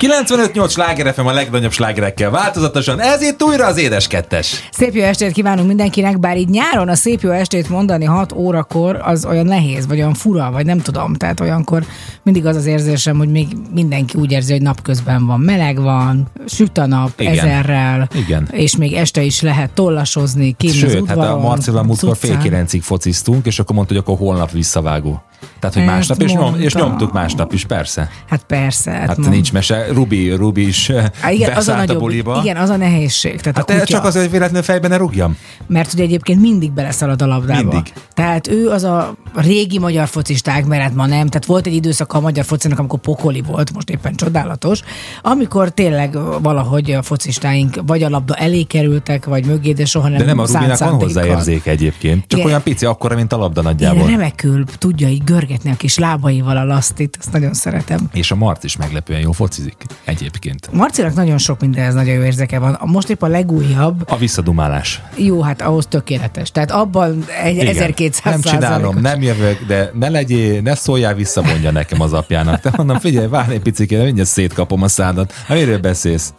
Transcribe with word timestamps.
95-8 0.00 0.70
sláger 0.70 1.14
FM 1.14 1.26
a 1.26 1.32
legnagyobb 1.32 1.72
slágerekkel 1.72 2.30
változatosan, 2.30 3.00
ez 3.00 3.22
itt 3.22 3.42
újra 3.42 3.66
az 3.66 3.78
édes 3.78 4.06
kettes. 4.06 4.68
Szép 4.72 4.94
jó 4.94 5.02
estét 5.02 5.32
kívánunk 5.32 5.68
mindenkinek, 5.68 6.18
bár 6.18 6.36
így 6.36 6.48
nyáron 6.48 6.88
a 6.88 6.94
szép 6.94 7.20
jó 7.20 7.30
estét 7.30 7.68
mondani 7.68 8.04
6 8.04 8.32
órakor 8.32 9.00
az 9.04 9.24
olyan 9.24 9.46
nehéz, 9.46 9.86
vagy 9.86 9.98
olyan 9.98 10.14
fura, 10.14 10.50
vagy 10.50 10.66
nem 10.66 10.78
tudom. 10.78 11.14
Tehát 11.14 11.40
olyankor 11.40 11.84
mindig 12.22 12.46
az 12.46 12.56
az 12.56 12.66
érzésem, 12.66 13.16
hogy 13.16 13.30
még 13.30 13.46
mindenki 13.74 14.18
úgy 14.18 14.32
érzi, 14.32 14.52
hogy 14.52 14.62
napközben 14.62 15.26
van, 15.26 15.40
meleg 15.40 15.80
van, 15.80 16.28
süt 16.46 16.78
a 16.78 16.86
nap 16.86 17.20
Igen. 17.20 17.32
ezerrel, 17.32 18.08
Igen. 18.14 18.48
és 18.52 18.76
még 18.76 18.92
este 18.92 19.22
is 19.22 19.40
lehet 19.40 19.70
tollasozni, 19.70 20.54
kint 20.56 20.72
az 20.72 20.78
Sőt, 20.78 20.92
hát 20.92 21.16
udvaron, 21.16 21.38
a 21.38 21.48
Marcival 21.48 21.82
múltkor 21.82 22.16
fél 22.16 22.38
kilencig 22.38 22.82
fociztunk, 22.82 23.46
és 23.46 23.58
akkor 23.58 23.74
mondta, 23.74 23.94
hogy 23.94 24.02
akkor 24.02 24.26
holnap 24.26 24.50
visszavágó. 24.50 25.22
Tehát, 25.58 25.74
hogy 25.76 25.84
Ezt 25.84 25.92
másnap, 25.92 26.22
és, 26.22 26.32
nyom, 26.32 26.54
és 26.60 26.74
nyomtuk 26.74 27.12
másnap 27.12 27.52
is, 27.52 27.64
persze. 27.64 28.08
Hát 28.28 28.42
persze. 28.44 28.90
Hát 28.90 29.16
mond- 29.16 29.30
nincs 29.30 29.52
mese. 29.52 29.86
Rubi, 29.92 30.30
Rubi 30.30 30.66
is 30.66 30.90
Há, 31.20 31.30
igen, 31.30 31.48
az 31.48 31.54
a 31.54 31.56
beszállt 31.56 31.78
a 31.78 31.80
nagyobb, 31.86 31.98
buliba. 32.00 32.40
igen, 32.42 32.56
az 32.56 32.70
a 32.70 32.76
nehézség. 32.76 33.40
Tehát 33.40 33.56
Hát 33.56 33.70
a 33.70 33.72
kutya, 33.72 33.84
csak 33.86 34.04
azért, 34.04 34.22
hogy 34.22 34.32
véletlenül 34.32 34.62
fejben 34.62 34.90
ne 34.90 34.96
rúgjam. 34.96 35.36
Mert 35.66 35.92
ugye 35.92 36.02
egyébként 36.02 36.40
mindig 36.40 36.72
beleszalad 36.72 37.22
a 37.22 37.26
labdába. 37.26 37.62
Mindig. 37.72 37.92
Tehát 38.14 38.48
ő 38.48 38.68
az 38.68 38.84
a 38.84 39.14
régi 39.34 39.78
magyar 39.78 40.08
focisták, 40.08 40.66
mert 40.66 40.82
hát 40.82 40.94
ma 40.94 41.06
nem. 41.06 41.26
Tehát 41.26 41.44
volt 41.46 41.66
egy 41.66 41.74
időszak 41.74 42.12
a 42.12 42.20
magyar 42.20 42.44
focinak, 42.44 42.78
amikor 42.78 42.98
pokoli 42.98 43.42
volt, 43.46 43.72
most 43.74 43.90
éppen 43.90 44.14
csodálatos, 44.14 44.80
amikor 45.22 45.70
tényleg 45.70 46.18
valahogy 46.42 46.90
a 46.90 47.02
focistáink 47.02 47.80
vagy 47.86 48.02
a 48.02 48.08
labda 48.08 48.34
elé 48.34 48.62
kerültek, 48.62 49.24
vagy 49.24 49.46
mögé, 49.46 49.72
de 49.72 49.84
soha 49.84 50.08
nem 50.08 50.18
De 50.18 50.24
nem 50.24 50.38
a 50.38 50.42
Rubinak 50.46 50.66
van 50.66 50.76
szándékkal. 50.76 51.06
hozzá 51.06 51.24
érzéke 51.24 51.70
egyébként. 51.70 52.24
Csak 52.26 52.38
Igen. 52.38 52.50
olyan 52.50 52.62
pici, 52.62 52.84
akkora, 52.86 53.14
mint 53.14 53.32
a 53.32 53.36
labda 53.36 53.60
Igen, 53.60 53.72
nagyjából. 53.72 54.06
remekül 54.10 54.64
tudja 54.78 55.08
így 55.08 55.24
görgetni 55.28 55.70
a 55.70 55.76
kis 55.76 55.98
lábaival 55.98 56.56
a 56.56 56.64
lasztit, 56.64 57.16
azt 57.20 57.32
nagyon 57.32 57.54
szeretem. 57.54 58.08
És 58.12 58.30
a 58.30 58.34
Marc 58.34 58.64
is 58.64 58.76
meglepően 58.76 59.20
jó 59.20 59.32
focizik 59.32 59.74
egyébként. 60.04 60.68
Marcinak 60.72 61.14
nagyon 61.14 61.38
sok 61.38 61.60
mindenhez 61.60 61.94
nagyon 61.94 62.14
jó 62.14 62.22
érzeke 62.22 62.58
van. 62.58 62.78
Most 62.84 63.08
épp 63.10 63.22
a 63.22 63.26
legújabb, 63.26 64.04
A 64.08 64.16
visszadumálás. 64.16 65.02
jó, 65.16 65.42
hát 65.42 65.62
ahhoz 65.62 65.86
tökéletes. 65.86 66.50
Tehát 66.50 66.70
abban 66.70 67.24
egy 67.42 67.54
Igen. 67.54 67.66
1200 67.66 68.32
Nem 68.42 68.54
csinálom, 68.54 68.96
nem 69.00 69.22
jövök, 69.22 69.64
de 69.66 69.90
ne 69.94 70.08
legyél, 70.08 70.60
ne 70.60 70.74
szóljál 70.74 71.14
vissza, 71.14 71.42
mondja 71.42 71.70
nekem 71.70 72.00
az 72.00 72.12
apjának. 72.12 72.60
Te 72.60 72.70
mondom, 72.76 72.98
figyelj, 72.98 73.26
várj 73.28 73.52
egy 73.52 73.62
picit, 73.62 73.90
mindjárt 73.90 74.28
szétkapom 74.28 74.82
a 74.82 74.88
szádat. 74.88 75.32
Hát 75.46 75.58
miről 75.58 75.78
beszélsz? 75.78 76.32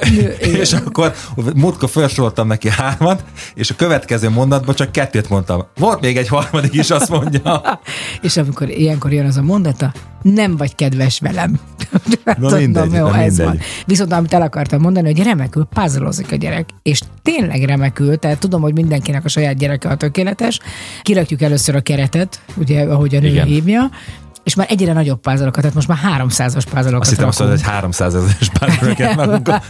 és 0.62 0.72
akkor 0.72 1.14
múltkor 1.54 1.88
felsoroltam 1.88 2.46
neki 2.46 2.68
hármat, 2.70 3.24
és 3.54 3.70
a 3.70 3.74
következő 3.74 4.28
mondatban 4.28 4.74
csak 4.74 4.92
kettőt 4.92 5.28
mondtam. 5.28 5.66
Volt 5.76 6.00
még 6.00 6.16
egy 6.16 6.28
harmadik 6.28 6.74
is, 6.74 6.90
azt 6.90 7.10
mondja. 7.10 7.80
És 8.22 8.36
amikor 8.36 8.68
ilyenkor 8.68 9.12
jön 9.12 9.26
az 9.26 9.36
a 9.36 9.42
mondata, 9.42 9.92
nem 10.22 10.56
vagy 10.56 10.74
kedves 10.74 11.20
velem. 11.20 11.60
Na 12.38 12.56
mindegy, 12.58 12.92
jó, 12.92 13.06
na 13.06 13.16
ez 13.16 13.36
mindegy. 13.36 13.46
van. 13.46 13.58
Viszont 13.86 14.12
amit 14.12 14.32
el 14.32 14.42
akartam 14.42 14.80
mondani, 14.80 15.06
hogy 15.06 15.22
remekül 15.22 15.68
puzzleozik 15.74 16.32
a 16.32 16.36
gyerek, 16.36 16.68
és 16.82 17.00
tényleg 17.22 17.62
remekül, 17.62 18.16
tehát 18.16 18.38
tudom, 18.38 18.60
hogy 18.60 18.74
mindenkinek 18.74 19.24
a 19.24 19.28
saját 19.28 19.56
gyereke 19.56 19.88
a 19.88 19.96
tökéletes. 19.96 20.60
Kirakjuk 21.02 21.42
először 21.42 21.74
a 21.74 21.80
keretet, 21.80 22.40
ugye, 22.56 22.82
ahogy 22.82 23.14
a 23.14 23.20
nő 23.20 23.28
Igen. 23.28 23.46
hívja, 23.46 23.90
és 24.48 24.54
már 24.54 24.66
egyre 24.70 24.92
nagyobb 24.92 25.20
pázalokat, 25.20 25.60
tehát 25.60 25.74
most 25.74 25.88
már 25.88 25.98
300-as 25.98 26.64
pázalokat 26.70 27.00
Azt 27.00 27.10
hittem 27.10 27.28
azt 27.28 27.38
mondod, 27.38 27.60
hogy 27.60 27.68
300 27.68 28.14
ezeres 28.14 29.16
magunkat. 29.16 29.64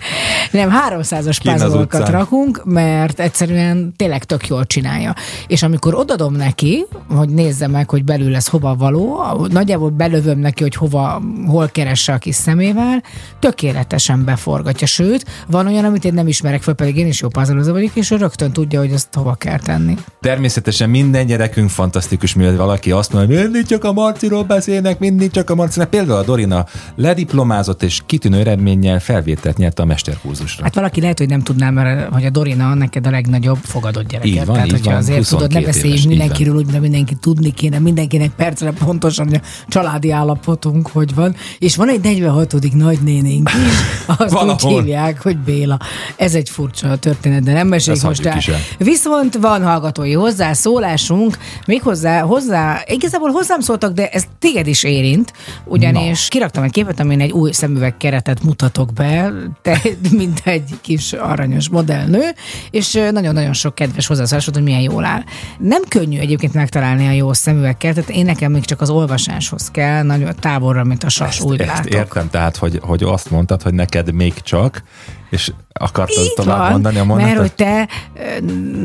Nem, 0.50 0.70
300-as 0.90 1.36
Kint 1.40 1.54
az 1.54 1.60
pázolokat 1.60 2.00
utcán. 2.00 2.12
rakunk, 2.12 2.62
mert 2.64 3.20
egyszerűen 3.20 3.92
tényleg 3.96 4.24
tök 4.24 4.46
jól 4.46 4.66
csinálja. 4.66 5.14
És 5.46 5.62
amikor 5.62 5.94
odadom 5.94 6.34
neki, 6.34 6.86
hogy 7.08 7.28
nézze 7.28 7.66
meg, 7.66 7.90
hogy 7.90 8.04
belül 8.04 8.30
lesz 8.30 8.48
hova 8.48 8.74
való, 8.74 9.36
nagyjából 9.50 9.90
belövöm 9.90 10.38
neki, 10.38 10.62
hogy 10.62 10.74
hova, 10.74 11.22
hol 11.46 11.68
keresse 11.68 12.12
a 12.12 12.18
kis 12.18 12.34
szemével, 12.34 13.02
tökéletesen 13.38 14.24
beforgatja. 14.24 14.86
Sőt, 14.86 15.24
van 15.46 15.66
olyan, 15.66 15.84
amit 15.84 16.04
én 16.04 16.14
nem 16.14 16.28
ismerek 16.28 16.62
fel, 16.62 16.74
pedig 16.74 16.96
én 16.96 17.06
is 17.06 17.20
jó 17.20 17.28
puzzle 17.28 17.72
vagyok, 17.72 17.90
és 17.94 18.10
ő 18.10 18.16
rögtön 18.16 18.52
tudja, 18.52 18.80
hogy 18.80 18.92
ezt 18.92 19.08
hova 19.14 19.34
kell 19.34 19.58
tenni. 19.58 19.96
Természetesen 20.20 20.90
minden 20.90 21.26
gyerekünk 21.26 21.70
fantasztikus, 21.70 22.34
mivel 22.34 22.56
valaki 22.56 22.90
azt 22.90 23.12
mondja, 23.12 23.40
hogy 23.40 23.64
csak 23.66 23.84
a 23.84 23.92
Marciról 23.92 24.44
beszélnek, 24.68 24.98
mindig 24.98 25.30
csak 25.30 25.50
a 25.50 25.54
Marcinak. 25.54 25.90
Például 25.90 26.18
a 26.18 26.22
Dorina 26.22 26.66
lediplomázott 26.96 27.82
és 27.82 28.00
kitűnő 28.06 28.38
eredménnyel 28.38 29.00
felvételt 29.00 29.56
nyerte 29.56 29.82
a 29.82 29.84
mesterkurzusra. 29.84 30.64
Hát 30.64 30.74
valaki 30.74 31.00
lehet, 31.00 31.18
hogy 31.18 31.28
nem 31.28 31.42
tudná, 31.42 31.70
mert 31.70 32.12
hogy 32.12 32.24
a 32.24 32.30
Dorina 32.30 32.74
neked 32.74 33.06
a 33.06 33.10
legnagyobb 33.10 33.58
fogadott 33.62 34.08
gyereket. 34.08 34.30
Így 34.32 34.44
van, 34.44 34.54
Tehát, 34.54 34.66
így 34.66 34.72
hogyha 34.72 34.90
van, 34.90 34.98
azért 34.98 35.28
tudod, 35.28 35.52
ne 35.52 35.58
22 35.58 35.66
beszéljünk 35.66 35.94
éves, 35.94 36.04
így 36.04 36.18
mindenkiről, 36.18 36.54
úgy, 36.54 36.66
de 36.66 36.78
mindenki 36.78 37.14
tudni 37.14 37.54
kéne, 37.54 37.78
mindenkinek 37.78 38.30
percre 38.30 38.70
pontosan, 38.70 39.28
a 39.28 39.40
családi 39.68 40.10
állapotunk 40.10 40.88
hogy 40.88 41.14
van. 41.14 41.34
És 41.58 41.76
van 41.76 41.88
egy 41.88 42.00
46. 42.00 42.74
nagynénénk 42.74 43.50
is, 43.50 44.06
azt 44.06 44.20
úgy 44.20 44.30
Valahol. 44.30 44.80
hívják, 44.82 45.22
hogy 45.22 45.38
Béla. 45.38 45.78
Ez 46.16 46.34
egy 46.34 46.50
furcsa 46.50 46.96
történet, 46.96 47.42
de 47.42 47.52
nem 47.52 47.68
meséljük 47.68 48.02
most 48.02 48.26
el. 48.26 48.40
Viszont 48.78 49.34
van 49.34 49.62
hallgatói 49.62 50.12
hozzászólásunk, 50.12 51.38
méghozzá 51.66 52.20
hozzá, 52.20 52.82
igazából 52.86 53.30
hozzám 53.30 53.60
szóltak, 53.60 53.92
de 53.92 54.08
ez 54.08 54.24
téged 54.38 54.57
is 54.66 54.82
érint, 54.82 55.32
ugyanis 55.64 56.28
kiraktam 56.28 56.62
egy 56.62 56.70
képet, 56.70 57.00
amin 57.00 57.20
egy 57.20 57.30
új 57.30 57.52
szemüveg 57.52 57.96
keretet 57.96 58.42
mutatok 58.42 58.92
be, 58.92 59.32
te, 59.62 59.80
mint 60.18 60.40
egy 60.44 60.74
kis 60.80 61.12
aranyos 61.12 61.68
modellnő, 61.68 62.22
és 62.70 62.92
nagyon-nagyon 63.12 63.52
sok 63.52 63.74
kedves 63.74 64.06
hozzászólásod, 64.06 64.54
hogy 64.54 64.62
milyen 64.62 64.80
jól 64.80 65.04
áll. 65.04 65.22
Nem 65.58 65.82
könnyű 65.88 66.18
egyébként 66.18 66.54
megtalálni 66.54 67.06
a 67.06 67.12
jó 67.12 67.32
szemüvegkeretet, 67.32 68.08
én 68.08 68.24
nekem 68.24 68.52
még 68.52 68.64
csak 68.64 68.80
az 68.80 68.90
olvasáshoz 68.90 69.70
kell, 69.70 70.02
nagyon 70.02 70.34
távolra, 70.40 70.84
mint 70.84 71.04
a 71.04 71.08
sas, 71.08 71.40
úgy 71.40 71.60
ezt 71.60 71.68
látok. 71.68 71.92
értem, 71.92 72.30
tehát, 72.30 72.56
hogy, 72.56 72.80
hogy 72.82 73.02
azt 73.02 73.30
mondtad, 73.30 73.62
hogy 73.62 73.74
neked 73.74 74.12
még 74.12 74.34
csak, 74.42 74.82
és 75.30 75.52
akartad 75.72 76.24
Így 76.24 76.32
tovább 76.34 76.58
van, 76.58 76.70
mondani 76.70 76.98
a 76.98 77.04
mert 77.04 77.18
mondatot? 77.18 77.40
hogy 77.40 77.52
te 77.54 77.88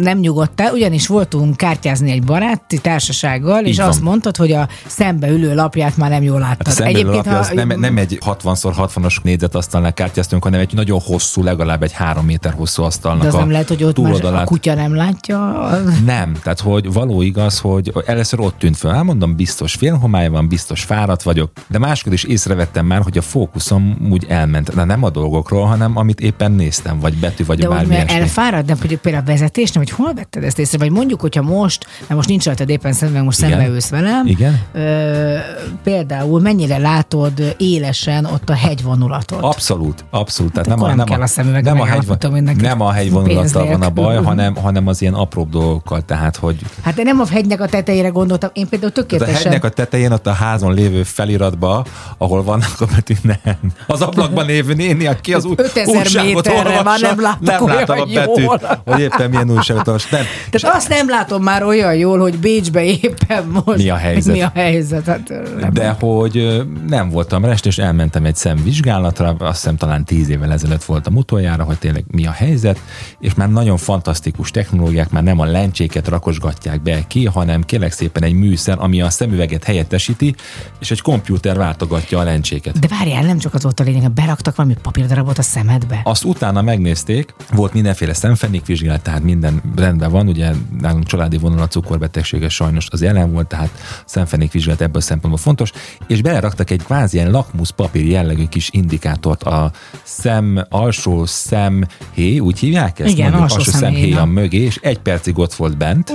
nem 0.01 0.17
nyugodtál, 0.17 0.73
ugyanis 0.73 1.07
voltunk 1.07 1.57
kártyázni 1.57 2.11
egy 2.11 2.23
baráti 2.23 2.77
társasággal, 2.77 3.63
és 3.63 3.69
Így 3.69 3.77
van. 3.77 3.87
azt 3.87 4.01
mondtad, 4.01 4.35
hogy 4.37 4.51
a 4.51 4.67
szembe 4.85 5.27
ülő 5.29 5.55
lapját 5.55 5.97
már 5.97 6.09
nem 6.09 6.23
jól 6.23 6.39
láttad. 6.39 6.67
Hát 6.67 6.67
a 6.67 6.71
szemben 6.83 7.05
lapja, 7.05 7.39
az 7.39 7.51
nem, 7.55 7.67
nem 7.79 7.97
egy 7.97 8.17
60x60-as 8.25 9.21
négyzetasztalnál 9.21 9.93
kártyáztunk, 9.93 10.43
hanem 10.43 10.59
egy 10.59 10.73
nagyon 10.73 10.99
hosszú, 10.99 11.43
legalább 11.43 11.83
egy 11.83 11.91
három 11.91 12.25
méter 12.25 12.53
hosszú 12.53 12.83
asztalnak 12.83 13.21
de 13.21 13.27
az 13.27 13.33
a 13.33 13.37
nem 13.39 13.51
lehet, 13.51 13.67
hogy 13.67 13.83
ott 13.83 13.97
már 13.97 14.05
a 14.05 14.15
túloldalát. 14.15 14.45
kutya 14.45 14.73
nem 14.73 14.95
látja. 14.95 15.59
Az- 15.61 16.01
Nem, 16.05 16.33
tehát 16.43 16.59
hogy 16.59 16.93
való 16.93 17.21
igaz, 17.21 17.59
hogy 17.59 17.93
először 18.05 18.39
ott 18.39 18.57
tűnt 18.57 18.77
föl. 18.77 18.91
Elmondom, 18.91 19.35
biztos 19.35 19.73
félhomály 19.73 20.27
van, 20.29 20.47
biztos 20.47 20.83
fáradt 20.83 21.23
vagyok, 21.23 21.51
de 21.67 21.77
máskor 21.79 22.13
is 22.13 22.23
észrevettem 22.23 22.85
már, 22.85 23.01
hogy 23.01 23.17
a 23.17 23.21
fókuszom 23.21 23.97
úgy 24.11 24.25
elment. 24.29 24.75
De 24.75 24.83
nem 24.83 25.03
a 25.03 25.09
dolgokról, 25.09 25.65
hanem 25.65 25.97
amit 25.97 26.19
éppen 26.33 26.51
néztem, 26.51 26.99
vagy 26.99 27.13
betű, 27.13 27.45
vagy 27.45 27.59
De 27.59 27.67
bármi 27.67 27.87
mert 27.87 28.09
ilyesmi. 28.09 28.19
elfárad, 28.21 28.65
de 28.65 28.75
például 29.01 29.23
a 29.23 29.29
vezetésnél, 29.31 29.83
hogy 29.83 29.93
hol 29.93 30.13
vetted 30.13 30.43
ezt 30.43 30.59
észre? 30.59 30.77
Vagy 30.77 30.91
mondjuk, 30.91 31.21
hogyha 31.21 31.41
most, 31.41 31.85
mert 31.99 32.13
most 32.13 32.29
nincs 32.29 32.45
rajtad 32.45 32.69
éppen 32.69 32.93
szemben, 32.93 33.23
most 33.23 33.37
Igen. 33.39 33.51
szembe 33.51 33.67
ülsz 33.67 33.89
velem, 33.89 34.25
Igen. 34.27 34.61
Ö, 34.73 35.35
például 35.83 36.41
mennyire 36.41 36.77
látod 36.77 37.55
élesen 37.57 38.25
ott 38.25 38.49
a 38.49 38.53
hegyvonulatot? 38.53 39.41
Abszolút, 39.41 40.05
abszolút. 40.09 40.51
Tehát 40.51 40.67
Hát 40.67 40.77
akkor 40.77 40.95
nem 40.95 41.05
kell 41.05 41.21
a 41.21 41.27
szemüveg, 41.27 41.63
nem 41.63 41.79
a, 41.79 41.83
megállapítom, 41.83 42.17
hegy, 42.17 42.31
hogy 42.31 42.41
neked 42.43 42.61
nem 42.61 42.81
a 42.81 42.91
hegyvonulattal 42.91 43.65
van 43.65 43.81
a 43.81 43.89
baj, 43.89 44.15
hanem, 44.29 44.55
hanem 44.55 44.87
az 44.87 45.01
ilyen 45.01 45.13
apróbb 45.13 45.49
dolgokkal. 45.49 46.01
Tehát, 46.01 46.35
hogy 46.35 46.55
Hát 46.83 46.95
de 46.95 47.03
nem 47.03 47.19
a 47.19 47.27
hegynek 47.27 47.61
a 47.61 47.67
tetejére 47.67 48.07
gondoltam, 48.07 48.49
én 48.53 48.67
például 48.67 48.91
tehát 48.91 49.07
a 49.11 49.15
tökéletesen... 49.15 49.51
hegynek 49.51 49.71
a 49.71 49.73
tetején, 49.73 50.11
ott 50.11 50.27
a 50.27 50.31
házon 50.31 50.73
lévő 50.73 51.03
feliratba, 51.03 51.85
ahol 52.17 52.43
vannak 52.43 52.75
a 52.81 52.85
betű, 52.85 53.13
nem. 53.21 53.57
Az 53.87 54.01
ablakban 54.01 54.45
lévő 54.45 54.73
néni, 54.73 55.05
aki 55.07 55.33
az 55.33 55.45
új, 55.45 55.53
5000 55.57 56.07
újságot 56.23 56.45
méterre 56.45 56.77
olvassa, 56.77 56.83
már 56.83 56.99
nem 56.99 57.21
látok 57.21 57.47
nem 57.47 57.63
olyan 57.63 57.77
látom 57.77 57.99
a 57.99 58.05
betűt, 58.05 58.37
jól. 58.37 58.81
hogy 58.85 58.99
éppen 58.99 59.29
milyen 59.29 59.51
újságot 59.51 59.87
olvas. 59.87 60.09
Nem. 60.09 60.21
Tehát 60.49 60.75
azt 60.75 60.89
nem 60.89 61.09
látom 61.09 61.43
már 61.43 61.63
olyan 61.63 61.95
jól, 61.95 62.19
hogy 62.19 62.37
Bécsbe 62.37 62.83
éppen 62.83 63.61
most 63.65 63.77
Mi 63.77 63.89
a 63.89 63.95
helyzet? 63.95 64.33
Mi 64.33 64.41
a 64.41 64.51
helyzet? 64.53 65.05
Hát, 65.05 65.33
nem. 65.59 65.73
De 65.73 65.89
hogy 65.99 66.63
nem 66.87 67.09
voltam 67.09 67.45
rest, 67.45 67.65
és 67.65 67.77
elmentem 67.77 68.25
egy 68.25 68.35
szemvizsgálatra, 68.35 69.35
azt 69.39 69.61
hiszem 69.61 69.77
talán 69.77 70.05
tíz 70.05 70.29
évvel 70.29 70.51
ezelőtt 70.51 70.83
voltam 70.83 71.15
utoljára, 71.15 71.63
hogy 71.63 71.77
tényleg 71.77 72.03
mi 72.07 72.25
a 72.25 72.31
helyzet, 72.31 72.79
és 73.19 73.33
már 73.33 73.49
nagyon 73.49 73.77
fantasztikus 73.77 74.51
technológiák, 74.51 75.09
már 75.09 75.23
nem 75.23 75.39
a 75.39 75.45
lencséket 75.45 76.07
rakosgatják 76.07 76.81
be 76.81 77.03
ki, 77.07 77.25
hanem 77.25 77.63
kérlek 77.63 77.91
szépen 77.91 78.23
egy 78.23 78.33
műszer, 78.33 78.77
ami 78.79 79.01
a 79.01 79.09
szemüveget 79.09 79.63
helyettesíti, 79.63 80.35
és 80.79 80.91
egy 80.91 81.01
kompjúter 81.01 81.57
váltogatja 81.57 82.19
a 82.19 82.23
lencséket. 82.23 82.79
De 82.79 82.87
várjál, 82.87 83.23
nem 83.23 83.37
csak 83.37 83.53
az 83.53 83.63
volt 83.63 83.79
a 83.79 83.83
lényeg, 83.83 84.11
beraktak 84.11 84.55
valami 84.55 84.75
papírdarabot 84.81 85.37
a 85.37 85.41
szemedbe. 85.41 85.99
Az 86.03 86.12
azt 86.13 86.23
utána 86.23 86.61
megnézték, 86.61 87.33
volt 87.51 87.73
mindenféle 87.73 88.13
szemfenékvizsgálat, 88.13 89.01
tehát 89.01 89.23
minden 89.23 89.61
rendben 89.75 90.11
van, 90.11 90.27
ugye 90.27 90.51
nálunk 90.79 91.05
családi 91.05 91.37
vonal 91.37 91.61
a 91.61 91.67
cukorbetegsége 91.67 92.49
sajnos 92.49 92.87
az 92.89 93.01
jelen 93.01 93.31
volt, 93.31 93.47
tehát 93.47 93.69
szemfenékvizsgálat 94.05 94.81
ebből 94.81 94.97
a 94.97 95.01
szempontból 95.01 95.41
fontos, 95.41 95.71
és 96.07 96.21
beleraktak 96.21 96.69
egy 96.69 96.83
kvázi 96.83 97.17
ilyen 97.17 97.31
lakmuszpapír 97.31 98.05
jellegű 98.05 98.45
kis 98.45 98.69
indikátort 98.71 99.43
a 99.43 99.71
szem, 100.03 100.65
alsó 100.69 101.25
szemhéj, 101.25 102.39
úgy 102.39 102.59
hívják 102.59 102.99
ezt? 102.99 103.11
Igen, 103.11 103.31
Mondjuk, 103.31 103.57
alsó 103.57 103.71
szemhéj 103.71 104.13
a 104.13 104.25
mögé, 104.25 104.59
és 104.59 104.79
egy 104.81 104.99
percig 104.99 105.37
ott 105.37 105.53
volt 105.53 105.77
bent, 105.77 106.11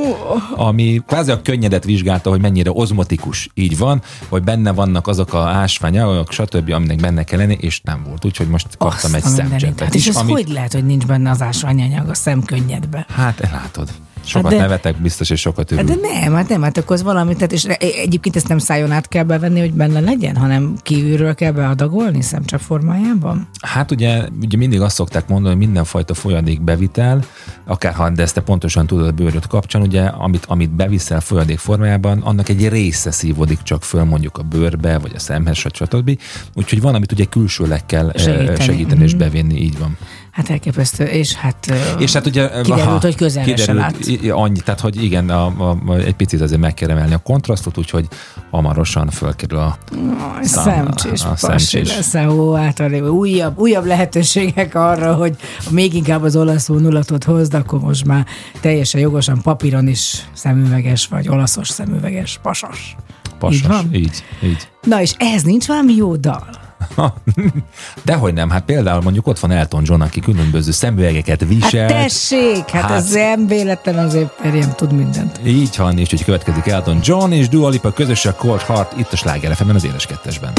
ami 0.57 1.03
kvázi 1.07 1.31
a 1.31 1.43
könnyedet 1.43 1.85
vizsgálta, 1.85 2.31
hogy 2.31 2.41
mennyire 2.41 2.71
ozmotikus 2.73 3.51
így 3.55 3.79
van, 3.79 4.03
hogy 4.29 4.43
benne 4.43 4.73
vannak 4.73 5.07
azok 5.07 5.33
a 5.35 5.39
ásványanyagok, 5.39 6.33
stb., 6.33 6.71
aminek 6.71 7.01
benne 7.01 7.23
kell 7.23 7.39
lenni, 7.39 7.57
és 7.61 7.81
nem 7.81 8.03
volt. 8.09 8.25
Úgyhogy 8.25 8.49
most 8.49 8.67
kaptam 8.77 9.15
egy 9.15 9.23
Azt 9.25 9.37
mindenit. 9.37 9.61
szemcseppet 9.61 9.88
és 9.95 10.01
is, 10.01 10.09
ez 10.09 10.17
ami... 10.17 10.33
hogy 10.33 10.49
lehet, 10.49 10.73
hogy 10.73 10.85
nincs 10.85 11.07
benne 11.07 11.31
az 11.31 11.43
ásványanyag 11.43 12.09
a 12.09 12.15
szemkönnyedbe? 12.15 13.07
Hát 13.09 13.41
elátod. 13.41 13.89
Sokat 14.29 14.51
Hát 14.51 14.61
de- 14.61 14.67
nevetek 14.67 14.97
biztos, 15.03 15.31
és 15.31 15.41
sokat 15.41 15.71
Hát 15.71 15.81
örül. 15.81 15.95
De 16.01 16.09
nem, 16.21 16.35
hát 16.35 16.49
nem, 16.49 16.63
hát 16.63 16.77
akkor 16.79 16.97
az 16.97 17.03
valami, 17.03 17.35
tehát 17.35 17.53
és 17.53 17.65
egyébként 17.65 18.37
ezt 18.37 18.49
nem 18.49 18.59
szájon 18.59 18.91
át 18.91 19.09
kell 19.09 19.23
bevenni, 19.25 19.61
hogy 19.61 19.73
benne 19.73 20.01
legyen, 20.01 20.37
hanem 20.37 20.75
kívülről 20.83 21.35
kell 21.35 21.53
beadagolni 21.53 22.23
szemcsap 22.23 22.61
formájában? 22.61 23.49
Hát 23.61 23.91
ugye, 23.91 24.23
ugye 24.43 24.57
mindig 24.57 24.81
azt 24.81 24.95
szokták 24.95 25.29
mondani, 25.29 25.55
hogy 25.55 25.65
mindenfajta 25.65 26.15
folyadék 26.15 26.63
bevitel, 26.63 27.25
akár 27.67 27.93
ha, 27.95 28.11
de 28.11 28.23
ezt 28.23 28.35
te 28.35 28.41
pontosan 28.41 28.87
tudod 28.87 29.07
a 29.07 29.13
bőröd 29.13 29.47
kapcsán, 29.47 29.83
ugye, 29.83 30.03
amit, 30.05 30.45
amit 30.47 30.71
beviszel 30.71 31.21
folyadék 31.21 31.59
formájában, 31.59 32.19
annak 32.21 32.49
egy 32.49 32.69
része 32.69 33.11
szívódik 33.11 33.63
csak 33.63 33.83
föl 33.83 34.05
mondjuk 34.05 34.39
a 34.39 34.43
bőrbe, 34.43 34.99
vagy 34.99 35.13
a 35.15 35.19
szemhez, 35.19 35.57
stb. 35.57 36.19
Úgyhogy 36.55 36.81
van, 36.81 36.95
amit 36.95 37.13
ugye 37.13 37.25
külsőleg 37.25 37.87
kell 37.87 38.09
eh, 38.11 38.23
Segíteni. 38.23 38.61
segíteni 38.61 39.03
és 39.05 39.11
Mhm. 39.11 39.19
bevinni, 39.21 39.61
így 39.61 39.79
van. 39.79 39.97
Hát 40.39 40.51
elképesztő, 40.51 41.05
és 41.05 41.35
hát... 41.35 41.73
És 41.99 42.13
hát 42.13 42.27
ugye... 42.27 42.61
Kiderült, 42.63 43.03
hogy 43.03 43.15
közelre 43.15 43.57
se 43.57 43.73
látsz. 43.73 44.07
i- 44.07 44.25
i- 44.25 44.31
Annyi, 44.31 44.59
tehát 44.61 44.81
hogy 44.81 45.03
igen, 45.05 45.31
a, 45.31 45.47
a, 45.47 45.79
a, 45.87 45.95
egy 45.95 46.15
picit 46.15 46.41
azért 46.41 46.61
meg 46.61 46.75
kell 46.75 46.91
emelni 46.91 47.15
a 47.15 47.19
kontrasztot, 47.19 47.79
úgyhogy 47.79 48.07
hamarosan 48.51 49.11
fölkerül 49.11 49.59
a 49.59 49.79
szemcsés, 50.43 51.25
a 51.25 51.29
pasi 51.41 51.65
szemcsés. 51.65 51.95
lesz, 51.97 52.15
ó, 52.15 52.57
általában 52.57 53.09
újabb, 53.09 53.59
újabb 53.59 53.85
lehetőségek 53.85 54.75
arra, 54.75 55.15
hogy 55.15 55.37
még 55.71 55.95
inkább 55.95 56.23
az 56.23 56.37
olasz 56.37 56.67
vonulatot 56.67 57.25
hozd, 57.25 57.55
akkor 57.55 57.81
most 57.81 58.05
már 58.05 58.27
teljesen 58.61 59.01
jogosan 59.01 59.43
papíron 59.43 59.89
is 59.89 60.29
szemüveges, 60.33 61.07
vagy 61.07 61.29
olaszos 61.29 61.69
szemüveges, 61.69 62.39
pasas. 62.43 62.97
pasas. 63.39 63.57
Így 63.61 63.67
van? 63.67 63.95
Így, 63.95 64.25
így. 64.43 64.69
Na 64.83 65.01
és 65.01 65.15
ehhez 65.19 65.43
nincs 65.43 65.67
valami 65.67 65.95
jó 65.95 66.17
dal? 66.17 66.67
Dehogy 68.05 68.35
nem, 68.35 68.51
hát 68.51 68.65
például 68.65 69.01
mondjuk 69.03 69.27
ott 69.27 69.39
van 69.39 69.51
Elton 69.51 69.83
John, 69.85 70.01
aki 70.01 70.21
különböző 70.21 70.71
szemüvegeket 70.71 71.41
Hát 71.41 71.49
visel. 71.49 71.89
tessék, 71.89 72.57
hát, 72.57 72.71
Hát- 72.71 72.83
hát 72.83 72.99
ez 72.99 73.11
nem 73.13 73.47
véletlen 73.47 73.99
azért, 73.99 74.31
Perjem 74.43 74.73
tud 74.77 74.93
mindent. 74.93 75.41
Így 75.45 75.77
van, 75.77 75.99
és 75.99 76.11
hogy 76.11 76.25
következik 76.25 76.67
Elton 76.67 76.99
John 77.03 77.33
és 77.33 77.49
Dua 77.49 77.69
Lipa 77.69 77.93
közösen 77.93 78.35
Cold 78.37 78.61
Heart 78.61 78.99
itt 78.99 79.13
a 79.13 79.17
Sláger 79.17 79.57
az 79.75 79.85
éles 79.85 80.07
kettesben. 80.07 80.53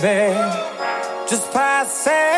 Baby. 0.00 0.34
Just 1.28 1.52
passing 1.52 2.29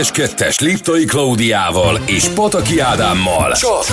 Édes 0.00 0.12
Kettes 0.12 0.58
Liptai 0.58 1.04
Klaudiával 1.04 2.00
és 2.06 2.28
Pataki 2.28 2.78
Ádámmal. 2.78 3.52
Csak 3.52 3.84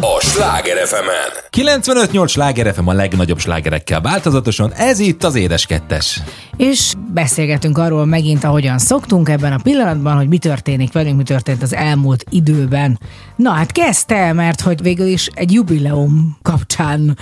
a 0.00 0.20
Sláger 0.20 0.86
fm 0.86 1.08
95-8 1.56 2.28
sláger 2.28 2.74
FM 2.74 2.86
a 2.86 2.92
legnagyobb 2.92 3.38
slágerekkel 3.38 4.00
változatosan, 4.00 4.72
ez 4.72 4.98
itt 4.98 5.24
az 5.24 5.34
Édes 5.34 5.66
Kettes. 5.66 6.22
És 6.56 6.92
beszélgetünk 7.12 7.78
arról 7.78 8.04
megint, 8.04 8.44
ahogyan 8.44 8.78
szoktunk 8.78 9.28
ebben 9.28 9.52
a 9.52 9.58
pillanatban, 9.62 10.16
hogy 10.16 10.28
mi 10.28 10.38
történik 10.38 10.92
velünk, 10.92 11.16
mi 11.16 11.22
történt 11.22 11.62
az 11.62 11.74
elmúlt 11.74 12.24
időben. 12.30 12.98
Na 13.36 13.50
hát 13.50 13.72
kezdte, 13.72 14.32
mert 14.32 14.60
hogy 14.60 14.82
végül 14.82 15.06
is 15.06 15.26
egy 15.34 15.52
jubileum 15.52 16.36
kapcsán, 16.42 17.18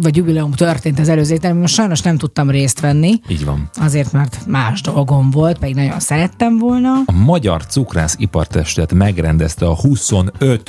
vagy 0.00 0.16
jubileum 0.16 0.52
történt 0.52 0.98
az 0.98 1.08
előző 1.08 1.32
héten, 1.32 1.56
most 1.56 1.74
sajnos 1.74 2.00
nem 2.00 2.16
tudtam 2.16 2.50
részt 2.50 2.80
venni. 2.80 3.20
Így 3.28 3.44
van. 3.44 3.70
Azért, 3.74 4.12
mert 4.12 4.38
más 4.46 4.80
dolgom 4.80 5.30
volt, 5.30 5.58
pedig 5.58 5.74
nagyon 5.74 6.00
szerettem 6.00 6.58
volna. 6.58 6.92
A 7.06 7.12
Magyar 7.34 7.66
Cukrász 7.66 8.14
Ipartestet 8.18 8.92
megrendezte 8.92 9.66
a 9.66 9.74
25. 9.74 10.68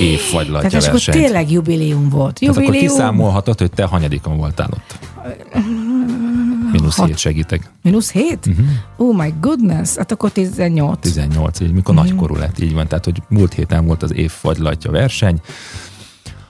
évfagylatja 0.00 0.68
Tehát 0.68 0.72
és 0.72 0.78
akkor 0.78 0.90
versenyt. 0.92 1.16
tényleg 1.24 1.50
jubileum 1.50 2.08
volt. 2.08 2.38
Tehát 2.38 2.54
akkor 2.56 2.66
Jubileum. 2.66 2.88
kiszámolhatod, 2.92 3.58
hogy 3.58 3.70
te 3.70 3.84
hanyadikon 3.84 4.36
voltál 4.36 4.68
ott. 4.72 4.98
Minusz 6.72 6.96
Hat. 6.96 7.06
hét 7.06 7.18
segítek. 7.18 7.70
Minusz 7.82 8.12
7? 8.12 8.46
Mhm. 8.46 8.60
Uh-huh. 8.60 9.08
Oh 9.08 9.16
my 9.16 9.34
goodness, 9.40 9.96
hát 9.96 10.12
akkor 10.12 10.30
18. 10.30 10.98
18, 11.00 11.60
így 11.60 11.72
mikor 11.72 11.94
Mhm. 11.94 12.04
nagykorú 12.04 12.34
lett, 12.36 12.58
így 12.58 12.72
van. 12.72 12.86
Tehát, 12.88 13.04
hogy 13.04 13.22
múlt 13.28 13.52
héten 13.52 13.86
volt 13.86 14.02
az 14.02 14.14
évfagylatja 14.14 14.90
verseny, 14.90 15.40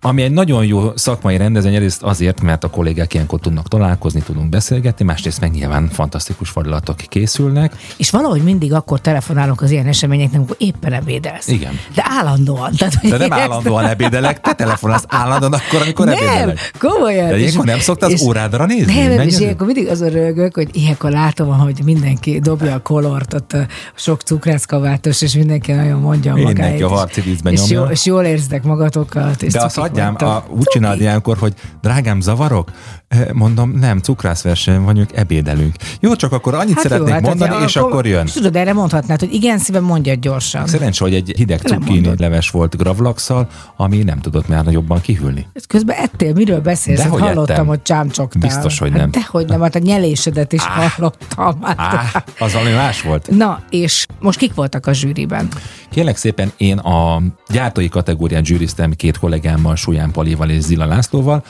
ami 0.04 0.22
egy 0.22 0.30
nagyon 0.32 0.64
jó 0.64 0.90
szakmai 0.94 1.36
rendezvény, 1.36 1.74
egyrészt 1.74 2.02
azért, 2.02 2.40
mert 2.40 2.64
a 2.64 2.68
kollégák 2.70 3.14
ilyenkor 3.14 3.40
tudnak 3.40 3.68
találkozni, 3.68 4.20
tudunk 4.22 4.48
beszélgetni, 4.48 5.04
másrészt 5.04 5.40
meg 5.40 5.50
nyilván 5.50 5.88
fantasztikus 5.88 6.48
fagylatok 6.50 6.96
készülnek. 6.96 7.76
És 7.96 8.10
valahogy 8.10 8.42
mindig 8.42 8.72
akkor 8.72 9.00
telefonálunk 9.00 9.60
az 9.62 9.70
ilyen 9.70 9.86
eseményeknek, 9.86 10.36
amikor 10.38 10.56
éppen 10.58 10.92
ebédelsz. 10.92 11.48
Igen. 11.48 11.78
De 11.94 12.02
állandóan. 12.08 12.72
Tehát, 12.76 12.94
De 13.08 13.16
nem 13.16 13.32
állandóan 13.32 13.84
ebédelek, 13.86 14.40
te 14.40 14.52
telefonálsz 14.52 15.04
állandóan 15.08 15.52
akkor, 15.52 15.82
amikor 15.82 16.06
Nem, 16.06 16.14
ebédelek. 16.14 16.70
komolyan. 16.78 17.28
De 17.28 17.38
ilyenkor 17.38 17.64
nem 17.64 17.78
szoktál 17.78 18.10
az 18.12 18.22
órádra 18.22 18.66
nézni? 18.66 18.94
Nem, 18.94 19.12
nem, 19.14 19.26
és 19.26 19.38
ilyenkor 19.38 19.66
mindig 19.66 19.88
azon 19.88 20.08
rögök, 20.08 20.54
hogy 20.54 20.68
ilyenkor 20.72 21.10
látom, 21.10 21.58
hogy 21.58 21.80
mindenki 21.84 22.38
dobja 22.38 22.74
a 22.74 22.78
kolort, 22.78 23.34
ott 23.34 23.52
a 23.52 23.66
sok 23.94 24.20
cukrászkavátos, 24.20 25.22
és 25.22 25.34
mindenki 25.34 25.72
nagyon 25.72 26.00
mondja 26.00 26.34
Mindenki 26.34 26.60
magáit. 26.60 26.82
a 26.82 26.86
és- 26.86 26.92
harci 26.92 27.20
vízben 27.20 27.52
és, 27.52 27.60
nyomja. 27.60 27.80
jó, 27.84 27.90
és 27.90 28.04
jól 28.06 28.24
érzitek 28.24 28.62
magatokat. 28.62 29.42
És 29.42 29.52
De 29.52 29.62
azt 29.62 29.76
vagytok. 29.94 30.28
a, 30.28 30.44
úgy 30.48 30.64
csináld 30.64 31.00
ilyenkor, 31.00 31.36
hogy 31.38 31.54
drágám, 31.82 32.20
zavarok? 32.20 32.70
Eh, 33.08 33.26
Mondom, 33.32 33.70
nem, 33.70 33.98
cukrászverseny 33.98 34.80
vagyunk, 34.80 35.10
ebédelünk. 35.16 35.74
Jó, 36.00 36.16
csak 36.16 36.32
akkor 36.32 36.54
annyit 36.54 36.74
Hát 36.74 36.82
jó, 36.84 36.90
szeretnék 36.90 37.12
hát 37.12 37.22
mondani, 37.22 37.54
hát 37.54 37.68
és 37.68 37.76
akkor 37.76 38.06
jön. 38.06 38.24
És 38.26 38.32
tudod, 38.32 38.56
erre 38.56 38.72
mondhatnád, 38.72 39.18
hogy 39.20 39.32
igen, 39.32 39.58
szívem, 39.58 39.84
mondjad 39.84 40.18
gyorsan. 40.18 40.66
Szerencsé, 40.66 41.04
hogy 41.04 41.14
egy 41.14 41.32
hideg 41.36 41.60
cukkini 41.60 42.10
leves 42.18 42.50
volt 42.50 42.76
gravlaxal, 42.76 43.48
ami 43.76 44.02
nem 44.02 44.18
tudott 44.20 44.48
már 44.48 44.64
jobban 44.66 45.00
kihűlni. 45.00 45.46
Ezt 45.52 45.66
közben 45.66 45.96
ettél, 45.96 46.32
miről 46.32 46.60
beszélsz? 46.60 46.98
Hát 47.00 47.06
Dehogy 47.10 47.22
hallottam, 47.22 47.54
ettem. 47.54 47.66
hogy 47.66 47.82
csámcsoktál. 47.82 48.40
Biztos, 48.40 48.78
hogy 48.78 48.90
Hát 48.90 48.98
nem. 49.00 49.10
dehogy 49.10 49.46
nem, 49.46 49.60
hát 49.60 49.74
a 49.74 49.78
nyelésedet 49.78 50.52
is 50.52 50.62
hallottam. 50.64 51.62
Hát. 51.62 51.78
Á, 51.78 52.24
az 52.38 52.52
valami 52.52 52.70
más 52.72 53.02
volt. 53.02 53.30
Na, 53.30 53.62
és 53.70 54.06
most 54.20 54.38
kik 54.38 54.54
voltak 54.54 54.86
a 54.86 54.92
zsűriben? 54.92 55.48
Kérlek 55.90 56.16
szépen, 56.16 56.52
én 56.56 56.78
a 56.78 57.22
gyártói 57.48 57.88
kategórián 57.88 58.44
zsűriztem 58.44 58.92
két 58.92 59.18
kollégámmal, 59.18 59.76
Súlyán 59.82 60.10
Palival 60.10 60.50
és 60.50 60.62
Zila 60.62 60.86
Lászlóval. 60.86 61.44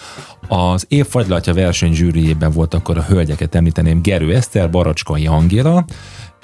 Az 0.48 0.84
év 0.88 1.06
fagylatja 1.06 1.54
verseny 1.54 1.92
zsűriében 1.92 2.52
volt 2.52 2.74
akkor 2.74 2.98
a 2.98 3.02
hölgyeket 3.02 3.54
említeném 3.54 4.02
Gerő 4.02 4.34
Eszter, 4.34 4.70
Baracskai 4.70 5.26
Angéla, 5.26 5.84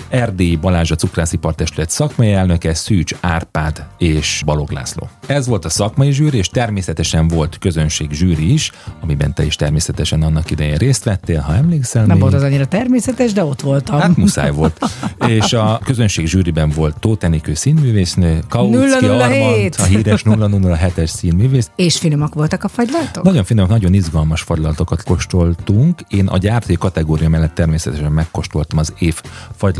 Erdélyi 0.08 0.56
Balázs 0.56 0.90
a 0.90 0.94
Cukrászipartestület 0.94 1.90
szakmai 1.90 2.32
elnöke, 2.32 2.74
Szűcs 2.74 3.14
Árpád 3.20 3.86
és 3.98 4.42
Balog 4.44 4.70
László. 4.70 5.08
Ez 5.26 5.46
volt 5.46 5.64
a 5.64 5.68
szakmai 5.68 6.10
zsűri, 6.12 6.38
és 6.38 6.48
természetesen 6.48 7.28
volt 7.28 7.58
közönség 7.58 8.12
zsűri 8.12 8.52
is, 8.52 8.72
amiben 9.00 9.34
te 9.34 9.44
is 9.44 9.56
természetesen 9.56 10.22
annak 10.22 10.50
idején 10.50 10.76
részt 10.76 11.04
vettél, 11.04 11.40
ha 11.40 11.54
emlékszel 11.54 12.02
Nem 12.02 12.10
még. 12.10 12.20
volt 12.20 12.34
az 12.34 12.42
annyira 12.42 12.66
természetes, 12.66 13.32
de 13.32 13.44
ott 13.44 13.60
voltam. 13.60 14.00
Hát 14.00 14.16
muszáj 14.16 14.50
volt. 14.50 14.78
És 15.26 15.52
a 15.52 15.80
közönség 15.84 16.26
zsűriben 16.26 16.70
volt 16.70 16.98
Tóth 16.98 17.24
Enikő 17.24 17.54
színművésznő, 17.54 18.38
Kautsky 18.48 19.06
007. 19.06 19.10
Armand, 19.10 19.74
a 19.78 19.82
híres 19.82 20.22
007-es 20.24 21.06
színművész. 21.06 21.70
És 21.76 21.98
finomak 21.98 22.34
voltak 22.34 22.64
a 22.64 22.68
fagylatok? 22.68 23.24
Nagyon 23.24 23.44
finom, 23.44 23.68
nagyon 23.68 23.94
izgalmas 23.94 24.40
fagylatokat 24.42 25.02
kóstoltunk. 25.02 26.00
Én 26.08 26.26
a 26.26 26.38
gyártói 26.38 26.76
kategória 26.76 27.28
mellett 27.28 27.54
természetesen 27.54 28.12
megkóstoltam 28.12 28.78
az 28.78 28.92
év 28.98 29.20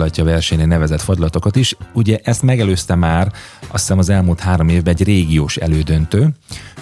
fagylatja 0.08 0.32
versenyen 0.32 0.68
nevezett 0.68 1.00
fagylatokat 1.00 1.56
is. 1.56 1.76
Ugye 1.92 2.18
ezt 2.22 2.42
megelőzte 2.42 2.94
már 2.94 3.32
azt 3.60 3.82
hiszem 3.82 3.98
az 3.98 4.08
elmúlt 4.08 4.40
három 4.40 4.68
évben 4.68 4.94
egy 4.94 5.04
régiós 5.04 5.56
elődöntő, 5.56 6.28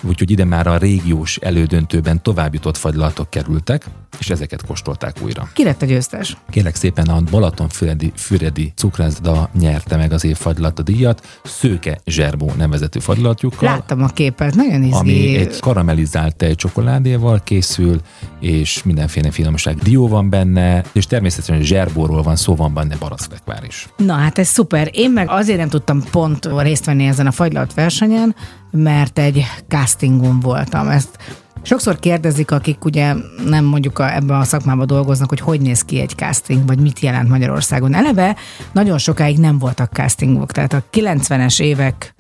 úgyhogy 0.00 0.30
ide 0.30 0.45
már 0.45 0.66
a 0.66 0.76
régiós 0.76 1.37
elődöntőben 1.37 2.23
tovább 2.23 2.54
jutott 2.54 2.76
fagylatok 2.76 3.30
kerültek, 3.30 3.87
és 4.18 4.30
ezeket 4.30 4.66
kóstolták 4.66 5.16
újra. 5.23 5.49
Ki 5.52 5.64
lett 5.64 5.83
a 5.83 5.87
győztes? 5.87 6.37
Kérlek 6.50 6.75
szépen 6.75 7.06
a 7.06 7.21
Balatonfüredi 7.30 8.12
Füredi 8.14 8.73
cukrászda 8.76 9.50
nyerte 9.59 9.97
meg 9.97 10.12
az 10.12 10.25
év 10.25 10.37
fagylata 10.37 10.83
díjat, 10.83 11.40
Szőke 11.45 12.00
Zserbó 12.04 12.52
nevezetű 12.56 12.99
fagylatjukkal. 12.99 13.68
Láttam 13.68 14.02
a 14.02 14.06
képet, 14.06 14.54
nagyon 14.54 14.83
izgi. 14.83 14.97
ami 14.97 15.37
egy 15.37 15.61
karamellizált 15.61 16.37
tejcsokoládéval 16.37 17.40
készül, 17.45 18.00
és 18.40 18.83
mindenféle 18.83 19.30
finomság 19.30 19.76
dió 19.76 20.09
van 20.09 20.30
benne, 20.30 20.85
és 20.92 21.06
természetesen 21.06 21.62
zserbóról 21.62 22.23
van 22.23 22.37
szó, 22.37 22.54
van 22.54 22.75
benne 22.75 22.97
barackfekvár 23.16 23.64
is. 23.64 23.88
Na 23.96 24.14
hát 24.14 24.38
ez 24.38 24.49
szuper. 24.49 24.88
Én 24.92 25.11
meg 25.11 25.30
azért 25.30 25.58
nem 25.58 25.68
tudtam 25.68 26.02
pont 26.11 26.49
részt 26.58 26.85
venni 26.85 27.06
ezen 27.06 27.26
a 27.26 27.30
fagylalt 27.30 27.75
versenyen, 27.75 28.35
mert 28.70 29.18
egy 29.18 29.44
castingon 29.68 30.40
voltam. 30.40 30.88
Ezt 30.88 31.18
Sokszor 31.62 31.99
kérdezik, 31.99 32.50
akik 32.50 32.85
ugye 32.85 33.14
nem 33.44 33.64
mondjuk 33.64 33.99
a, 33.99 34.14
ebben 34.14 34.40
a 34.40 34.44
szakmában 34.44 34.87
dolgoznak, 34.87 35.28
hogy 35.28 35.40
hogy 35.40 35.61
néz 35.61 35.82
ki 35.82 36.00
egy 36.00 36.14
casting, 36.16 36.66
vagy 36.66 36.80
mit 36.80 37.00
jelent 37.00 37.28
Magyarországon. 37.28 37.94
Eleve 37.94 38.37
nagyon 38.73 38.99
sokáig 38.99 39.38
nem 39.38 39.58
voltak 39.58 39.92
castingok, 39.92 40.52
tehát 40.52 40.73
a 40.73 40.82
90-es 40.92 41.61
évek 41.61 42.14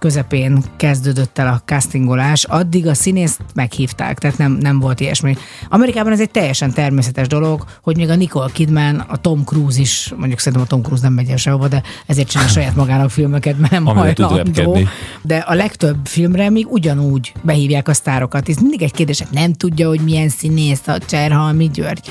közepén 0.00 0.62
kezdődött 0.76 1.38
el 1.38 1.46
a 1.46 1.62
castingolás, 1.64 2.44
addig 2.44 2.86
a 2.86 2.94
színészt 2.94 3.40
meghívták, 3.54 4.18
tehát 4.18 4.38
nem, 4.38 4.52
nem 4.52 4.80
volt 4.80 5.00
ilyesmi. 5.00 5.36
Amerikában 5.68 6.12
ez 6.12 6.20
egy 6.20 6.30
teljesen 6.30 6.72
természetes 6.72 7.26
dolog, 7.26 7.64
hogy 7.82 7.96
még 7.96 8.08
a 8.08 8.14
Nicole 8.14 8.50
Kidman, 8.52 8.98
a 8.98 9.16
Tom 9.16 9.44
Cruise 9.44 9.80
is, 9.80 10.12
mondjuk 10.16 10.38
szerintem 10.38 10.62
a 10.62 10.66
Tom 10.66 10.82
Cruise 10.82 11.02
nem 11.02 11.12
megy 11.12 11.28
el 11.28 11.36
sehova, 11.36 11.68
de 11.68 11.82
ezért 12.06 12.28
csinál 12.28 12.48
saját 12.58 12.76
magának 12.76 13.10
filmeket, 13.10 13.58
mert 13.58 13.72
nem 13.72 13.84
hajlandó. 13.84 14.78
De 15.22 15.36
a 15.36 15.54
legtöbb 15.54 15.96
filmre 16.04 16.50
még 16.50 16.66
ugyanúgy 16.70 17.32
behívják 17.42 17.88
a 17.88 17.94
sztárokat. 17.94 18.48
Ez 18.48 18.56
mindig 18.56 18.82
egy 18.82 18.92
kérdés, 18.92 19.18
hogy 19.18 19.28
nem 19.32 19.52
tudja, 19.52 19.88
hogy 19.88 20.00
milyen 20.00 20.28
színész 20.28 20.86
a 20.86 20.98
Cserhalmi 20.98 21.68
György. 21.68 22.08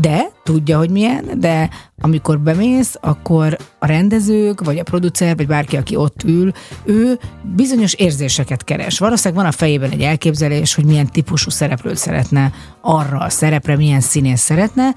De 0.00 0.30
tudja, 0.42 0.78
hogy 0.78 0.90
milyen, 0.90 1.30
de 1.40 1.70
amikor 2.00 2.40
bemész, 2.40 2.96
akkor 3.00 3.56
a 3.78 3.86
rendezők, 3.86 4.64
vagy 4.64 4.78
a 4.78 4.82
producer, 4.82 5.36
vagy 5.36 5.46
bárki, 5.46 5.76
aki 5.76 5.96
ott 5.96 6.22
ül, 6.24 6.52
ő 6.84 7.18
bizonyos 7.54 7.92
érzéseket 7.92 8.64
keres. 8.64 8.98
Valószínűleg 8.98 9.42
van 9.42 9.52
a 9.52 9.56
fejében 9.56 9.90
egy 9.90 10.00
elképzelés, 10.00 10.74
hogy 10.74 10.84
milyen 10.84 11.06
típusú 11.06 11.50
szereplőt 11.50 11.96
szeretne 11.96 12.52
arra 12.80 13.18
a 13.18 13.28
szerepre, 13.28 13.76
milyen 13.76 14.00
színész 14.00 14.40
szeretne, 14.40 14.94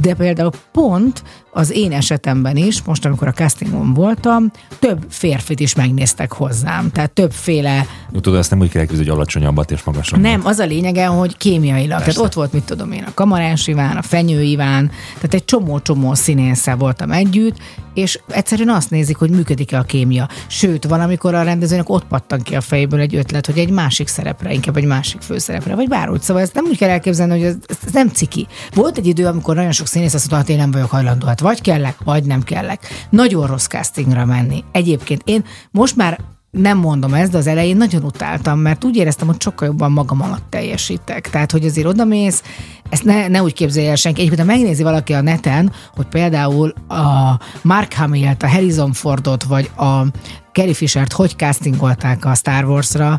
de 0.00 0.14
például 0.14 0.50
pont 0.72 1.22
az 1.54 1.70
én 1.70 1.92
esetemben 1.92 2.56
is, 2.56 2.82
most 2.82 3.04
amikor 3.04 3.28
a 3.28 3.32
castingon 3.32 3.94
voltam, 3.94 4.50
több 4.78 5.04
férfit 5.08 5.60
is 5.60 5.74
megnéztek 5.74 6.32
hozzám. 6.32 6.90
Tehát 6.92 7.10
többféle 7.10 7.86
Tudod, 8.20 8.38
ezt 8.38 8.50
nem 8.50 8.60
úgy 8.60 8.68
kell 8.70 8.80
elképzelni, 8.80 9.10
hogy 9.10 9.18
alacsonyabbat 9.18 9.70
és 9.70 9.82
magasabbat. 9.82 10.24
nem, 10.24 10.40
az 10.44 10.58
a 10.58 10.64
lényege, 10.64 11.06
hogy 11.06 11.36
kémiailag. 11.36 11.98
Tehát 11.98 12.16
ott 12.16 12.32
volt, 12.32 12.52
mit 12.52 12.64
tudom 12.64 12.92
én, 12.92 13.02
a 13.02 13.14
Kamarás 13.14 13.66
Iván, 13.66 13.96
a 13.96 14.02
Fenyő 14.02 14.42
Iván, 14.42 14.90
tehát 15.14 15.34
egy 15.34 15.44
csomó-csomó 15.44 16.14
színésszel 16.14 16.76
voltam 16.76 17.10
együtt, 17.10 17.56
és 17.94 18.20
egyszerűen 18.28 18.68
azt 18.68 18.90
nézik, 18.90 19.16
hogy 19.16 19.30
működik-e 19.30 19.78
a 19.78 19.82
kémia. 19.82 20.28
Sőt, 20.46 20.84
van, 20.84 21.00
amikor 21.00 21.34
a 21.34 21.42
rendezőnek 21.42 21.88
ott 21.88 22.04
pattan 22.04 22.40
ki 22.40 22.54
a 22.54 22.60
fejéből 22.60 23.00
egy 23.00 23.14
ötlet, 23.14 23.46
hogy 23.46 23.58
egy 23.58 23.70
másik 23.70 24.08
szerepre, 24.08 24.52
inkább 24.52 24.76
egy 24.76 24.84
másik 24.84 25.20
főszerepre, 25.20 25.74
vagy 25.74 25.88
bárhogy. 25.88 26.20
Szóval 26.20 26.42
ezt 26.42 26.54
nem 26.54 26.64
úgy 26.64 26.76
kell 26.76 26.88
elképzelni, 26.88 27.32
hogy 27.32 27.42
ez, 27.42 27.56
ez 27.86 27.92
nem 27.92 28.08
ciki. 28.08 28.46
Volt 28.74 28.98
egy 28.98 29.06
idő, 29.06 29.26
amikor 29.26 29.54
nagyon 29.54 29.72
sok 29.72 29.86
színész 29.86 30.14
azt 30.14 30.30
mondta, 30.30 30.36
hát 30.36 30.48
én 30.48 30.62
nem 30.62 30.70
vagyok 30.70 30.90
hajlandó, 30.90 31.26
hát 31.26 31.40
vagy 31.44 31.60
kellek, 31.60 31.96
vagy 32.04 32.24
nem 32.24 32.42
kellek. 32.42 33.06
Nagyon 33.10 33.46
rossz 33.46 33.66
castingra 33.66 34.24
menni. 34.24 34.64
Egyébként 34.72 35.22
én 35.24 35.44
most 35.70 35.96
már 35.96 36.20
nem 36.50 36.78
mondom 36.78 37.14
ezt, 37.14 37.30
de 37.30 37.38
az 37.38 37.46
elején 37.46 37.76
nagyon 37.76 38.04
utáltam, 38.04 38.58
mert 38.58 38.84
úgy 38.84 38.96
éreztem, 38.96 39.26
hogy 39.26 39.40
sokkal 39.40 39.68
jobban 39.68 39.92
magam 39.92 40.22
alatt 40.22 40.44
teljesítek. 40.50 41.30
Tehát, 41.30 41.50
hogy 41.52 41.64
azért 41.64 41.86
odamész, 41.86 42.42
ezt 42.88 43.04
ne, 43.04 43.28
ne 43.28 43.42
úgy 43.42 43.52
képzelje 43.52 43.90
el 43.90 43.96
senki. 43.96 44.20
Egyébként, 44.20 44.48
ha 44.48 44.54
megnézi 44.54 44.82
valaki 44.82 45.12
a 45.12 45.20
neten, 45.20 45.72
hogy 45.94 46.06
például 46.06 46.74
a 46.88 47.38
Mark 47.62 47.92
Hamill-t, 47.92 48.42
a 48.42 48.48
Harrison 48.48 48.92
Fordot, 48.92 49.42
vagy 49.42 49.70
a 49.76 50.02
Carrie 50.52 50.74
Fishert 50.74 51.12
hogy 51.12 51.34
castingolták 51.36 52.24
a 52.24 52.34
Star 52.34 52.64
Wars-ra, 52.64 53.18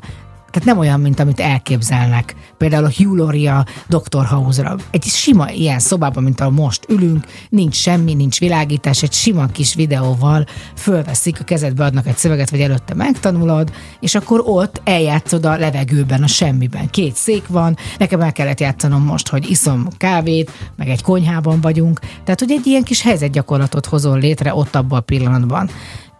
Tehát 0.56 0.70
nem 0.70 0.80
olyan, 0.80 1.00
mint 1.00 1.20
amit 1.20 1.40
elképzelnek. 1.40 2.36
Például 2.58 2.86
a 2.86 2.92
Hugh 2.98 3.18
Laurie 3.18 3.54
a 3.54 3.66
Dr. 3.88 4.26
House-ra. 4.26 4.76
Egy 4.92 5.04
sima 5.04 5.50
ilyen 5.52 5.80
szobában, 5.80 6.24
mint 6.24 6.42
ahol 6.42 6.54
most 6.54 6.86
ülünk, 6.90 7.26
nincs 7.50 7.76
semmi, 7.76 8.14
nincs 8.14 8.40
világítás, 8.40 9.04
egy 9.04 9.14
sima 9.14 9.46
kis 9.46 9.74
videóval 9.74 10.46
fölveszik, 10.76 11.40
a 11.40 11.44
kezedbe 11.44 11.84
adnak 11.84 12.08
egy 12.08 12.18
szöveget, 12.18 12.50
vagy 12.50 12.62
előtte 12.62 12.94
megtanulod, 12.94 13.72
és 14.00 14.16
akkor 14.16 14.42
ott 14.46 14.82
eljátszod 14.84 15.46
a 15.46 15.58
levegőben, 15.58 16.24
a 16.24 16.28
semmiben. 16.28 16.90
Két 16.90 17.16
szék 17.16 17.48
van, 17.48 17.78
nekem 17.98 18.22
el 18.22 18.32
kellett 18.32 18.60
játszanom 18.60 19.04
most, 19.04 19.28
hogy 19.28 19.50
iszom 19.50 19.88
kávét, 19.98 20.52
meg 20.76 20.90
egy 20.90 21.02
konyhában 21.02 21.62
vagyunk. 21.62 22.00
Tehát, 22.24 22.40
hogy 22.40 22.52
egy 22.52 22.66
ilyen 22.66 22.84
kis 22.84 23.02
helyzetgyakorlatot 23.02 23.86
hozol 23.86 24.20
létre 24.20 24.56
ott 24.56 24.76
abban 24.76 24.98
a 25.00 25.02
pillanatban. 25.02 25.70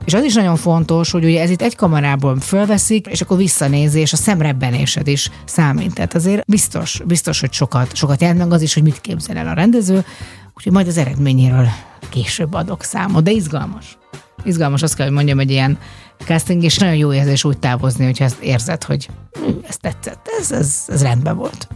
És 0.06 0.14
az 0.14 0.24
is 0.24 0.34
nagyon 0.34 0.56
fontos, 0.56 1.12
hogy 1.12 1.24
ugye 1.24 1.42
ez 1.42 1.50
itt 1.50 1.62
egy 1.62 1.76
kamerából 1.76 2.40
fölveszik, 2.40 3.08
és 3.08 3.22
akkor 3.22 3.38
visszanézi, 3.38 4.00
és 4.00 4.14
a 4.14 4.16
szemrebbenésed 4.16 5.08
is 5.08 5.30
számít. 5.46 5.94
Tehát 5.94 6.16
azért 6.16 6.46
biztos, 6.48 7.02
biztos, 7.06 7.40
hogy 7.40 7.54
sokat, 7.54 7.96
sokat 7.96 8.22
jelent 8.22 8.40
meg 8.40 8.52
az 8.52 8.62
is, 8.62 8.74
hogy 8.74 8.84
mit 8.84 9.02
képzel 9.02 9.38
el 9.38 9.48
a 9.48 9.54
rendező, 9.54 10.06
úgyhogy 10.54 10.74
majd 10.74 10.88
az 10.88 10.98
eredményéről 10.98 11.68
később 12.10 12.54
adok 12.54 12.84
számot, 12.84 13.24
de 13.24 13.32
izgalmas. 13.32 13.98
Izgalmas, 14.44 14.82
azt 14.82 14.96
kell, 14.96 15.06
hogy 15.06 15.16
mondjam, 15.16 15.40
egy 15.40 15.52
ilyen 15.52 15.78
casting, 16.18 16.64
és 16.64 16.78
nagyon 16.78 16.96
jó 16.96 17.14
érzés 17.14 17.44
úgy 17.44 17.58
távozni, 17.58 18.06
hogyha 18.06 18.24
ezt 18.24 18.42
érzed, 18.42 18.84
hogy 18.84 19.10
hm, 19.32 19.50
ez 19.68 19.78
tetszett, 19.78 20.28
ez, 20.40 20.52
ez, 20.52 20.84
ez 20.88 21.02
rendben 21.02 21.38
volt. 21.38 21.68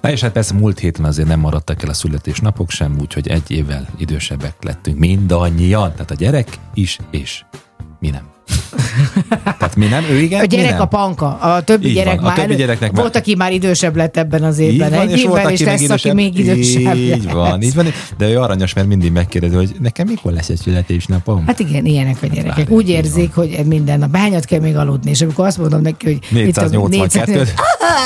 Na 0.00 0.10
és 0.10 0.20
hát 0.20 0.32
persze 0.32 0.54
múlt 0.54 0.78
héten 0.78 1.04
azért 1.04 1.28
nem 1.28 1.40
maradtak 1.40 1.82
el 1.82 1.88
a 1.88 1.94
születésnapok 1.94 2.70
sem, 2.70 2.96
úgyhogy 3.00 3.28
egy 3.28 3.50
évvel 3.50 3.88
idősebbek 3.96 4.54
lettünk 4.62 4.98
mindannyian, 4.98 5.92
tehát 5.92 6.10
a 6.10 6.14
gyerek 6.14 6.58
is, 6.74 6.98
és 7.10 7.44
mi 8.00 8.10
nem. 8.10 8.37
tehát 9.58 9.76
mi 9.76 9.86
nem, 9.86 10.04
ő 10.10 10.18
igen, 10.20 10.40
A 10.40 10.44
gyerek 10.44 10.70
nem. 10.70 10.80
a 10.80 10.84
panka, 10.84 11.38
a 11.38 11.62
többi 11.62 11.88
Így 11.88 11.94
gyerek 11.94 12.14
van, 12.20 12.24
a 12.24 12.28
már, 12.28 12.36
többi 12.38 12.54
gyereknek 12.54 12.92
már- 12.92 13.00
volt, 13.00 13.16
aki 13.16 13.34
már 13.34 13.52
idősebb 13.52 13.96
lett 13.96 14.16
ebben 14.16 14.42
az 14.42 14.58
évben. 14.58 14.90
van, 14.90 15.00
egy 15.00 15.10
és 15.10 15.22
évben, 15.22 15.50
és 15.50 15.60
lesz, 15.60 15.88
aki 15.88 16.12
még 16.12 16.38
idősebb 16.38 16.94
Így 16.96 17.08
lesz. 17.08 17.32
van, 17.32 17.62
így 17.62 17.74
van. 17.74 17.86
De 18.18 18.28
ő 18.28 18.38
aranyos, 18.38 18.72
mert 18.74 18.86
mindig 18.86 19.12
megkérdezi, 19.12 19.54
hogy 19.54 19.74
nekem 19.80 20.06
mikor 20.06 20.32
lesz 20.32 20.48
egy 20.48 20.56
születésnapom? 20.58 21.46
Hát 21.46 21.58
igen, 21.58 21.84
ilyenek 21.84 22.16
a 22.22 22.26
gyerekek. 22.26 22.54
Várj, 22.56 22.70
Úgy 22.74 22.88
érzik, 22.88 23.34
hogy 23.34 23.60
minden 23.66 23.98
nap 23.98 24.16
hányat 24.16 24.44
kell 24.44 24.60
még 24.60 24.76
aludni, 24.76 25.10
és 25.10 25.20
amikor 25.20 25.46
azt 25.46 25.58
mondom 25.58 25.80
neki, 25.82 26.04
hogy... 26.06 26.18
mit 26.44 26.54
tudom, 26.58 26.88
482 26.88 27.48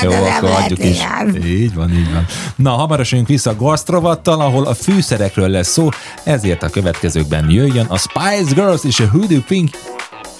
Jó, 0.02 0.10
akkor 0.36 0.50
adjuk 0.62 0.84
is. 0.84 0.98
Így 1.46 1.74
van, 1.74 1.90
így 1.90 2.12
van. 2.12 2.26
Na, 2.56 2.70
hamarosan 2.70 3.24
vissza 3.24 3.50
a 3.50 3.56
gasztrovattal, 3.56 4.40
ahol 4.40 4.66
a 4.66 4.74
fűszerekről 4.74 5.48
lesz 5.48 5.68
szó, 5.68 5.88
ezért 6.24 6.62
a 6.62 6.68
következőkben 6.68 7.50
jöjjön 7.50 7.86
a 7.88 7.98
Spice 7.98 8.54
Girls 8.54 8.84
és 8.84 9.00
a 9.00 9.04
Who 9.04 9.18
Do 9.18 9.32
You 9.32 9.40
Think. 9.40 9.70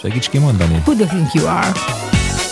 Segíts 0.03 0.29
kimondani. 0.29 0.83
Who 0.85 0.95
do 0.95 1.05
you 1.05 1.07
think 1.07 1.35
you 1.35 1.47
are? 1.47 2.52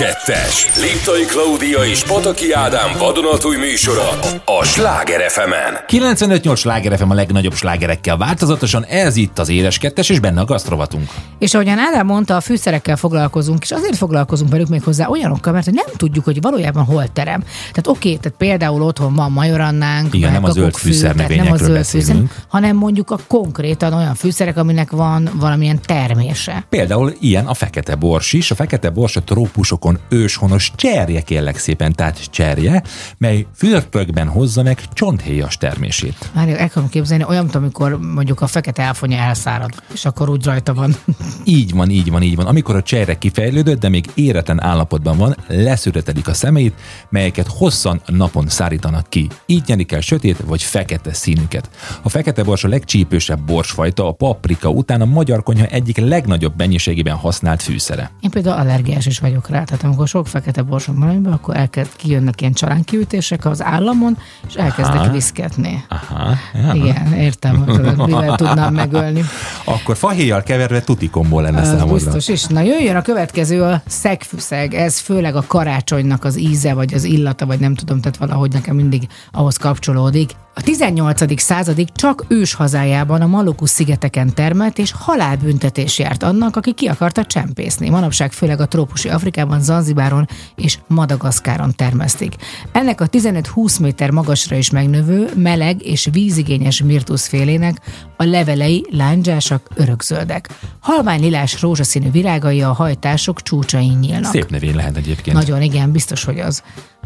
Kettes. 0.00 0.80
Liptai 0.80 1.24
Klaudia 1.24 1.84
és 1.84 2.04
Pataki 2.04 2.52
Ádám 2.52 2.98
vadonatúj 2.98 3.56
műsora 3.56 4.08
a 4.44 4.64
Sláger 4.64 5.30
fm 5.30 5.52
95-8 5.86 6.56
sláger 6.56 6.98
FM 6.98 7.10
a 7.10 7.14
legnagyobb 7.14 7.54
slágerekkel 7.54 8.16
változatosan, 8.16 8.84
ez 8.84 9.16
itt 9.16 9.38
az 9.38 9.48
Édes 9.48 9.78
Kettes, 9.78 10.08
és 10.08 10.20
benne 10.20 10.40
a 10.40 10.44
gasztrovatunk. 10.44 11.10
És 11.40 11.54
ahogyan 11.54 11.78
Ádám 11.78 12.06
mondta, 12.06 12.36
a 12.36 12.40
fűszerekkel 12.40 12.96
foglalkozunk, 12.96 13.62
és 13.62 13.70
azért 13.70 13.96
foglalkozunk 13.96 14.50
velük 14.50 14.68
még 14.68 14.82
hozzá 14.82 15.08
olyanokkal, 15.08 15.52
mert 15.52 15.70
nem 15.70 15.84
tudjuk, 15.96 16.24
hogy 16.24 16.40
valójában 16.40 16.84
hol 16.84 17.08
terem. 17.12 17.40
Tehát 17.40 17.86
oké, 17.86 18.16
tehát 18.16 18.38
például 18.38 18.82
otthon 18.82 19.14
van 19.14 19.32
majorannánk, 19.32 20.14
Igen, 20.14 20.32
nem 20.32 20.44
a 20.44 20.50
zöld 20.50 20.72
tehát 20.72 20.84
nem 20.84 20.92
a 20.92 20.94
fűszernövényekről 20.94 21.68
zöld 21.68 21.84
fűszer, 21.84 22.16
hanem 22.48 22.76
mondjuk 22.76 23.10
a 23.10 23.18
konkrétan 23.26 23.92
olyan 23.92 24.14
fűszerek, 24.14 24.56
aminek 24.56 24.90
van 24.90 25.30
valamilyen 25.34 25.80
termése. 25.82 26.64
Például 26.68 27.14
ilyen 27.20 27.46
a 27.46 27.54
fekete 27.54 27.94
bors 27.94 28.32
is. 28.32 28.50
A 28.50 28.54
fekete 28.54 28.90
bors 28.90 29.16
a 29.16 29.22
trópusokon 29.22 29.98
őshonos 30.08 30.72
cserje 30.76 31.20
kérlek 31.20 31.58
szépen, 31.58 31.92
tehát 31.92 32.30
cserje, 32.30 32.82
mely 33.18 33.46
fürtökben 33.54 34.28
hozza 34.28 34.62
meg 34.62 34.80
csonthéjas 34.92 35.56
termését. 35.56 36.30
Már 36.34 36.48
el 36.48 36.68
tudom 36.68 36.88
képzelni, 36.88 37.24
olyan, 37.28 37.42
mint 37.42 37.54
amikor 37.54 37.98
mondjuk 38.00 38.40
a 38.40 38.46
fekete 38.46 38.82
elfonya 38.82 39.18
elszárad, 39.18 39.70
és 39.92 40.04
akkor 40.04 40.28
úgy 40.28 40.44
rajta 40.44 40.74
van. 40.74 40.96
Így 41.44 41.74
van, 41.74 41.90
így 41.90 42.10
van, 42.10 42.22
így 42.22 42.36
van. 42.36 42.46
Amikor 42.46 42.76
a 42.76 42.82
cserje 42.82 43.18
kifejlődött, 43.18 43.80
de 43.80 43.88
még 43.88 44.10
éretlen 44.14 44.62
állapotban 44.62 45.16
van, 45.16 45.36
leszüretelik 45.46 46.28
a 46.28 46.34
szemeit, 46.34 46.74
melyeket 47.08 47.46
hosszan 47.46 48.00
napon 48.06 48.48
szárítanak 48.48 49.08
ki. 49.08 49.28
Így 49.46 49.62
nyerik 49.66 49.92
el 49.92 50.00
sötét 50.00 50.36
vagy 50.46 50.62
fekete 50.62 51.12
színüket. 51.12 51.70
A 52.02 52.08
fekete 52.08 52.42
bors 52.42 52.64
a 52.64 52.68
legcsípősebb 52.68 53.40
borsfajta, 53.40 54.08
a 54.08 54.12
paprika 54.12 54.68
után 54.68 55.00
a 55.00 55.04
magyar 55.04 55.42
konyha 55.42 55.66
egyik 55.66 55.96
legnagyobb 55.96 56.52
mennyiségében 56.56 57.16
használt 57.16 57.62
fűszere. 57.62 58.10
Én 58.20 58.30
például 58.30 58.60
allergiás 58.60 59.06
is 59.06 59.18
vagyok 59.18 59.48
rá, 59.48 59.64
tehát 59.64 59.84
amikor 59.84 60.08
sok 60.08 60.26
fekete 60.26 60.62
borsom 60.62 60.98
van, 60.98 61.26
akkor 61.26 61.56
elkezd 61.56 61.90
kijönnek 61.96 62.40
ilyen 62.40 62.52
csalánkiütések 62.52 63.44
az 63.44 63.62
államon, 63.62 64.18
és 64.48 64.54
elkezdek 64.54 65.00
Aha. 65.00 65.10
viszketni. 65.10 65.84
Aha, 65.88 66.34
ja. 66.54 66.72
Igen, 66.74 67.12
értem, 67.12 67.64
tudod, 67.64 68.06
mivel 68.06 68.36
tudnám 68.36 68.74
megölni. 68.74 69.24
Akkor 69.64 69.96
fahéjjal 69.96 70.42
keverve 70.42 70.80
tutikomból 71.20 71.42
lenne 71.42 71.60
Ez 71.60 71.66
számodra. 71.68 71.94
biztos 71.94 72.28
is. 72.28 72.44
Na 72.46 72.60
jöjjön 72.60 72.96
a 72.96 73.02
következő, 73.02 73.62
a 73.62 73.82
szegfűszeg. 73.86 74.74
Ez 74.74 74.98
főleg 74.98 75.36
a 75.36 75.44
karácsonynak 75.46 76.24
az 76.24 76.38
íze, 76.38 76.74
vagy 76.74 76.94
az 76.94 77.04
illata, 77.04 77.46
vagy 77.46 77.60
nem 77.60 77.74
tudom, 77.74 78.00
tehát 78.00 78.16
valahogy 78.16 78.52
nekem 78.52 78.76
mindig 78.76 79.08
ahhoz 79.32 79.56
kapcsolódik. 79.56 80.30
A 80.60 80.62
18. 80.62 81.40
századig 81.40 81.88
csak 81.92 82.24
ős 82.28 82.54
hazájában 82.54 83.20
a 83.20 83.26
Malukus 83.26 83.70
szigeteken 83.70 84.34
termelt, 84.34 84.78
és 84.78 84.92
halálbüntetés 84.92 85.98
járt 85.98 86.22
annak, 86.22 86.56
aki 86.56 86.72
ki 86.72 86.86
akarta 86.86 87.24
csempészni. 87.24 87.88
Manapság 87.88 88.32
főleg 88.32 88.60
a 88.60 88.68
trópusi 88.68 89.08
Afrikában, 89.08 89.60
Zanzibáron 89.60 90.28
és 90.56 90.78
Madagaszkáron 90.86 91.74
termesztik. 91.76 92.34
Ennek 92.72 93.00
a 93.00 93.08
15-20 93.08 93.80
méter 93.80 94.10
magasra 94.10 94.56
is 94.56 94.70
megnövő, 94.70 95.30
meleg 95.36 95.86
és 95.86 96.08
vízigényes 96.12 96.82
mirtuszfélének 96.82 97.80
a 98.16 98.24
levelei 98.24 98.86
lándzsásak, 98.90 99.68
örökzöldek. 99.74 100.48
Halvány 100.80 101.20
lilás 101.20 101.60
rózsaszínű 101.60 102.10
virágai 102.10 102.62
a 102.62 102.72
hajtások 102.72 103.42
csúcsain 103.42 103.98
nyílnak. 103.98 104.32
Szép 104.32 104.50
növény 104.50 104.74
lehet 104.74 104.96
egyébként. 104.96 105.36
Nagyon 105.36 105.62
igen, 105.62 105.92
biztos, 105.92 106.24
hogy 106.24 106.38
az. 106.38 106.62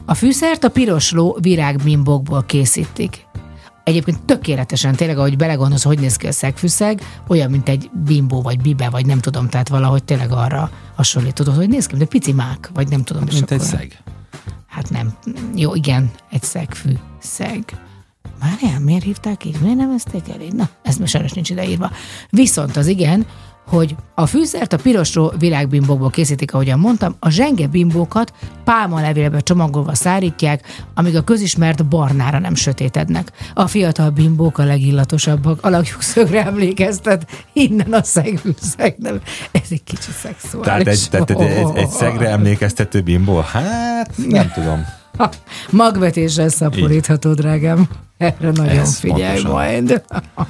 A 0.07 0.15
fűszert 0.15 0.65
a 0.65 0.69
piros 0.69 1.13
ló 1.13 1.37
virágbimbokból 1.41 2.45
készítik. 2.47 3.27
Egyébként 3.85 4.23
tökéletesen, 4.23 4.95
tényleg, 4.97 5.19
ahogy 5.19 5.37
belegondolsz, 5.37 5.85
hogy 5.85 5.99
néz 5.99 6.17
ki 6.17 6.27
a 6.27 6.33
szegfűszeg, 6.33 7.01
olyan, 7.29 7.51
mint 7.51 7.69
egy 7.69 7.91
bimbó, 8.05 8.43
vagy 8.43 8.61
bibe, 8.61 8.89
vagy 8.91 9.07
nem 9.07 9.19
tudom, 9.19 9.49
tehát 9.49 9.69
valahogy 9.69 10.05
tényleg 10.05 10.33
arra 10.33 10.71
hasonlít. 10.97 11.35
Tudod, 11.35 11.57
hogy 11.57 11.69
néz 11.69 11.87
ki, 11.87 11.97
egy 12.01 12.07
pici 12.09 12.33
mák, 12.33 12.71
vagy 12.75 12.89
nem 12.89 13.03
tudom. 13.03 13.23
és 13.27 13.33
Mint 13.33 13.51
egy 13.51 13.61
akkor- 13.61 13.71
szeg. 13.79 14.03
Hát 14.67 14.91
nem. 14.91 15.15
Jó, 15.55 15.75
igen, 15.75 16.11
egy 16.31 16.43
szegfű 16.43 16.93
szeg. 17.21 17.65
Már 18.41 18.57
ilyen, 18.61 18.83
miért 18.83 19.05
hívták 19.05 19.45
így? 19.45 19.61
Miért 19.61 19.77
nevezték 19.77 20.29
el 20.29 20.41
így? 20.41 20.53
Na, 20.55 20.69
ez 20.83 20.97
most 20.97 21.13
sajnos 21.13 21.33
nincs 21.33 21.51
ideírva. 21.51 21.91
Viszont 22.31 22.77
az 22.77 22.87
igen, 22.87 23.27
hogy 23.67 23.97
a 24.15 24.27
fűszert 24.27 24.73
a 24.73 24.77
pirosró 24.77 25.33
virágbimbókból 25.39 26.11
készítik, 26.11 26.55
ahogyan 26.55 26.79
mondtam, 26.79 27.17
a 27.19 27.31
zsenge 27.31 27.67
bimbókat 27.67 28.33
pálmalevélbe 28.65 29.41
csomagolva 29.41 29.95
szárítják, 29.95 30.85
amíg 30.95 31.17
a 31.17 31.23
közismert 31.23 31.87
barnára 31.87 32.39
nem 32.39 32.55
sötétednek. 32.55 33.33
A 33.55 33.67
fiatal 33.67 34.11
bimbók 34.11 34.59
a 34.59 34.65
legillatosabbak, 34.65 35.65
alakjuk 35.65 36.03
szögre 36.03 36.45
emlékeztet, 36.45 37.27
innen 37.53 37.93
a 37.93 38.03
szegfűszeg 38.03 38.95
nem. 38.99 39.21
Ez 39.53 39.69
egy 39.71 39.85
kicsit 39.85 40.15
szexuális. 40.15 40.67
Tehát 40.67 40.87
egy, 40.87 41.07
tehát 41.11 41.31
egy, 41.31 41.41
egy, 41.41 41.77
egy 41.77 41.89
szegre 41.89 42.29
emlékeztető 42.29 43.01
bimbó? 43.01 43.39
Hát, 43.39 44.11
nem 44.29 44.51
tudom. 44.55 44.85
Magvetéssel 45.71 46.49
szaporítható, 46.49 47.33
drágám. 47.33 47.89
Erre 48.19 48.51
nagyon 48.51 48.79
Ez 48.79 48.99
figyelj 48.99 49.43
pontosan. 49.43 49.51
majd. 49.51 50.03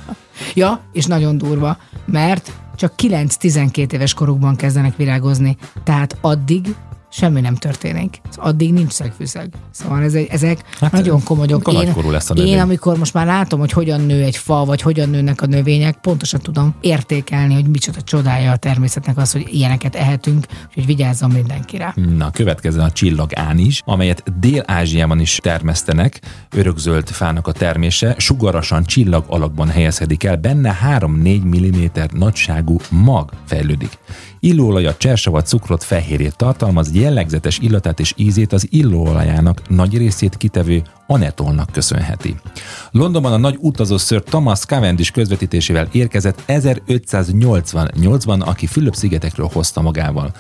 ja, 0.55 0.81
és 0.92 1.05
nagyon 1.05 1.38
durva, 1.38 1.77
mert 2.05 2.53
csak 2.77 2.93
9-12 3.03 3.93
éves 3.93 4.15
korukban 4.15 4.57
kezdenek 4.57 4.97
virágozni, 4.97 5.57
tehát 5.85 6.17
addig 6.21 6.75
semmi 7.16 7.40
nem 7.40 7.55
történik. 7.55 8.20
Szóval 8.31 8.50
addig 8.50 8.72
nincs 8.72 8.92
szegfűszeg. 8.92 9.53
Szóval 9.70 10.03
ez 10.03 10.14
ezek 10.14 10.59
Hát, 10.81 10.92
nagyon 10.92 11.22
komolyok. 11.22 11.72
nagykorú 11.72 12.11
lesz 12.11 12.31
a 12.31 12.35
én, 12.35 12.59
amikor 12.61 12.98
most 12.98 13.14
már 13.14 13.27
látom, 13.27 13.61
hogy 13.61 13.72
hogyan 13.72 14.00
nő 14.00 14.22
egy 14.22 14.37
fa, 14.37 14.64
vagy 14.64 14.83
hogyan 14.83 15.09
nőnek 15.09 15.42
a 15.42 15.46
növények, 15.46 15.96
pontosan 16.00 16.40
tudom 16.40 16.74
értékelni, 16.81 17.55
hogy 17.55 17.66
micsoda 17.66 18.03
csodája 18.03 18.53
a 18.53 18.57
természetnek 18.57 19.16
az, 19.16 19.33
hogy 19.33 19.48
ilyeneket 19.55 19.94
ehetünk, 19.94 20.46
úgyhogy 20.68 20.87
vigyázzon 20.87 21.31
mindenki 21.31 21.77
rá. 21.77 21.94
Na, 22.16 22.31
következzen 22.31 22.85
a 22.85 22.90
csillagán 22.90 23.59
is, 23.59 23.81
amelyet 23.85 24.38
Dél-Ázsiában 24.40 25.20
is 25.20 25.38
termesztenek, 25.42 26.20
örökzöld 26.57 27.09
fának 27.09 27.46
a 27.46 27.53
termése, 27.53 28.14
sugarasan 28.18 28.85
csillag 28.85 29.24
alakban 29.27 29.68
helyezkedik 29.68 30.24
el, 30.24 30.37
benne 30.37 30.79
3-4 30.98 31.42
mm 31.44 32.00
nagyságú 32.18 32.77
mag 32.90 33.31
fejlődik. 33.44 33.98
Illóolaja, 34.44 34.94
csersavat, 34.94 35.46
cukrot, 35.46 35.83
fehérjét 35.83 36.37
tartalmaz, 36.37 36.94
jellegzetes 36.94 37.59
illatát 37.59 38.00
és 38.00 38.12
ízét 38.16 38.52
az 38.52 38.66
illóolajának 38.70 39.68
nagy 39.68 39.96
részét 39.96 40.37
kitevő 40.37 40.83
anetolnak 41.07 41.73
köszönheti. 41.73 42.37
Londonban 42.90 43.33
a 43.33 43.37
nagy 43.37 43.57
utazó 43.61 43.97
ször 43.97 44.23
Thomas 44.23 44.59
Cavendish 44.59 45.12
közvetítésével 45.12 45.88
érkezett 45.93 46.43
1588-ban, 46.49 48.40
aki 48.40 48.67
Fülöp-szigetekről 48.67 49.49
hozta 49.53 49.81
magával. 49.81 50.33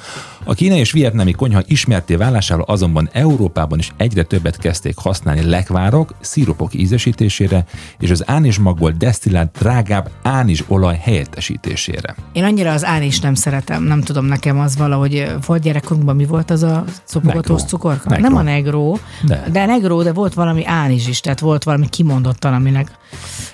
A 0.44 0.54
kínai 0.54 0.78
és 0.78 0.92
vietnámi 0.92 1.32
konyha 1.32 1.62
ismerté 1.66 2.14
válásával 2.14 2.64
azonban 2.68 3.08
Európában 3.12 3.78
is 3.78 3.92
egyre 3.96 4.22
többet 4.22 4.56
kezdték 4.56 4.96
használni 4.96 5.42
lekvárok, 5.42 6.14
szirupok 6.20 6.74
ízesítésére 6.74 7.64
és 7.98 8.10
az 8.10 8.22
ánismagból 8.26 8.90
desztillált 8.98 9.58
drágább 9.58 10.10
ánis 10.22 10.64
olaj 10.68 10.96
helyettesítésére. 11.02 12.14
Én 12.32 12.44
annyira 12.44 12.72
az 12.72 12.84
án 12.84 13.02
is 13.02 13.20
nem 13.20 13.34
szeretem, 13.34 13.82
nem 13.82 14.00
tudom, 14.00 14.24
nekem 14.24 14.58
az 14.60 14.76
valahogy, 14.76 15.32
volt 15.46 15.62
gyerekkorunkban, 15.62 16.16
mi 16.16 16.24
volt 16.24 16.50
az 16.50 16.62
a 16.62 16.84
szopogatós 17.04 17.62
cukorka? 17.62 18.08
Negró. 18.08 18.28
Nem 18.28 18.36
a 18.36 18.42
negró, 18.42 18.98
De. 19.22 19.42
de. 19.44 19.50
de 19.50 19.66
negró, 19.66 20.02
de 20.02 20.12
volt 20.12 20.34
valami 20.34 20.53
ánis 20.62 21.08
is, 21.08 21.20
tehát 21.20 21.40
volt 21.40 21.64
valami 21.64 21.88
kimondottan, 21.88 22.54
aminek 22.54 22.90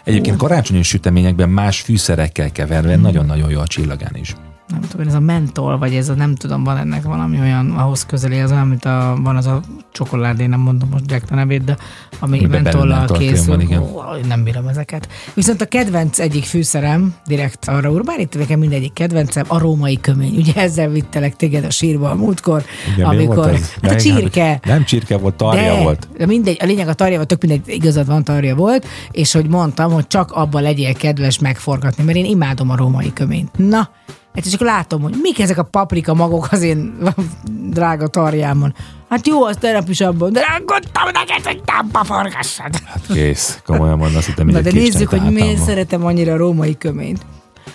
Egyébként 0.04 0.36
karácsonyi 0.36 0.82
süteményekben 0.82 1.48
más 1.48 1.80
fűszerekkel 1.80 2.52
keverve 2.52 2.96
nagyon-nagyon 2.96 3.50
jó 3.50 3.60
a 3.60 3.66
csillagán 3.66 4.16
is. 4.16 4.34
Nem 4.70 4.80
tudom, 4.80 5.06
ez 5.06 5.14
a 5.14 5.20
mentol, 5.20 5.78
vagy 5.78 5.94
ez 5.94 6.08
a 6.08 6.14
nem 6.14 6.34
tudom, 6.34 6.64
van 6.64 6.76
ennek 6.76 7.02
valami 7.02 7.40
olyan, 7.40 7.70
ahhoz 7.70 8.06
közeli, 8.06 8.40
az 8.40 8.50
olyan, 8.50 8.66
mint 8.66 8.84
a, 8.84 9.16
van 9.22 9.36
az 9.36 9.46
a 9.46 9.60
csokoládé, 9.92 10.46
nem 10.46 10.60
mondom 10.60 10.88
most 10.88 11.10
Jack 11.10 11.30
a 11.30 11.34
nevét, 11.34 11.64
de 11.64 11.76
ami 12.18 12.46
mentollal 12.46 13.06
készül. 13.06 13.46
van, 13.46 13.60
igen. 13.60 13.80
Ó, 13.80 14.00
nem 14.28 14.44
bírom 14.44 14.66
ezeket. 14.68 15.08
Viszont 15.34 15.60
a 15.60 15.66
kedvenc 15.66 16.18
egyik 16.18 16.44
fűszerem, 16.44 17.14
direkt 17.26 17.68
arra 17.68 17.90
úr, 17.90 18.04
bár 18.04 18.20
itt 18.20 18.38
nekem 18.38 18.58
mindegyik 18.58 18.92
kedvencem, 18.92 19.44
a 19.48 19.58
római 19.58 20.00
kömény. 20.00 20.36
Ugye 20.36 20.52
ezzel 20.54 20.88
vittelek 20.88 21.36
téged 21.36 21.64
a 21.64 21.70
sírba 21.70 22.10
a 22.10 22.14
múltkor, 22.14 22.64
mi 22.96 23.02
amikor... 23.02 23.58
Hát 23.82 23.92
a 23.92 23.96
csirke. 23.96 24.60
Nem 24.64 24.84
csirke 24.84 25.16
volt, 25.16 25.34
tarja 25.34 25.74
de, 25.74 25.82
volt. 25.82 26.08
De 26.16 26.26
mindegy, 26.26 26.56
a 26.60 26.64
lényeg 26.64 26.88
a 26.88 26.94
tarja 26.94 27.16
volt, 27.16 27.28
tök 27.28 27.42
mindegy, 27.42 27.74
igazad 27.74 28.06
van, 28.06 28.24
tarja 28.24 28.54
volt, 28.54 28.86
és 29.10 29.32
hogy 29.32 29.48
mondtam, 29.48 29.92
hogy 29.92 30.06
csak 30.06 30.32
abban 30.32 30.62
legyél 30.62 30.94
kedves 30.94 31.38
megforgatni, 31.38 32.04
mert 32.04 32.16
én 32.16 32.24
imádom 32.24 32.70
a 32.70 32.76
római 32.76 33.12
köményt. 33.12 33.58
Na, 33.58 33.90
hát 34.34 34.50
csak 34.50 34.60
látom, 34.60 35.02
hogy 35.02 35.14
mik 35.22 35.40
ezek 35.40 35.58
a 35.58 35.62
paprika 35.62 36.14
magok 36.14 36.48
az 36.50 36.62
én 36.62 36.98
drága 37.74 38.06
tarjámon. 38.06 38.74
Hát 39.08 39.26
jó, 39.26 39.44
az 39.44 39.56
tegnap 39.60 39.88
is 39.88 40.00
abban, 40.00 40.32
de 40.32 40.40
mondtam 40.66 41.08
neked, 41.12 41.44
hogy 41.44 41.62
támpa 41.62 42.04
forgassad. 42.04 42.76
Hát 42.84 43.06
kész, 43.12 43.60
komolyan 43.64 43.98
mondasz, 43.98 44.28
itt 44.28 44.36
Na 44.36 44.44
mindegy 44.44 44.62
de 44.62 44.72
nézzük, 44.72 45.08
hogy 45.08 45.32
miért 45.32 45.62
szeretem 45.62 46.04
annyira 46.04 46.32
a 46.32 46.36
római 46.36 46.76
köményt. 46.78 47.20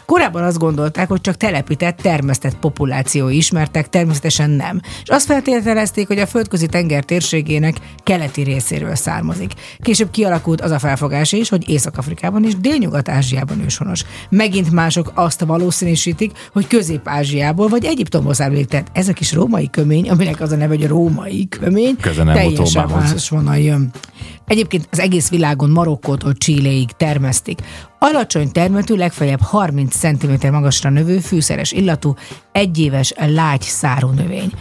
Korábban 0.05 0.43
azt 0.43 0.57
gondolták, 0.57 1.07
hogy 1.07 1.21
csak 1.21 1.35
telepített, 1.35 1.97
termesztett 1.97 2.57
populáció 2.57 3.29
ismertek, 3.29 3.89
természetesen 3.89 4.49
nem. 4.49 4.81
És 5.03 5.09
azt 5.09 5.25
feltételezték, 5.25 6.07
hogy 6.07 6.19
a 6.19 6.25
földközi 6.25 6.65
tenger 6.65 7.03
térségének 7.03 7.75
keleti 8.03 8.41
részéről 8.41 8.95
származik. 8.95 9.51
Később 9.79 10.11
kialakult 10.11 10.61
az 10.61 10.71
a 10.71 10.79
felfogás 10.79 11.31
is, 11.31 11.49
hogy 11.49 11.69
Észak-Afrikában 11.69 12.43
és 12.43 12.55
Délnyugat-Ázsiában 12.55 13.61
őshonos. 13.63 14.03
Megint 14.29 14.71
mások 14.71 15.11
azt 15.13 15.43
valószínűsítik, 15.43 16.31
hogy 16.53 16.67
Közép-Ázsiából 16.67 17.67
vagy 17.67 17.85
Egyiptomból 17.85 18.33
származik. 18.33 18.67
Tehát 18.67 18.87
ez 18.93 19.07
a 19.07 19.13
kis 19.13 19.33
római 19.33 19.69
kömény, 19.69 20.09
aminek 20.09 20.41
az 20.41 20.51
a 20.51 20.55
neve, 20.55 20.73
hogy 20.75 20.83
a 20.83 20.87
római 20.87 21.47
kömény, 21.49 21.95
Köze 22.01 22.23
nem 22.23 22.33
teljesen 22.33 22.89
máshonnan 22.89 23.57
jön. 23.57 23.91
Egyébként 24.47 24.87
az 24.91 24.99
egész 24.99 25.29
világon 25.29 25.69
Marokkótól 25.69 26.33
Csilléig 26.33 26.91
termesztik. 26.91 27.61
Alacsony 27.99 28.51
termetű, 28.51 28.95
legfeljebb 28.95 29.41
30 29.41 29.95
cm 29.95 30.51
magasra 30.51 30.89
növő, 30.89 31.19
fűszeres 31.19 31.71
illatú, 31.71 32.15
egyéves, 32.51 33.13
lágy 33.17 33.61
szárú 33.61 34.09
növény. 34.09 34.51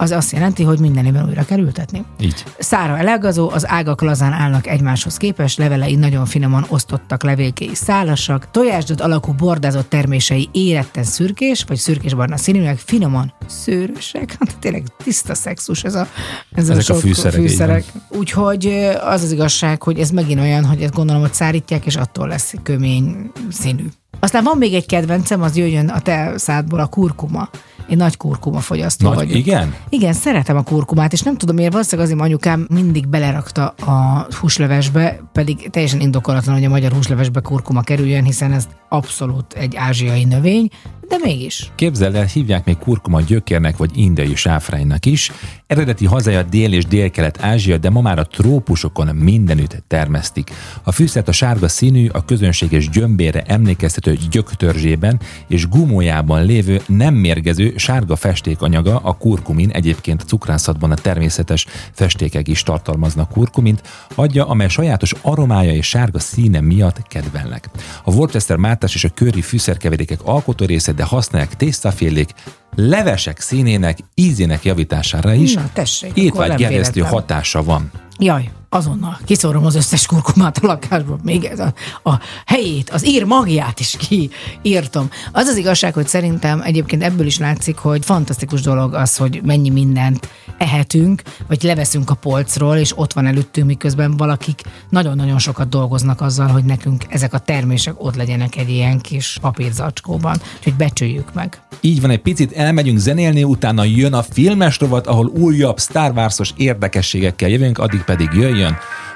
Az 0.00 0.10
azt 0.10 0.32
jelenti, 0.32 0.62
hogy 0.62 0.78
minden 0.78 1.04
évben 1.04 1.26
újra 1.26 1.44
kell 1.44 1.58
ültetni. 1.58 2.04
Így. 2.20 2.44
Szára 2.58 2.98
elágazó, 2.98 3.50
az 3.50 3.68
ágak 3.68 4.00
lazán 4.00 4.32
állnak 4.32 4.66
egymáshoz 4.66 5.16
képest, 5.16 5.58
levelei 5.58 5.94
nagyon 5.94 6.26
finoman 6.26 6.64
osztottak, 6.68 7.22
levélkéi 7.22 7.74
szálasak, 7.74 8.50
tojásdot 8.50 9.00
alakú 9.00 9.32
bordázott 9.32 9.88
termései 9.88 10.48
éretten 10.52 11.04
szürkés, 11.04 11.64
vagy 11.66 11.76
szürkés-barna 11.76 12.36
színűek, 12.36 12.78
finoman 12.78 13.32
szőrösek. 13.46 14.36
Hát 14.38 14.58
tényleg 14.58 14.82
tiszta 15.04 15.34
szexus 15.34 15.84
ez 15.84 15.94
a, 15.94 16.08
ez 16.52 16.68
Ezek 16.68 16.96
a 16.96 17.00
fűszerek, 17.00 17.40
így 17.40 17.56
van. 17.58 17.82
Úgyhogy 18.08 18.66
ö, 18.66 18.92
az 19.00 19.22
az 19.22 19.32
igazság, 19.32 19.82
hogy 19.82 19.98
ez 19.98 20.10
megint 20.10 20.40
olyan, 20.40 20.64
hogy 20.64 20.82
ezt 20.82 20.94
gondolom, 20.94 21.20
hogy 21.22 21.34
szárítják, 21.34 21.86
és 21.86 21.96
attól 21.96 22.28
lesz 22.28 22.54
kömény 22.62 23.30
színű. 23.50 23.84
Aztán 24.20 24.44
van 24.44 24.58
még 24.58 24.74
egy 24.74 24.86
kedvencem, 24.86 25.42
az 25.42 25.56
jöjjön 25.56 25.88
a 25.88 26.00
te 26.00 26.32
szádból, 26.36 26.80
a 26.80 26.86
kurkuma. 26.86 27.48
Én 27.88 27.96
nagy 27.96 28.16
kurkuma 28.16 28.60
fogyasztó 28.60 29.08
Nagy, 29.08 29.16
vagyok. 29.16 29.36
igen? 29.36 29.74
Igen, 29.88 30.12
szeretem 30.12 30.56
a 30.56 30.62
kurkumát, 30.62 31.12
és 31.12 31.20
nem 31.20 31.36
tudom 31.36 31.54
miért, 31.56 31.72
valószínűleg 31.72 32.10
azért 32.10 32.24
anyukám 32.24 32.66
mindig 32.70 33.08
belerakta 33.08 33.66
a 33.66 34.26
húslevesbe, 34.40 35.20
pedig 35.32 35.70
teljesen 35.70 36.00
indokolatlan, 36.00 36.54
hogy 36.54 36.64
a 36.64 36.68
magyar 36.68 36.92
húslevesbe 36.92 37.40
kurkuma 37.40 37.80
kerüljön, 37.80 38.24
hiszen 38.24 38.52
ez 38.52 38.68
abszolút 38.88 39.52
egy 39.52 39.76
ázsiai 39.76 40.24
növény, 40.24 40.68
de 41.08 41.16
mégis. 41.22 41.70
Képzeld 41.74 42.14
el, 42.14 42.24
hívják 42.24 42.64
még 42.64 42.78
kurkuma 42.78 43.20
gyökérnek 43.20 43.76
vagy 43.76 43.90
indiai 43.94 44.34
sáfránynak 44.34 45.06
is. 45.06 45.32
Eredeti 45.66 46.06
hazája 46.06 46.42
Dél- 46.42 46.72
és 46.72 46.84
Dél-Kelet-Ázsia, 46.84 47.78
de 47.78 47.90
ma 47.90 48.00
már 48.00 48.18
a 48.18 48.26
trópusokon 48.26 49.16
mindenütt 49.16 49.82
termesztik. 49.86 50.50
A 50.82 50.92
fűszert 50.92 51.28
a 51.28 51.32
sárga 51.32 51.68
színű, 51.68 52.08
a 52.08 52.24
közönséges 52.24 52.88
gyömbére 52.88 53.42
emlékeztető 53.42 54.18
gyöktörzsében 54.30 55.20
és 55.46 55.68
gumójában 55.68 56.44
lévő 56.44 56.80
nem 56.86 57.14
mérgező 57.14 57.72
sárga 57.76 58.16
festékanyaga 58.16 58.96
a 58.96 59.12
kurkumin, 59.12 59.70
egyébként 59.70 60.22
cukrászatban 60.26 60.90
a 60.90 60.94
természetes 60.94 61.66
festékek 61.92 62.48
is 62.48 62.62
tartalmaznak 62.62 63.28
kurkumint, 63.28 63.82
adja, 64.14 64.46
amely 64.46 64.68
sajátos 64.68 65.14
aromája 65.22 65.72
és 65.72 65.86
sárga 65.86 66.18
színe 66.18 66.60
miatt 66.60 67.02
kedvelnek. 67.02 67.70
A 68.04 68.12
Worcester 68.12 68.56
mártás 68.56 68.94
és 68.94 69.04
a 69.04 69.08
köri 69.14 69.40
fűszerkeverékek 69.40 70.20
alkotó 70.22 70.64
része, 70.64 70.92
de 70.98 71.04
használják 71.04 71.56
tésztafélék, 71.56 72.28
levesek 72.74 73.40
színének, 73.40 73.98
ízének 74.14 74.64
javítására 74.64 75.32
is. 75.32 75.54
Na, 75.54 75.70
tessék, 75.72 76.10
akkor 76.10 76.22
Étvágy 76.22 76.48
nem 76.48 76.56
gerjesztő 76.56 76.92
véletlen. 76.92 77.20
hatása 77.20 77.62
van. 77.62 77.90
Jaj, 78.18 78.50
azonnal 78.68 79.18
kiszórom 79.24 79.64
az 79.64 79.74
összes 79.74 80.06
kurkumát 80.06 80.58
a 80.58 80.66
lakásból, 80.66 81.18
még 81.22 81.50
a, 81.58 81.72
a 82.10 82.20
helyét, 82.46 82.90
az 82.90 83.06
ír 83.06 83.24
magját 83.24 83.80
is 83.80 83.96
kiírtam. 84.08 85.08
Az 85.32 85.46
az 85.46 85.56
igazság, 85.56 85.94
hogy 85.94 86.08
szerintem 86.08 86.60
egyébként 86.60 87.02
ebből 87.02 87.26
is 87.26 87.38
látszik, 87.38 87.76
hogy 87.76 88.04
fantasztikus 88.04 88.60
dolog 88.60 88.94
az, 88.94 89.16
hogy 89.16 89.40
mennyi 89.44 89.70
mindent 89.70 90.28
ehetünk, 90.58 91.22
vagy 91.46 91.62
leveszünk 91.62 92.10
a 92.10 92.14
polcról, 92.14 92.76
és 92.76 92.98
ott 92.98 93.12
van 93.12 93.26
előttünk, 93.26 93.66
miközben 93.66 94.16
valakik 94.16 94.62
nagyon-nagyon 94.90 95.38
sokat 95.38 95.68
dolgoznak 95.68 96.20
azzal, 96.20 96.46
hogy 96.46 96.64
nekünk 96.64 97.04
ezek 97.08 97.34
a 97.34 97.38
termések 97.38 98.04
ott 98.04 98.16
legyenek 98.16 98.56
egy 98.56 98.68
ilyen 98.70 99.00
kis 99.00 99.38
papírzacskóban, 99.40 100.40
úgyhogy 100.56 100.74
becsüljük 100.74 101.34
meg. 101.34 101.62
Így 101.80 102.00
van, 102.00 102.10
egy 102.10 102.20
picit 102.20 102.52
elmegyünk 102.52 102.98
zenélni, 102.98 103.44
utána 103.44 103.84
jön 103.84 104.12
a 104.12 104.22
filmes 104.22 104.78
rovat, 104.78 105.06
ahol 105.06 105.26
újabb 105.26 105.80
Star 105.80 106.12
Wars-os 106.12 106.52
érdekességekkel 106.56 107.48
jövünk, 107.48 107.78
addig 107.78 108.02
pedig 108.02 108.28
jöjjön 108.32 108.57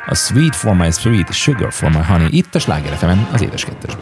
a 0.07 0.14
Sweet 0.14 0.55
for 0.55 0.74
my 0.74 0.90
sweet, 0.90 1.33
Sugar 1.33 1.70
for 1.70 1.90
my 1.90 2.02
honey, 2.02 2.28
itt 2.31 2.55
a 2.55 2.59
Sláger 2.59 2.92
az 3.33 3.42
édes 3.42 3.64
kettesben. 3.64 4.00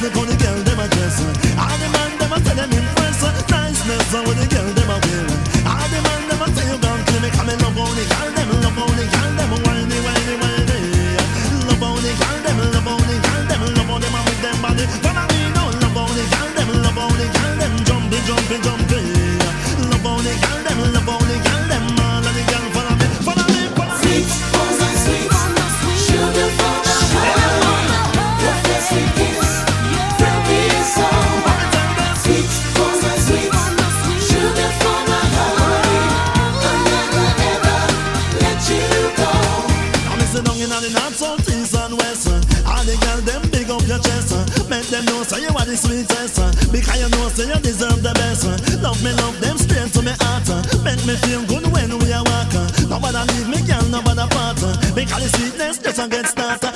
niceness, 0.00 0.12
the 0.12 0.18
gonna 0.18 0.36
girl, 0.36 0.62
them 0.64 0.80
a 0.80 0.88
dress. 0.88 1.20
All 1.58 1.78
the 1.78 1.88
man, 1.92 2.18
them 2.18 2.32
a 2.32 2.40
tell 2.40 2.56
them 2.56 2.72
in 2.72 3.00
south, 41.20 41.44
east 41.52 41.76
and 41.76 41.94
west. 42.00 42.32
All 42.64 42.84
the 42.88 42.96
girls 43.04 43.24
them 43.28 43.42
big 43.52 43.68
up 43.68 43.84
your 43.84 44.00
chest. 44.00 44.32
Make 44.72 44.88
them 44.88 45.04
know 45.04 45.20
say 45.22 45.44
you 45.44 45.52
are 45.52 45.68
the 45.68 45.76
sweetest. 45.76 46.40
Because 46.72 46.96
you 46.96 47.08
know 47.12 47.28
say 47.28 47.44
you 47.44 47.60
deserve 47.60 48.00
the 48.00 48.12
best. 48.16 48.48
Love 48.80 48.96
me, 49.04 49.12
love 49.20 49.36
them 49.40 49.56
straight 49.60 49.92
to 49.92 50.00
me 50.00 50.16
heart. 50.24 50.48
Make 50.80 51.04
me 51.04 51.14
feel 51.20 51.44
good 51.44 51.68
when 51.68 51.92
we 52.00 52.08
are 52.16 52.24
walking. 52.24 52.68
Nobody 52.88 53.20
leave 53.36 53.48
me, 53.52 53.60
girl, 53.68 53.84
nobody 53.92 54.24
part. 54.32 54.64
Because 54.96 55.20
the 55.20 55.30
sweetness 55.36 55.76
just 55.84 56.00
a 56.00 56.08
get 56.08 56.26
started. 56.26 56.72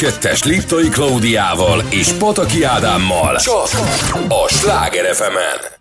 2-es 0.00 0.44
Liptai 0.44 0.88
Klaudiával 0.88 1.82
és 1.90 2.12
Pataki 2.12 2.62
Ádámmal. 2.62 3.36
Csak 3.36 3.68
a 4.28 4.48
Sláger 4.48 5.14
fm 5.14 5.36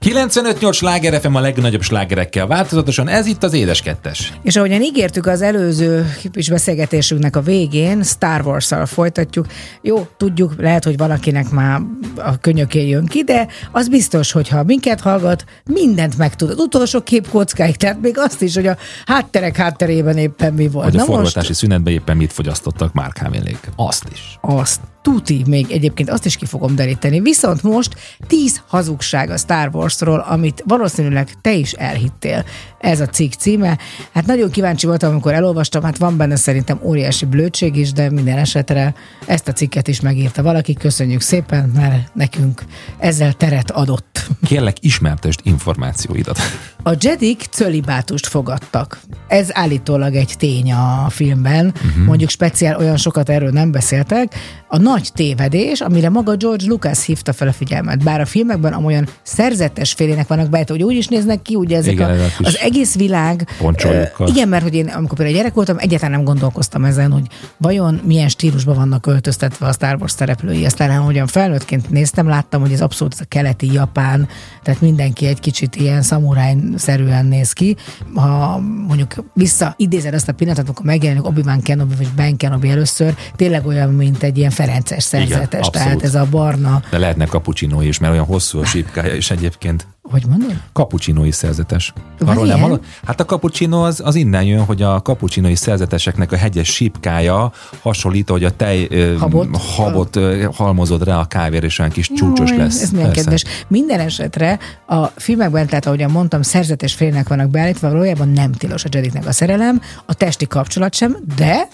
95-8 0.05 0.73
Sláger 0.73 1.21
FM 1.21 1.35
a 1.35 1.39
legnagyobb 1.39 1.81
slágerekkel 1.81 2.47
változatosan, 2.47 3.07
ez 3.07 3.25
itt 3.25 3.43
az 3.43 3.53
Édes 3.53 3.81
Kettes. 3.81 4.33
És 4.43 4.55
ahogyan 4.55 4.81
ígértük 4.81 5.25
az 5.25 5.41
előző 5.41 6.13
kis 6.31 6.49
beszélgetésünknek 6.49 7.35
a 7.35 7.41
végén, 7.41 8.03
Star 8.03 8.41
Wars-szal 8.45 8.85
folytatjuk. 8.85 9.45
Jó, 9.81 10.07
tudjuk, 10.17 10.53
lehet, 10.57 10.83
hogy 10.83 10.97
valakinek 10.97 11.49
már 11.49 11.81
a 12.19 12.37
könyökén 12.41 12.87
jön 12.87 13.05
ki, 13.05 13.23
de 13.23 13.47
az 13.71 13.89
biztos, 13.89 14.31
hogy 14.31 14.47
ha 14.47 14.63
minket 14.63 14.99
hallgat, 14.99 15.45
mindent 15.65 16.17
megtud. 16.17 16.49
Az 16.49 16.57
utolsó 16.57 17.01
képkockáig, 17.01 17.75
tehát 17.75 18.01
még 18.01 18.17
azt 18.17 18.41
is, 18.41 18.55
hogy 18.55 18.67
a 18.67 18.77
hátterek 19.05 19.55
hátterében 19.55 20.17
éppen 20.17 20.53
mi 20.53 20.67
volt. 20.67 20.85
Hogy 20.85 20.95
a 20.95 20.99
Na 20.99 21.05
forgatási 21.05 21.47
most 21.47 21.59
szünetben 21.59 21.93
éppen 21.93 22.17
mit 22.17 22.33
fogyasztottak 22.33 22.93
Mark 22.93 23.17
Hamilék. 23.17 23.59
Azt 23.75 24.05
is. 24.11 24.37
azt 24.41 24.79
tuti, 25.01 25.43
még 25.47 25.71
egyébként 25.71 26.09
azt 26.09 26.25
is 26.25 26.35
ki 26.35 26.45
fogom 26.45 26.75
deríteni. 26.75 27.19
Viszont 27.19 27.63
most 27.63 27.95
10 28.27 28.61
hazugság 28.67 29.29
a 29.29 29.37
Star 29.37 29.69
Warsról, 29.73 30.19
amit 30.19 30.63
valószínűleg 30.67 31.29
te 31.41 31.53
is 31.53 31.71
elhittél. 31.71 32.45
Ez 32.79 32.99
a 32.99 33.05
cikk 33.05 33.33
címe. 33.33 33.77
Hát 34.13 34.25
nagyon 34.25 34.49
kíváncsi 34.49 34.85
voltam, 34.85 35.11
amikor 35.11 35.33
elolvastam, 35.33 35.83
hát 35.83 35.97
van 35.97 36.17
benne 36.17 36.35
szerintem 36.35 36.79
óriási 36.83 37.25
blödség 37.25 37.75
is, 37.75 37.91
de 37.91 38.11
minden 38.11 38.37
esetre 38.37 38.93
ezt 39.25 39.47
a 39.47 39.53
cikket 39.53 39.87
is 39.87 39.99
megírta 39.99 40.43
valaki. 40.43 40.73
Köszönjük 40.73 41.21
szépen, 41.21 41.71
mert 41.75 42.15
nekünk 42.15 42.63
ezzel 42.97 43.33
teret 43.33 43.71
adott. 43.71 44.27
Kérlek, 44.43 44.77
ismertesd 44.79 45.39
információidat. 45.43 46.39
A 46.83 46.91
Jedik 46.99 47.41
cölibátust 47.51 48.27
fogadtak. 48.27 48.99
Ez 49.27 49.47
állítólag 49.51 50.15
egy 50.15 50.33
tény 50.37 50.71
a 50.71 51.09
filmben. 51.09 51.65
Uh-huh. 51.65 52.05
Mondjuk 52.05 52.29
speciál 52.29 52.77
olyan 52.77 52.97
sokat 52.97 53.29
erről 53.29 53.49
nem 53.49 53.71
beszéltek. 53.71 54.35
A 54.67 54.77
nagy 54.91 55.09
tévedés, 55.13 55.81
amire 55.81 56.09
maga 56.09 56.35
George 56.35 56.65
Lucas 56.67 57.05
hívta 57.05 57.33
fel 57.33 57.47
a 57.47 57.53
figyelmet. 57.53 58.03
Bár 58.03 58.21
a 58.21 58.25
filmekben 58.25 58.73
amolyan 58.73 59.07
szerzetes 59.23 59.93
félének 59.93 60.27
vannak 60.27 60.49
bejött, 60.49 60.69
hogy 60.69 60.83
úgy 60.83 60.95
is 60.95 61.07
néznek 61.07 61.41
ki, 61.41 61.55
ugye 61.55 61.77
ezek 61.77 61.91
Igen, 61.91 62.09
a, 62.09 62.23
az 62.39 62.57
egész 62.61 62.95
világ. 62.95 63.47
poncsoljukkal. 63.57 64.27
Ö, 64.27 64.29
igen, 64.31 64.47
mert 64.47 64.63
hogy 64.63 64.75
én 64.75 64.87
amikor 64.87 65.17
például 65.17 65.37
gyerek 65.37 65.53
voltam, 65.53 65.77
egyáltalán 65.79 66.15
nem 66.15 66.23
gondolkoztam 66.23 66.85
ezen, 66.85 67.11
hogy 67.11 67.27
vajon 67.57 68.01
milyen 68.03 68.27
stílusban 68.29 68.75
vannak 68.75 69.05
öltöztetve 69.05 69.67
a 69.67 69.71
Star 69.71 69.95
Wars 69.99 70.11
szereplői. 70.11 70.65
Aztán 70.65 70.99
ahogyan 70.99 71.27
felnőttként 71.27 71.89
néztem, 71.89 72.27
láttam, 72.27 72.61
hogy 72.61 72.71
ez 72.71 72.81
abszolút 72.81 73.15
a 73.19 73.25
keleti 73.25 73.73
japán, 73.73 74.27
tehát 74.63 74.81
mindenki 74.81 75.25
egy 75.25 75.39
kicsit 75.39 75.75
ilyen 75.75 76.01
szamuráj-szerűen 76.01 77.25
néz 77.25 77.53
ki. 77.53 77.75
Ha 78.15 78.59
mondjuk 78.87 79.13
visszaidézed 79.33 80.13
azt 80.13 80.29
a 80.29 80.33
pillanatot, 80.33 80.65
amikor 80.65 80.85
megjelenik 80.85 81.25
Obi-Wan 81.25 81.61
Kenobi 81.61 81.95
vagy 81.95 82.09
Ben 82.15 82.37
Kenobi 82.37 82.69
először, 82.69 83.15
tényleg 83.35 83.65
olyan, 83.65 83.89
mint 83.89 84.23
egy 84.23 84.37
ilyen 84.37 84.51
ferences 84.87 85.03
szerzetes. 85.03 85.67
abszolút. 85.67 85.71
tehát 85.71 86.03
ez 86.03 86.15
a 86.15 86.25
barna, 86.29 86.81
De 86.89 86.97
lehetne 86.97 87.25
kapucsinó 87.25 87.81
is, 87.81 87.99
mert 87.99 88.13
olyan 88.13 88.25
hosszú 88.25 88.59
a 88.59 88.65
sípkája, 88.65 89.13
és 89.13 89.31
egyébként 89.31 89.87
hogy 90.01 90.25
mondod? 90.29 90.53
kapucsinói 90.73 91.31
szerzetes. 91.31 91.93
Van 92.19 92.29
Arról 92.29 92.45
nem 92.45 92.55
ilyen? 92.55 92.59
hallod? 92.67 92.83
Hát 93.05 93.19
a 93.19 93.25
kapucsinó 93.25 93.83
az, 93.83 94.01
az 94.05 94.15
innen 94.15 94.43
jön, 94.43 94.63
hogy 94.65 94.81
a 94.81 95.01
kapucsinói 95.01 95.55
szerzeteseknek 95.55 96.31
a 96.31 96.35
hegyes 96.35 96.67
sípkája 96.73 97.51
hasonlít, 97.81 98.29
hogy 98.29 98.43
a 98.43 98.51
tej 98.51 98.87
Habot? 99.19 99.57
habot 99.57 100.15
ö, 100.15 100.47
halmozod 100.53 101.03
rá 101.03 101.19
a 101.19 101.25
kávér, 101.25 101.63
és 101.63 101.79
olyan 101.79 101.91
kis 101.91 102.11
csúcsos 102.15 102.49
Jaj, 102.49 102.59
lesz. 102.59 102.81
Ez 102.81 102.89
milyen 102.89 103.05
Persze. 103.07 103.21
kedves. 103.21 103.43
Minden 103.67 103.99
esetre 103.99 104.59
a 104.87 105.05
filmekben, 105.05 105.67
tehát 105.67 105.85
ahogyan 105.85 106.11
mondtam, 106.11 106.41
szerzetes 106.41 106.93
félnek 106.93 107.27
vannak 107.27 107.49
beállítva, 107.49 107.89
valójában 107.89 108.29
nem 108.29 108.51
tilos 108.51 108.83
a 108.83 108.87
Jediknek 108.91 109.27
a 109.27 109.31
szerelem, 109.31 109.81
a 110.05 110.13
testi 110.13 110.47
kapcsolat 110.47 110.95
sem, 110.95 111.17
de 111.35 111.67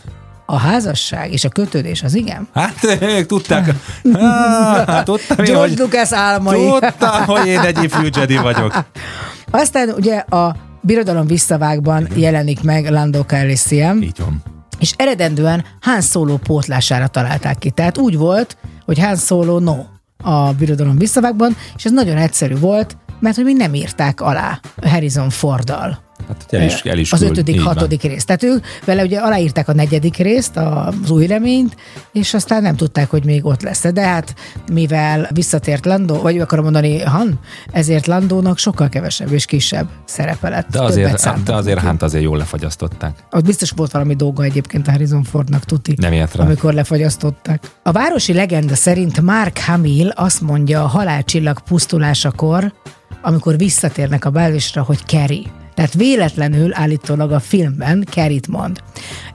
a 0.45 0.58
házasság 0.58 1.31
és 1.31 1.43
a 1.43 1.49
kötődés 1.49 2.03
az 2.03 2.15
igen. 2.15 2.47
Hát 2.53 2.84
ők 3.01 3.25
tudták. 3.25 3.69
Á, 4.13 4.84
hát 4.91 5.05
tudtam, 5.05 5.38
én, 5.38 5.45
George 5.53 5.69
hogy, 5.69 5.77
Lucas 5.77 6.12
álmai. 6.12 6.69
tudtam, 6.79 7.25
hogy 7.25 7.47
én 7.47 7.60
egy 7.60 7.84
ifjú 7.84 8.08
Jedi 8.15 8.38
vagyok. 8.38 8.86
Aztán 9.51 9.89
ugye 9.89 10.17
a 10.17 10.55
Birodalom 10.81 11.27
visszavágban 11.27 12.08
jelenik 12.15 12.63
meg 12.63 12.89
Lando 12.89 13.23
Calrissian, 13.23 14.01
Így 14.01 14.17
van. 14.19 14.43
és 14.79 14.93
eredendően 14.97 15.65
Han 15.81 16.01
Solo 16.01 16.38
pótlására 16.38 17.08
találták 17.08 17.58
ki. 17.58 17.69
Tehát 17.69 17.97
úgy 17.97 18.17
volt, 18.17 18.58
hogy 18.86 18.99
Han 18.99 19.15
Solo 19.15 19.60
no 19.60 19.75
a 20.23 20.53
Birodalom 20.53 20.97
visszavágban, 20.97 21.55
és 21.75 21.86
ez 21.86 21.91
nagyon 21.91 22.17
egyszerű 22.17 22.58
volt, 22.58 22.97
mert 23.19 23.36
hogy 23.36 23.45
még 23.45 23.55
nem 23.58 23.73
írták 23.73 24.21
alá 24.21 24.60
Harrison 24.81 25.29
Forddal. 25.29 26.04
Hát 26.28 26.45
el 26.49 26.62
is, 26.62 26.82
el 26.82 26.97
is 26.97 27.12
az 27.12 27.19
küld. 27.19 27.32
ötödik, 27.32 27.56
Így 27.56 27.63
van. 27.63 27.73
hatodik 27.73 28.01
részt. 28.01 28.25
Tehát 28.25 28.43
ők 28.43 28.65
vele 28.86 29.04
ugye 29.04 29.19
aláírták 29.19 29.67
a 29.67 29.73
negyedik 29.73 30.17
részt, 30.17 30.58
az 30.58 31.10
új 31.10 31.28
reményt, 31.28 31.75
és 32.12 32.34
aztán 32.34 32.62
nem 32.62 32.75
tudták, 32.75 33.10
hogy 33.10 33.25
még 33.25 33.45
ott 33.45 33.62
lesz. 33.62 33.82
De 33.93 34.01
hát 34.01 34.36
mivel 34.71 35.30
visszatért 35.34 35.86
Landó, 35.86 36.21
vagy 36.21 36.39
akarom 36.39 36.63
mondani 36.63 36.99
Han, 37.01 37.39
ezért 37.71 38.08
Landónak 38.08 38.58
sokkal 38.58 38.89
kevesebb 38.89 39.32
és 39.32 39.45
kisebb 39.45 39.88
szerepe 40.06 40.49
lett. 40.49 40.69
De 40.69 40.82
azért, 40.82 41.17
szántak 41.17 41.45
de 41.45 41.54
azért 41.54 41.80
hát 41.80 42.01
azért 42.04 42.23
jól 42.23 42.38
lefagyasztották. 42.38 43.17
Ott 43.32 43.45
biztos 43.45 43.71
volt 43.75 43.91
valami 43.91 44.15
dolga 44.15 44.43
egyébként 44.43 44.88
a 44.88 44.91
Harrison 44.91 45.23
Fordnak, 45.23 45.63
tuti. 45.63 45.95
Nem 45.97 46.13
ért 46.13 46.36
rá. 46.36 46.43
Amikor 46.43 46.73
lefagyasztották. 46.73 47.63
A 47.84 47.91
városi 47.91 48.34
legenda 48.34 48.75
szerint 48.75 49.21
Mark 49.21 49.58
Hamill 49.60 50.10
azt 50.10 50.41
mondja 50.41 50.84
a 50.84 50.88
halálcsillag 50.88 51.60
pusztulásakor, 51.60 52.73
amikor 53.21 53.58
visszatérnek 53.58 54.25
a 54.25 54.30
bázisra, 54.30 54.84
hogy 54.84 55.06
Kerry. 55.06 55.47
Tehát 55.75 55.93
véletlenül 55.93 56.73
állítólag 56.73 57.31
a 57.31 57.39
filmben 57.39 58.05
Kerit 58.11 58.47
mond. 58.47 58.83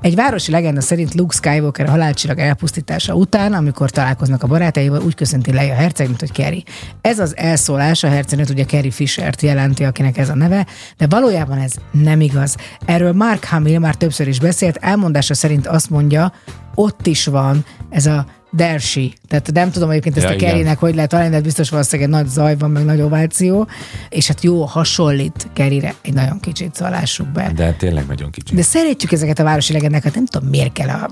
Egy 0.00 0.14
városi 0.14 0.50
legenda 0.50 0.80
szerint 0.80 1.14
Luke 1.14 1.36
Skywalker 1.36 1.88
halálcsillag 1.88 2.38
elpusztítása 2.38 3.14
után, 3.14 3.52
amikor 3.52 3.90
találkoznak 3.90 4.42
a 4.42 4.46
barátaival, 4.46 5.02
úgy 5.02 5.14
köszönti 5.14 5.52
le 5.52 5.60
a 5.60 5.74
herceg, 5.74 6.06
mint 6.06 6.20
hogy 6.20 6.32
Kerry. 6.32 6.64
Ez 7.00 7.18
az 7.18 7.36
elszólás 7.36 8.02
a 8.02 8.08
hercegnőt 8.08 8.50
ugye 8.50 8.64
Kerry 8.64 8.90
Fishert 8.90 9.42
jelenti, 9.42 9.84
akinek 9.84 10.18
ez 10.18 10.28
a 10.28 10.34
neve, 10.34 10.66
de 10.96 11.06
valójában 11.06 11.58
ez 11.58 11.72
nem 11.90 12.20
igaz. 12.20 12.56
Erről 12.84 13.12
Mark 13.12 13.44
Hamill 13.44 13.78
már 13.78 13.94
többször 13.94 14.28
is 14.28 14.40
beszélt, 14.40 14.76
elmondása 14.76 15.34
szerint 15.34 15.66
azt 15.66 15.90
mondja, 15.90 16.32
ott 16.74 17.06
is 17.06 17.26
van 17.26 17.64
ez 17.90 18.06
a 18.06 18.26
Dersi. 18.52 19.14
Tehát 19.28 19.52
nem 19.52 19.70
tudom 19.70 19.90
egyébként 19.90 20.16
ezt 20.16 20.26
Ja, 20.26 20.32
a. 20.32 20.36
Kerrynek 20.36 20.78
hogy 20.78 20.94
lehet 20.94 21.10
találni, 21.10 21.30
de 21.30 21.40
biztos 21.40 21.70
valószínűleg 21.70 22.10
egy 22.10 22.16
nagy 22.16 22.28
zaj 22.28 22.56
van, 22.56 22.70
meg 22.70 22.84
nagy 22.84 23.00
ováció, 23.00 23.66
és 24.08 24.26
hát 24.26 24.42
jó, 24.42 24.64
hasonlít 24.64 25.48
Kerryre, 25.52 25.94
egy 26.02 26.14
nagyon 26.14 26.40
kicsit 26.40 26.74
szalássuk 26.74 27.28
be. 27.28 27.52
De 27.54 27.72
tényleg 27.72 28.06
nagyon 28.06 28.30
kicsi. 28.30 28.54
De 28.54 28.62
szeretjük 28.62 29.12
ezeket 29.12 29.38
a 29.38 29.42
városi 29.42 29.72
legendákat, 29.72 30.14
nem 30.14 30.26
tudom 30.26 30.48
miért 30.48 30.72
kell 30.72 30.88
a 30.88 31.08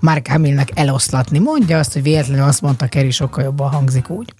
Mark 0.00 0.28
Hamillnek 0.28 0.68
eloszlatni. 0.74 1.38
Mondja 1.38 1.78
azt, 1.78 1.92
hogy 1.92 2.02
véletlenül 2.02 2.44
azt 2.44 2.60
mondta, 2.60 2.86
Kerry 2.86 3.10
sokkal 3.10 3.44
jobban 3.44 3.70
hangzik 3.70 4.10
úgy. 4.10 4.34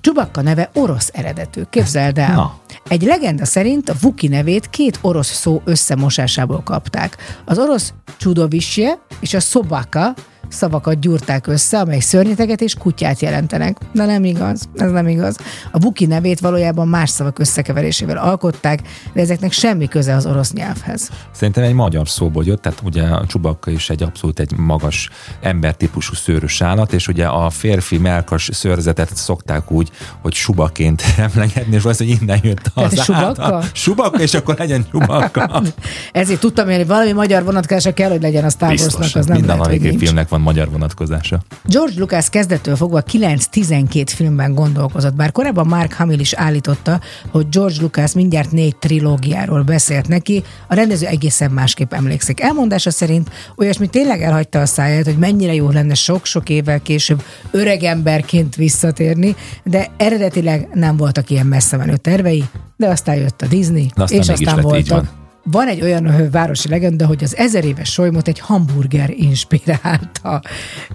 Csubakka 0.00 0.42
neve 0.42 0.70
orosz 0.74 1.10
eredetű. 1.12 1.62
Képzeld 1.70 2.18
el. 2.18 2.34
Na. 2.34 2.58
Egy 2.88 3.02
legenda 3.02 3.44
szerint 3.44 3.88
a 3.88 3.94
Vuki 4.00 4.28
nevét 4.28 4.70
két 4.70 4.98
orosz 5.00 5.32
szó 5.32 5.62
összemosásából 5.64 6.62
kapták. 6.62 7.16
Az 7.44 7.58
orosz 7.58 7.92
csudovisje 8.18 8.98
és 9.20 9.34
a 9.34 9.40
szobaka 9.40 10.14
szavakat 10.48 11.00
gyúrták 11.00 11.46
össze, 11.46 11.78
amely 11.78 12.00
szörnyeteget 12.00 12.60
és 12.60 12.74
kutyát 12.74 13.20
jelentenek. 13.20 13.76
De 13.92 14.04
nem 14.04 14.24
igaz, 14.24 14.68
ez 14.76 14.90
nem 14.90 15.08
igaz. 15.08 15.36
A 15.72 15.78
Vuki 15.78 16.06
nevét 16.06 16.40
valójában 16.40 16.88
más 16.88 17.10
szavak 17.10 17.38
összekeverésével 17.38 18.16
alkották, 18.16 18.80
de 19.12 19.20
ezeknek 19.20 19.52
semmi 19.52 19.88
köze 19.88 20.14
az 20.14 20.26
orosz 20.26 20.52
nyelvhez. 20.52 21.10
Szerintem 21.32 21.64
egy 21.64 21.74
magyar 21.74 22.08
szóból 22.08 22.44
jött, 22.44 22.62
tehát 22.62 22.80
ugye 22.84 23.02
a 23.02 23.26
csubakka 23.26 23.70
is 23.70 23.90
egy 23.90 24.02
abszolút 24.02 24.40
egy 24.40 24.56
magas 24.56 25.08
embertípusú 25.40 26.14
szőrös 26.14 26.62
állat, 26.62 26.92
és 26.92 27.08
ugye 27.08 27.26
a 27.26 27.50
férfi 27.50 27.98
melkas 27.98 28.48
szőrzetet 28.52 29.16
szokták 29.16 29.70
úgy, 29.70 29.90
hogy 30.22 30.32
subaként 30.32 31.02
emlegetni, 31.16 31.74
és 31.74 31.82
valószínűleg 31.82 32.22
innen 32.22 32.40
jött 32.42 32.70
Tehát 32.74 32.92
az 32.92 32.98
egy 32.98 33.04
subakka? 33.04 33.42
állat. 33.42 33.70
Subakka, 33.72 34.22
és 34.22 34.34
akkor 34.34 34.54
legyen 34.58 34.86
csubakka. 34.90 35.62
Ezért 36.12 36.40
tudtam, 36.40 36.66
hogy 36.66 36.86
valami 36.86 37.12
magyar 37.12 37.44
vonatkozása 37.44 37.94
kell, 37.94 38.10
hogy 38.10 38.22
legyen 38.22 38.44
a 38.44 38.50
Star 38.50 38.68
Warsnak, 38.68 39.14
az 39.14 39.26
nem 39.26 39.36
minden 39.36 39.58
lehet, 39.58 39.80
hogy 39.80 39.96
filmnek 39.98 40.28
van 40.28 40.37
magyar 40.38 40.70
vonatkozása. 40.70 41.40
George 41.64 41.94
Lucas 41.98 42.28
kezdettől 42.28 42.76
fogva 42.76 43.02
9-12 43.12 44.04
filmben 44.06 44.54
gondolkozott, 44.54 45.14
bár 45.14 45.32
korábban 45.32 45.66
Mark 45.66 45.92
Hamill 45.92 46.18
is 46.18 46.32
állította, 46.32 47.00
hogy 47.30 47.48
George 47.48 47.76
Lucas 47.80 48.12
mindjárt 48.12 48.52
négy 48.52 48.76
trilógiáról 48.76 49.62
beszélt 49.62 50.08
neki, 50.08 50.42
a 50.68 50.74
rendező 50.74 51.06
egészen 51.06 51.50
másképp 51.50 51.92
emlékszik. 51.92 52.40
Elmondása 52.40 52.90
szerint 52.90 53.30
olyasmi 53.56 53.86
tényleg 53.86 54.22
elhagyta 54.22 54.60
a 54.60 54.66
száját, 54.66 55.04
hogy 55.04 55.18
mennyire 55.18 55.54
jó 55.54 55.70
lenne 55.70 55.94
sok-sok 55.94 56.48
évvel 56.48 56.82
később 56.82 57.22
öregemberként 57.50 58.56
visszatérni, 58.56 59.36
de 59.64 59.86
eredetileg 59.96 60.68
nem 60.72 60.96
voltak 60.96 61.30
ilyen 61.30 61.46
messze 61.46 61.76
menő 61.76 61.96
tervei, 61.96 62.44
de 62.76 62.88
aztán 62.88 63.16
jött 63.16 63.42
a 63.42 63.46
Disney, 63.46 63.90
aztán 63.94 64.18
és 64.18 64.28
aztán 64.28 64.60
voltak 64.60 65.26
van. 65.50 65.66
egy 65.68 65.82
olyan 65.82 66.28
városi 66.30 66.68
legenda, 66.68 67.06
hogy 67.06 67.24
az 67.24 67.36
ezer 67.36 67.64
éves 67.64 67.92
solymot 67.92 68.28
egy 68.28 68.38
hamburger 68.38 69.10
inspirálta. 69.10 70.40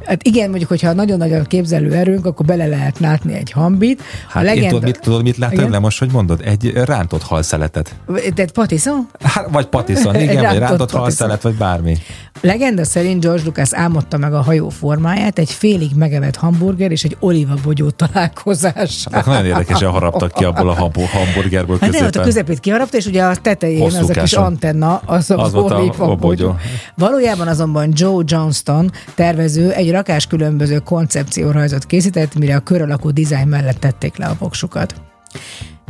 Hát 0.06 0.24
igen, 0.24 0.50
mondjuk, 0.50 0.70
hogyha 0.70 0.94
nagyon 0.94 1.18
nagy 1.18 1.34
a 1.34 1.42
képzelő 1.42 1.94
erőnk, 1.94 2.26
akkor 2.26 2.46
bele 2.46 2.66
lehet 2.68 3.00
látni 3.00 3.34
egy 3.34 3.52
hambit. 3.52 4.02
Hát 4.30 4.56
én 4.56 4.68
tudod, 4.68 4.84
mit, 4.84 5.00
tudod, 5.00 5.24
mit 5.24 5.38
láttam 5.38 5.72
le 5.72 5.80
most, 5.80 6.00
hogy 6.00 6.12
mondod? 6.12 6.42
Egy 6.46 6.72
rántott 6.86 7.22
halszeletet. 7.24 7.96
Tehát 8.36 8.52
Patison? 8.52 9.08
Hát, 9.24 9.48
vagy 9.52 9.66
patiszon, 9.66 10.16
igen, 10.16 10.26
Rántott 10.36 10.50
vagy 10.50 10.60
rántott 10.60 10.78
patiszon. 10.80 11.02
halszelet, 11.02 11.42
vagy 11.42 11.56
bármi. 11.56 11.98
Legenda 12.42 12.84
szerint 12.84 13.22
George 13.24 13.44
Lucas 13.46 13.74
álmodta 13.74 14.18
meg 14.18 14.34
a 14.34 14.42
hajó 14.42 14.70
formáját, 14.70 15.40
egy 15.40 15.52
félig 15.52 15.92
megevett 15.96 16.36
hamburger 16.36 16.92
és 16.92 17.04
egy 17.04 17.18
olívabogyó 17.20 17.90
találkozás. 17.90 19.06
Hát 19.12 19.26
nagyon 19.26 19.46
érdekesen 19.46 19.90
haraptak 19.90 20.32
ki 20.32 20.44
abból 20.44 20.70
a 20.70 20.74
hambu- 20.74 21.10
hamburgerből 21.10 21.78
Hát 21.82 21.92
nem, 21.92 22.06
ott 22.06 22.16
a 22.16 22.22
középen. 22.22 22.24
közepét 22.24 22.60
kiharapta, 22.60 22.98
és 22.98 23.06
ugye 23.06 23.24
a 23.24 23.36
tetején 23.36 23.80
Hosszú 23.80 23.98
az 23.98 24.10
a 24.10 24.14
kis. 24.14 24.32
Antenna, 24.46 25.02
az, 25.06 25.32
az, 25.32 25.40
Az 25.40 25.52
volt 25.54 25.72
a- 25.72 25.76
olívabogyó. 25.78 26.12
a 26.12 26.16
bogyó. 26.16 26.56
Valójában 26.96 27.48
azonban 27.48 27.92
Joe 27.96 28.24
Johnston 28.28 28.92
tervező 29.16 29.72
egy 29.72 29.92
rakás 29.92 30.28
különböző 30.28 30.78
koncepciórajzot 30.80 31.86
készített, 31.86 32.36
mire 32.36 32.56
a 32.56 32.60
kör 32.60 32.82
alakú 32.82 33.10
dizájn 33.10 33.48
mellett 33.48 33.80
tették 33.80 34.18
le 34.18 34.26
a 34.26 34.36
voksukat. 34.40 34.96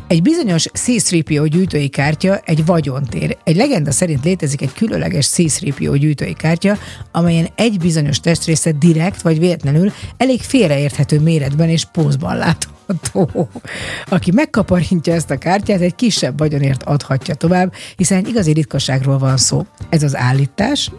Egy 0.07 0.21
bizonyos 0.21 0.65
C-3PO 0.73 1.47
gyűjtői 1.51 1.87
kártya 1.89 2.37
egy 2.45 2.65
vagyontér. 2.65 3.37
Egy 3.43 3.55
legenda 3.55 3.91
szerint 3.91 4.23
létezik 4.23 4.61
egy 4.61 4.73
különleges 4.73 5.27
C-3PO 5.27 5.95
gyűjtői 5.99 6.33
kártya, 6.33 6.77
amelyen 7.11 7.47
egy 7.55 7.77
bizonyos 7.79 8.19
testrésze 8.19 8.71
direkt 8.71 9.21
vagy 9.21 9.39
véletlenül 9.39 9.91
elég 10.17 10.41
félreérthető 10.41 11.19
méretben 11.19 11.69
és 11.69 11.85
pózban 11.85 12.37
látható. 12.37 12.72
Aki 14.05 14.31
megkaparintja 14.31 15.13
ezt 15.13 15.31
a 15.31 15.37
kártyát, 15.37 15.81
egy 15.81 15.95
kisebb 15.95 16.37
vagyonért 16.37 16.83
adhatja 16.83 17.35
tovább, 17.35 17.73
hiszen 17.95 18.17
egy 18.17 18.27
igazi 18.27 18.51
ritkaságról 18.51 19.17
van 19.17 19.37
szó. 19.37 19.65
Ez 19.89 20.03
az 20.03 20.15
állítás, 20.17 20.91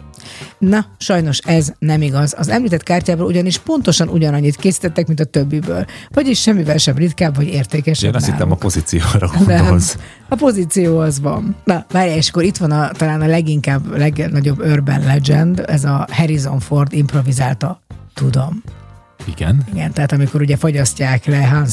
Na, 0.57 0.85
sajnos 0.97 1.37
ez 1.37 1.73
nem 1.79 2.01
igaz. 2.01 2.33
Az 2.37 2.49
említett 2.49 2.83
kártyából 2.83 3.25
ugyanis 3.25 3.57
pontosan 3.57 4.07
ugyanannyit 4.07 4.55
készítettek, 4.55 5.07
mint 5.07 5.19
a 5.19 5.23
többiből. 5.23 5.85
Vagyis 6.09 6.41
semmivel 6.41 6.77
sem 6.77 6.95
ritkább 6.95 7.35
vagy 7.35 7.47
értékesebb. 7.47 8.09
Én 8.09 8.15
azt 8.15 8.25
hittem 8.25 8.51
a 8.51 8.55
pozícióra 8.55 9.31
Nem. 9.45 9.57
gondolsz. 9.57 9.97
A 10.29 10.35
pozíció 10.35 10.99
az 10.99 11.19
van. 11.19 11.55
Na, 11.63 11.85
várjál, 11.91 12.17
és 12.17 12.29
akkor 12.29 12.43
itt 12.43 12.57
van 12.57 12.71
a, 12.71 12.91
talán 12.91 13.21
a 13.21 13.27
leginkább, 13.27 13.97
legnagyobb 13.97 14.59
urban 14.59 15.03
legend, 15.03 15.63
ez 15.67 15.83
a 15.83 16.07
Harrison 16.11 16.59
Ford 16.59 16.93
improvizálta. 16.93 17.81
Tudom. 18.13 18.63
Igen. 19.27 19.63
Igen, 19.73 19.91
tehát 19.91 20.11
amikor 20.11 20.41
ugye 20.41 20.55
fagyasztják 20.55 21.25
le 21.25 21.45
Han 21.47 21.65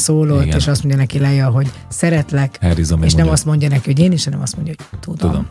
Igen. 0.42 0.57
és 0.57 0.66
azt 0.66 0.82
mondja 0.82 1.00
neki 1.00 1.18
Leia, 1.18 1.48
hogy 1.50 1.72
szeretlek, 1.88 2.59
Harrison 2.61 3.03
és 3.03 3.11
nem 3.11 3.14
mondja. 3.14 3.32
azt 3.32 3.44
mondja 3.44 3.68
neki, 3.68 3.82
hogy 3.84 3.98
én 3.98 4.12
is, 4.12 4.24
hanem 4.24 4.40
azt 4.40 4.57
mondja, 4.57 4.74
hogy 4.90 4.98
tudom. 4.98 5.30
Tudom. 5.30 5.46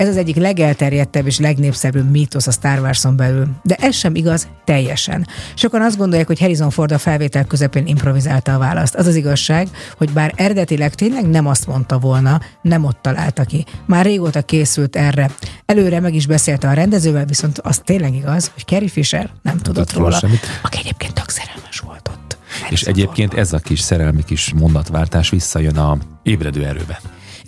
Ez 0.00 0.08
az 0.08 0.16
egyik 0.16 0.36
legelterjedtebb 0.36 1.26
és 1.26 1.38
legnépszerűbb 1.38 2.10
mítosz 2.10 2.46
a 2.46 2.50
Star 2.50 2.78
Wars-on 2.78 3.16
belül, 3.16 3.46
de 3.62 3.74
ez 3.74 3.94
sem 3.94 4.14
igaz 4.14 4.48
teljesen. 4.64 5.26
Sokan 5.54 5.82
azt 5.82 5.96
gondolják, 5.96 6.26
hogy 6.26 6.40
Harrison 6.40 6.70
Ford 6.70 6.92
a 6.92 6.98
felvétel 6.98 7.44
közepén 7.44 7.86
improvizálta 7.86 8.54
a 8.54 8.58
választ. 8.58 8.94
Az 8.94 9.06
az 9.06 9.14
igazság, 9.14 9.68
hogy 9.96 10.10
bár 10.10 10.32
eredetileg 10.36 10.94
tényleg 10.94 11.28
nem 11.28 11.46
azt 11.46 11.66
mondta 11.66 11.98
volna, 11.98 12.40
nem 12.62 12.84
ott 12.84 12.98
találta 13.02 13.44
ki. 13.44 13.64
Már 13.86 14.04
régóta 14.04 14.42
készült 14.42 14.96
erre. 14.96 15.30
Előre 15.66 16.00
meg 16.00 16.14
is 16.14 16.26
beszélte 16.26 16.68
a 16.68 16.72
rendezővel, 16.72 17.24
viszont 17.24 17.58
az 17.58 17.80
tényleg 17.84 18.14
igaz, 18.14 18.50
hogy 18.54 18.64
Carrie 18.64 18.88
Fisher 18.88 19.30
nem 19.42 19.58
tudott 19.58 19.92
róla 19.92 20.18
semmit. 20.18 20.46
aki 20.62 20.78
egyébként 20.78 21.14
tök 21.14 21.28
szerelmes 21.28 21.78
volt 21.78 22.08
ott. 22.08 22.36
És 22.50 22.60
Harrison 22.60 22.88
egyébként 22.88 23.34
ez 23.34 23.52
a 23.52 23.58
kis 23.58 23.80
szerelmi 23.80 24.24
kis 24.24 24.52
mondatváltás 24.52 25.30
visszajön 25.30 25.76
a 25.76 25.98
ébredő 26.22 26.64
erőbe. 26.64 27.00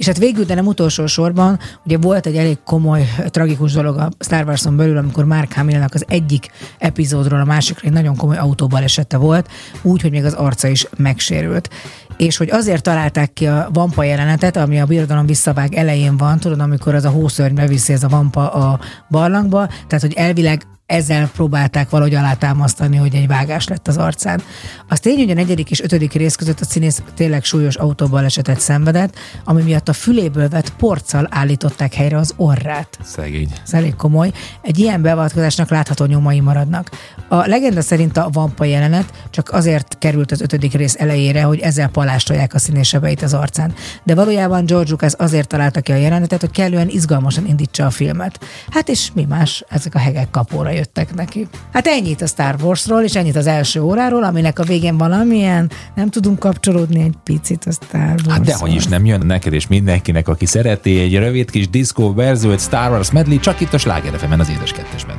És 0.03 0.09
hát 0.09 0.19
végül, 0.19 0.45
de 0.45 0.55
nem 0.55 0.67
utolsó 0.67 1.07
sorban, 1.07 1.59
ugye 1.85 1.99
volt 1.99 2.27
egy 2.27 2.37
elég 2.37 2.59
komoly, 2.65 3.09
tragikus 3.27 3.73
dolog 3.73 3.97
a 3.97 4.11
Star 4.19 4.45
Wars-on 4.47 4.77
belül, 4.77 4.97
amikor 4.97 5.25
Mark 5.25 5.53
Hamillnak 5.53 5.95
az 5.95 6.05
egyik 6.09 6.51
epizódról 6.79 7.41
a 7.41 7.45
másikra 7.45 7.87
egy 7.87 7.93
nagyon 7.93 8.17
komoly 8.17 8.37
autóbalesete 8.37 9.17
volt, 9.17 9.49
úgy, 9.83 10.03
hogy 10.03 10.11
még 10.11 10.25
az 10.25 10.33
arca 10.33 10.69
is 10.69 10.87
megsérült. 10.97 11.71
És 12.17 12.37
hogy 12.37 12.51
azért 12.51 12.83
találták 12.83 13.33
ki 13.33 13.47
a 13.47 13.69
vampa 13.73 14.03
jelenetet, 14.03 14.57
ami 14.57 14.81
a 14.81 14.87
birodalom 14.87 15.27
visszavág 15.27 15.75
elején 15.75 16.17
van, 16.17 16.39
tudod, 16.39 16.61
amikor 16.61 16.95
az 16.95 17.05
a 17.05 17.11
hószörny 17.11 17.55
beviszi 17.55 17.93
ez 17.93 18.03
a 18.03 18.09
vampa 18.09 18.53
a 18.53 18.81
barlangba, 19.11 19.67
tehát 19.67 20.01
hogy 20.01 20.15
elvileg 20.15 20.63
ezzel 20.93 21.29
próbálták 21.29 21.91
valahogy 21.91 22.15
alátámasztani, 22.15 22.97
hogy 22.97 23.15
egy 23.15 23.27
vágás 23.27 23.69
lett 23.69 23.89
az 23.89 23.97
arcán. 23.97 24.43
Az 24.89 25.01
tény, 25.01 25.17
hogy 25.17 25.31
a 25.31 25.35
negyedik 25.35 25.71
és 25.71 25.81
ötödik 25.81 26.13
rész 26.13 26.35
között 26.35 26.61
a 26.61 26.65
színész 26.65 27.03
tényleg 27.15 27.45
súlyos 27.45 27.77
autóbalesetet 27.77 28.61
szenvedett, 28.61 29.17
ami 29.45 29.63
miatt 29.63 29.89
a 29.89 29.93
füléből 29.93 30.49
vett 30.49 30.73
porccal 30.77 31.27
állították 31.31 31.95
helyre 31.95 32.17
az 32.17 32.35
orrát. 32.37 32.99
Szegény. 33.05 33.53
Ez 33.65 33.75
elég 33.75 33.95
komoly. 33.95 34.33
Egy 34.63 34.79
ilyen 34.79 35.03
beavatkozásnak 35.03 35.71
látható 35.71 36.05
nyomai 36.05 36.41
maradnak. 36.41 36.91
A 37.29 37.47
legenda 37.47 37.81
szerint 37.81 38.17
a 38.17 38.29
vampa 38.33 38.65
jelenet 38.65 39.13
csak 39.31 39.51
azért 39.53 39.99
került 39.99 40.33
az 40.33 40.41
ötödik 40.41 40.73
rész 40.73 40.97
elejére, 40.99 41.43
hogy 41.43 41.59
ezzel 41.59 41.89
palástolják 41.89 42.55
a 42.55 42.59
színésebeit 42.59 43.23
az 43.23 43.35
arcán. 43.35 43.75
De 44.05 44.15
valójában 44.15 44.65
George 44.65 44.91
Lucas 44.91 45.13
azért 45.13 45.49
találta 45.49 45.81
ki 45.81 45.93
a 45.93 45.97
jelenetet, 45.97 46.41
hogy 46.41 46.51
kellően 46.51 46.89
izgalmasan 46.89 47.47
indítsa 47.47 47.87
a 47.87 47.91
filmet. 47.91 48.45
Hát 48.71 48.89
és 48.89 49.11
mi 49.15 49.25
más, 49.25 49.65
ezek 49.69 49.95
a 49.95 49.99
hegek 49.99 50.31
kapóra 50.31 50.71
jöttek 50.83 51.15
neki. 51.15 51.49
Hát 51.73 51.87
ennyit 51.87 52.23
a 52.23 52.27
Star 52.27 52.57
Warsról, 52.63 53.03
és 53.03 53.15
ennyit 53.15 53.37
az 53.37 53.47
első 53.47 53.81
óráról, 53.81 54.25
aminek 54.25 54.59
a 54.59 54.63
végén 54.63 54.97
valamilyen, 54.97 55.71
nem 55.95 56.11
tudunk 56.11 56.39
kapcsolódni 56.39 57.03
egy 57.03 57.15
picit 57.25 57.65
a 57.65 57.71
Star 57.71 58.09
Wars. 58.11 58.27
Hát 58.29 58.41
dehogy 58.41 58.75
is 58.75 58.87
nem 58.87 59.05
jön 59.05 59.27
neked 59.27 59.53
és 59.53 59.67
mindenkinek, 59.67 60.29
aki 60.29 60.47
szereti 60.47 61.01
egy 61.01 61.17
rövid 61.17 61.51
kis 61.51 61.69
diszkó 61.69 62.15
verzió, 62.15 62.51
egy 62.51 62.61
Star 62.61 62.91
Wars 62.91 63.11
medley, 63.11 63.39
csak 63.39 63.61
itt 63.61 63.73
a 63.73 63.79
Sláger 63.79 64.15
az 64.15 64.51
édes 64.51 64.73
kettesben. 64.73 65.17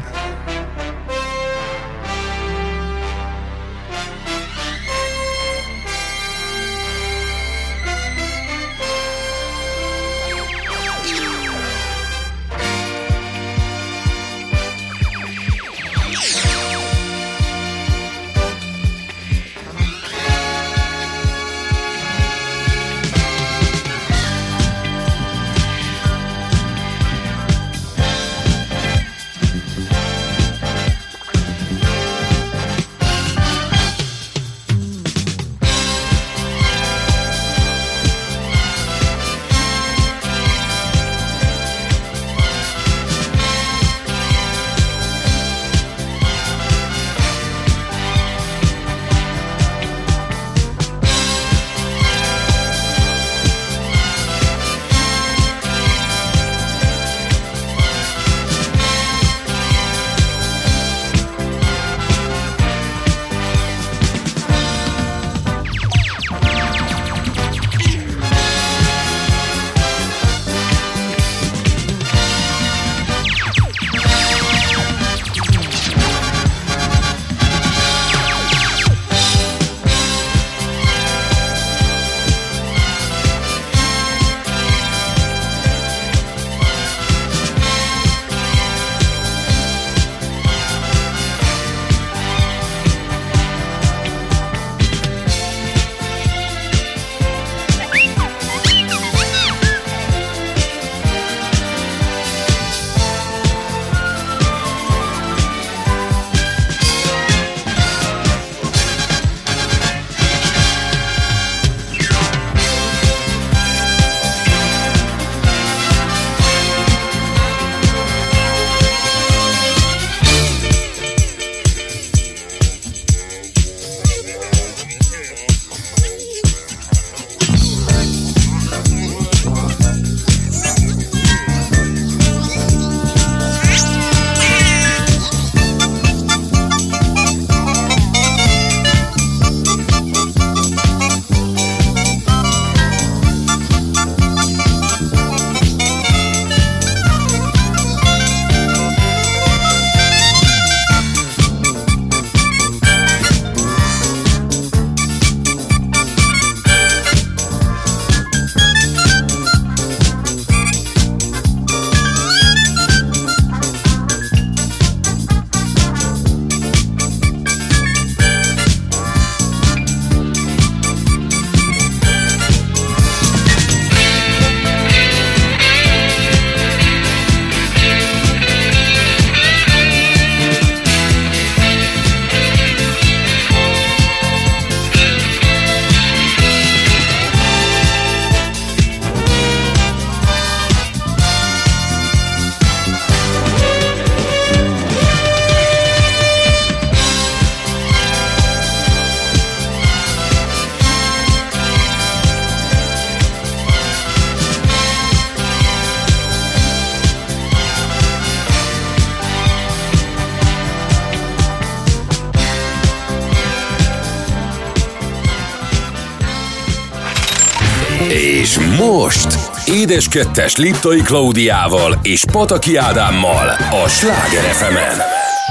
Édes 219.84 220.08
Kettes 220.08 220.56
Liptai 220.56 221.02
Klaudiával 221.02 222.00
és 222.02 222.26
Pataki 222.32 222.76
Ádámmal 222.76 223.48
a 223.84 223.88
Sláger 223.88 224.44
fm 224.44 224.76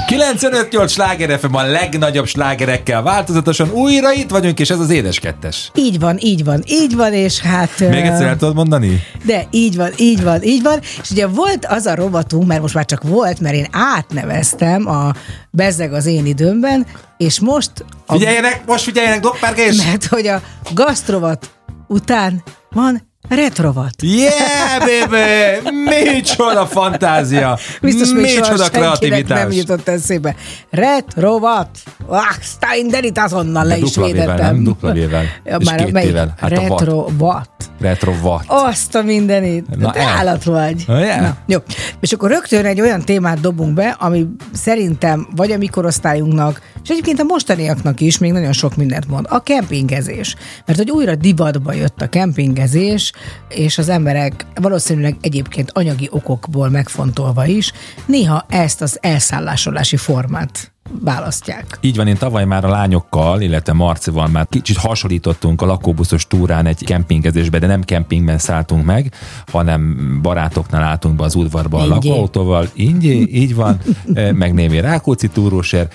958 0.07 0.91
sláger 0.91 1.39
FM 1.39 1.53
a 1.53 1.63
legnagyobb 1.63 2.25
slágerekkel 2.25 3.01
változatosan 3.01 3.71
újra 3.71 4.13
itt 4.13 4.29
vagyunk, 4.29 4.59
és 4.59 4.69
ez 4.69 4.79
az 4.79 4.89
édes 4.89 5.19
kettes. 5.19 5.71
Így 5.75 5.99
van, 5.99 6.17
így 6.19 6.43
van, 6.43 6.63
így 6.67 6.95
van, 6.95 7.13
és 7.13 7.39
hát... 7.39 7.79
Még 7.79 8.05
egyszer 8.05 8.27
el 8.27 8.37
tudod 8.37 8.55
mondani? 8.55 9.03
De 9.25 9.47
így 9.51 9.75
van, 9.75 9.91
így 9.97 10.23
van, 10.23 10.43
így 10.43 10.61
van. 10.61 10.79
És 11.01 11.09
ugye 11.11 11.27
volt 11.27 11.65
az 11.65 11.85
a 11.85 11.95
rovatunk, 11.95 12.47
mert 12.47 12.61
most 12.61 12.73
már 12.73 12.85
csak 12.85 13.03
volt, 13.03 13.39
mert 13.39 13.55
én 13.55 13.67
átneveztem 13.71 14.87
a 14.87 15.11
Bezzeg 15.51 15.93
az 15.93 16.05
én 16.05 16.25
időmben, 16.25 16.85
és 17.17 17.39
most... 17.39 17.71
A, 18.05 18.13
Figyeljenek, 18.13 18.61
most 18.65 18.83
figyeljenek, 18.83 19.19
doppárka 19.19 19.61
és... 19.61 19.83
mert 19.83 20.05
hogy 20.05 20.27
a 20.27 20.41
gasztrovat 20.73 21.49
után 21.87 22.43
van 22.71 23.11
retrovat. 23.29 23.93
Yeah, 24.01 24.79
baby! 24.79 25.69
Micsoda 25.85 26.65
fantázia! 26.65 27.57
Biztos 27.81 28.11
még 28.11 28.21
Micsoda 28.21 28.41
senkinek 28.63 28.71
nem 28.71 28.81
kreativitás! 28.81 29.55
jutott 29.55 29.87
eszébe. 29.87 30.35
Retrovat! 30.69 31.69
Ah, 32.07 32.21
Steinderit 32.41 33.17
azonnal 33.17 33.65
le 33.65 33.77
is 33.77 33.95
védettem. 33.95 34.35
nem? 34.35 34.63
Dupla 34.63 34.93
V-vel. 34.93 35.23
Ja, 35.43 35.57
És 35.59 35.65
már 35.69 35.83
két 35.83 35.91
melyik? 35.91 36.09
T-vel. 36.09 36.33
Hát. 36.37 36.49
Retrovat. 36.49 37.49
Retro 37.79 38.11
watt. 38.21 38.43
Azt 38.47 38.95
a 38.95 39.01
mindenit. 39.01 39.75
Na, 39.77 39.91
Te 39.91 39.99
el. 39.99 40.07
állat 40.07 40.43
vagy. 40.43 40.83
Na, 40.87 40.99
yeah. 40.99 41.21
Na, 41.21 41.37
jó. 41.45 41.57
És 41.99 42.11
akkor 42.13 42.29
rögtön 42.29 42.65
egy 42.65 42.81
olyan 42.81 43.01
témát 43.01 43.39
dobunk 43.39 43.73
be, 43.73 43.95
ami 43.99 44.27
szerintem 44.53 45.27
vagy 45.35 45.51
a 45.51 45.57
mi 45.57 45.67
korosztályunknak, 45.67 46.61
és 46.83 46.89
egyébként 46.89 47.19
a 47.19 47.23
mostaniaknak 47.23 47.99
is 47.99 48.17
még 48.17 48.31
nagyon 48.31 48.53
sok 48.53 48.75
mindent 48.75 49.07
mond. 49.07 49.25
A 49.29 49.43
kempingezés. 49.43 50.35
Mert 50.65 50.77
hogy 50.77 50.91
újra 50.91 51.15
divatba 51.15 51.73
jött 51.73 52.01
a 52.01 52.09
kempingezés, 52.09 53.11
és 53.49 53.77
az 53.77 53.89
emberek 53.89 54.45
valószínűleg 54.61 55.17
egyébként 55.21 55.71
anyagi 55.73 56.07
okokból 56.11 56.69
megfontolva 56.69 57.45
is, 57.45 57.71
néha 58.05 58.45
ezt 58.49 58.81
az 58.81 58.97
elszállásolási 59.01 59.97
formát 59.97 60.73
választják. 61.01 61.77
Így 61.81 61.95
van, 61.95 62.07
én 62.07 62.17
tavaly 62.17 62.45
már 62.45 62.65
a 62.65 62.69
lányokkal, 62.69 63.41
illetve 63.41 63.73
Marcival 63.73 64.27
már 64.27 64.47
kicsit 64.49 64.77
hasonlítottunk 64.77 65.61
a 65.61 65.65
lakóbuszos 65.65 66.27
túrán 66.27 66.65
egy 66.65 66.83
kempingezésbe, 66.83 67.59
de 67.59 67.67
nem 67.67 67.83
kempingben 67.83 68.37
szálltunk 68.37 68.85
meg, 68.85 69.13
hanem 69.47 70.19
barátoknál 70.21 70.83
álltunk 70.83 71.15
be 71.15 71.23
az 71.23 71.35
udvarba 71.35 71.79
a 71.79 71.87
lakóautóval. 71.87 72.67
Ingyé, 72.73 73.27
így 73.31 73.55
van, 73.55 73.77
eh, 74.13 74.31
meg 74.31 74.53
némi 74.53 74.79
Rákóczi 74.79 75.27
túrósér, 75.27 75.87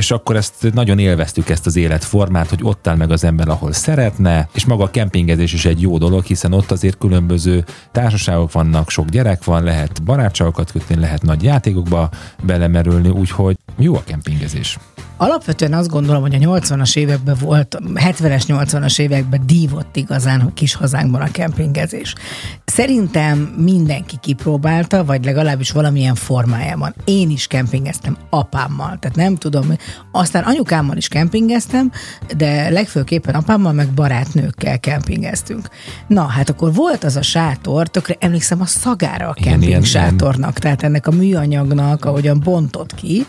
és 0.00 0.10
akkor 0.10 0.36
ezt 0.36 0.72
nagyon 0.72 0.98
élveztük 0.98 1.48
ezt 1.48 1.66
az 1.66 1.76
életformát, 1.76 2.48
hogy 2.48 2.60
ott 2.62 2.86
áll 2.86 2.96
meg 2.96 3.10
az 3.10 3.24
ember, 3.24 3.48
ahol 3.48 3.72
szeretne, 3.72 4.48
és 4.52 4.64
maga 4.64 4.84
a 4.84 4.90
kempingezés 4.90 5.52
is 5.52 5.64
egy 5.64 5.80
jó 5.80 5.98
dolog, 5.98 6.24
hiszen 6.24 6.52
ott 6.52 6.70
azért 6.70 6.98
különböző 6.98 7.64
társaságok 7.92 8.52
vannak, 8.52 8.90
sok 8.90 9.08
gyerek 9.08 9.44
van, 9.44 9.62
lehet 9.62 10.02
barátságokat 10.02 10.72
kötni, 10.72 10.94
lehet 10.96 11.22
nagy 11.22 11.42
játékokba 11.42 12.10
belemerülni, 12.42 13.08
úgyhogy 13.08 13.56
jó 13.76 13.94
a 13.94 14.02
kempingezés. 14.04 14.78
Alapvetően 15.20 15.72
azt 15.72 15.88
gondolom, 15.88 16.22
hogy 16.22 16.34
a 16.34 16.38
80-as 16.38 16.96
években 16.96 17.36
volt, 17.40 17.78
70-es, 17.94 18.42
80-as 18.48 18.98
években 18.98 19.46
dívott 19.46 19.96
igazán 19.96 20.40
a 20.40 20.52
kis 20.54 20.74
hazánkban 20.74 21.20
a 21.20 21.30
kempingezés. 21.30 22.14
Szerintem 22.64 23.38
mindenki 23.38 24.16
kipróbálta, 24.20 25.04
vagy 25.04 25.24
legalábbis 25.24 25.70
valamilyen 25.70 26.14
formájában. 26.14 26.94
Én 27.04 27.30
is 27.30 27.46
kempingeztem 27.46 28.16
apámmal, 28.30 28.96
tehát 29.00 29.16
nem 29.16 29.36
tudom, 29.36 29.66
aztán 30.12 30.42
anyukámmal 30.42 30.96
is 30.96 31.08
kempingeztem, 31.08 31.90
de 32.36 32.70
legfőképpen 32.70 33.34
apámmal 33.34 33.72
meg 33.72 33.88
barátnőkkel 33.88 34.78
kempingeztünk. 34.78 35.68
Na, 36.06 36.22
hát 36.22 36.50
akkor 36.50 36.74
volt 36.74 37.04
az 37.04 37.16
a 37.16 37.22
sátor, 37.22 37.88
tökre 37.88 38.16
emlékszem 38.18 38.60
a 38.60 38.66
szagára 38.66 39.28
a 39.28 39.32
kemping 39.32 39.84
sátornak, 39.84 40.58
tehát 40.58 40.82
ennek 40.82 41.06
a 41.06 41.10
műanyagnak, 41.10 42.04
ahogyan 42.04 42.40
bontott 42.44 42.94
ki, 42.94 43.26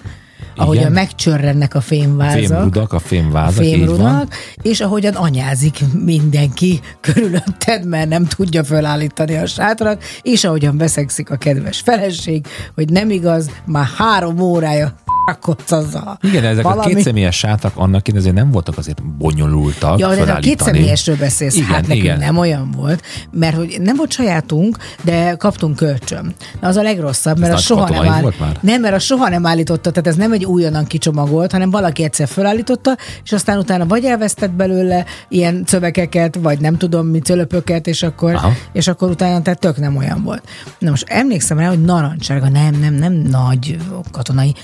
ahogyan 0.55 0.81
Igen. 0.81 0.93
megcsörrennek 0.93 1.75
a 1.75 1.81
fémvázak. 1.81 2.43
Fémrudak, 2.43 2.93
a 2.93 2.99
fémvázak, 2.99 3.63
fémrudak, 3.63 4.33
és 4.61 4.81
ahogyan 4.81 5.13
anyázik 5.13 5.79
mindenki 6.03 6.79
körülötted, 6.99 7.85
mert 7.85 8.09
nem 8.09 8.25
tudja 8.25 8.63
fölállítani 8.63 9.35
a 9.35 9.45
sátrat, 9.45 10.03
és 10.21 10.43
ahogyan 10.43 10.77
veszekszik 10.77 11.29
a 11.29 11.35
kedves 11.35 11.79
feleség, 11.79 12.45
hogy 12.75 12.89
nem 12.89 13.09
igaz, 13.09 13.49
már 13.65 13.87
három 13.97 14.39
órája 14.39 14.95
rakodsz 15.31 15.71
azzal. 15.71 16.17
Igen, 16.21 16.43
ezek 16.43 16.63
Valami... 16.63 16.91
a 16.91 16.95
kétszemélyes 16.95 17.37
sátak 17.37 17.71
annak 17.75 18.07
én 18.07 18.15
azért 18.15 18.35
nem 18.35 18.51
voltak 18.51 18.77
azért 18.77 19.03
bonyolultak 19.03 19.99
Ja, 19.99 20.15
de 20.15 20.31
a 20.31 20.39
kétszemélyesről 20.39 21.15
beszélsz, 21.15 21.55
Igen, 21.55 21.67
hát 21.67 21.87
igen. 21.87 22.19
nem 22.19 22.37
olyan 22.37 22.71
volt, 22.77 23.03
mert 23.31 23.55
hogy 23.55 23.77
nem 23.81 23.95
volt 23.95 24.11
sajátunk, 24.11 24.77
de 25.01 25.35
kaptunk 25.35 25.75
kölcsön. 25.75 26.33
Na, 26.61 26.67
az 26.67 26.75
a 26.75 26.81
legrosszabb, 26.81 27.39
mert 27.39 27.53
Ez 27.53 27.57
nagy 27.57 27.63
soha 27.63 27.89
nem 27.89 28.11
áll... 28.11 28.31
Nem, 28.61 28.81
mert 28.81 28.95
az 28.95 29.03
soha 29.03 29.29
nem 29.29 29.45
állította, 29.45 29.91
tehát 29.91 30.07
ez 30.07 30.15
nem 30.15 30.31
egy 30.31 30.45
újonnan 30.45 30.85
kicsomagolt, 30.85 31.51
hanem 31.51 31.69
valaki 31.69 32.03
egyszer 32.03 32.27
felállította, 32.27 32.97
és 33.23 33.31
aztán 33.31 33.57
utána 33.57 33.85
vagy 33.85 34.05
elvesztett 34.05 34.51
belőle 34.51 35.05
ilyen 35.29 35.65
cövekeket, 35.65 36.35
vagy 36.41 36.59
nem 36.59 36.77
tudom 36.77 37.07
mi 37.07 37.19
cölöpöket, 37.19 37.87
és 37.87 38.03
akkor, 38.03 38.35
Aha. 38.35 38.51
és 38.73 38.87
akkor 38.87 39.09
utána 39.09 39.41
tehát 39.41 39.59
tök 39.59 39.77
nem 39.77 39.97
olyan 39.97 40.23
volt. 40.23 40.43
Na 40.79 40.89
most 40.89 41.05
emlékszem 41.07 41.59
rá, 41.59 41.67
hogy 41.67 41.81
narancsárga, 41.81 42.49
nem, 42.49 42.79
nem, 42.79 42.93
nem 42.93 43.13
nagy 43.13 43.77
katonai, 44.11 44.55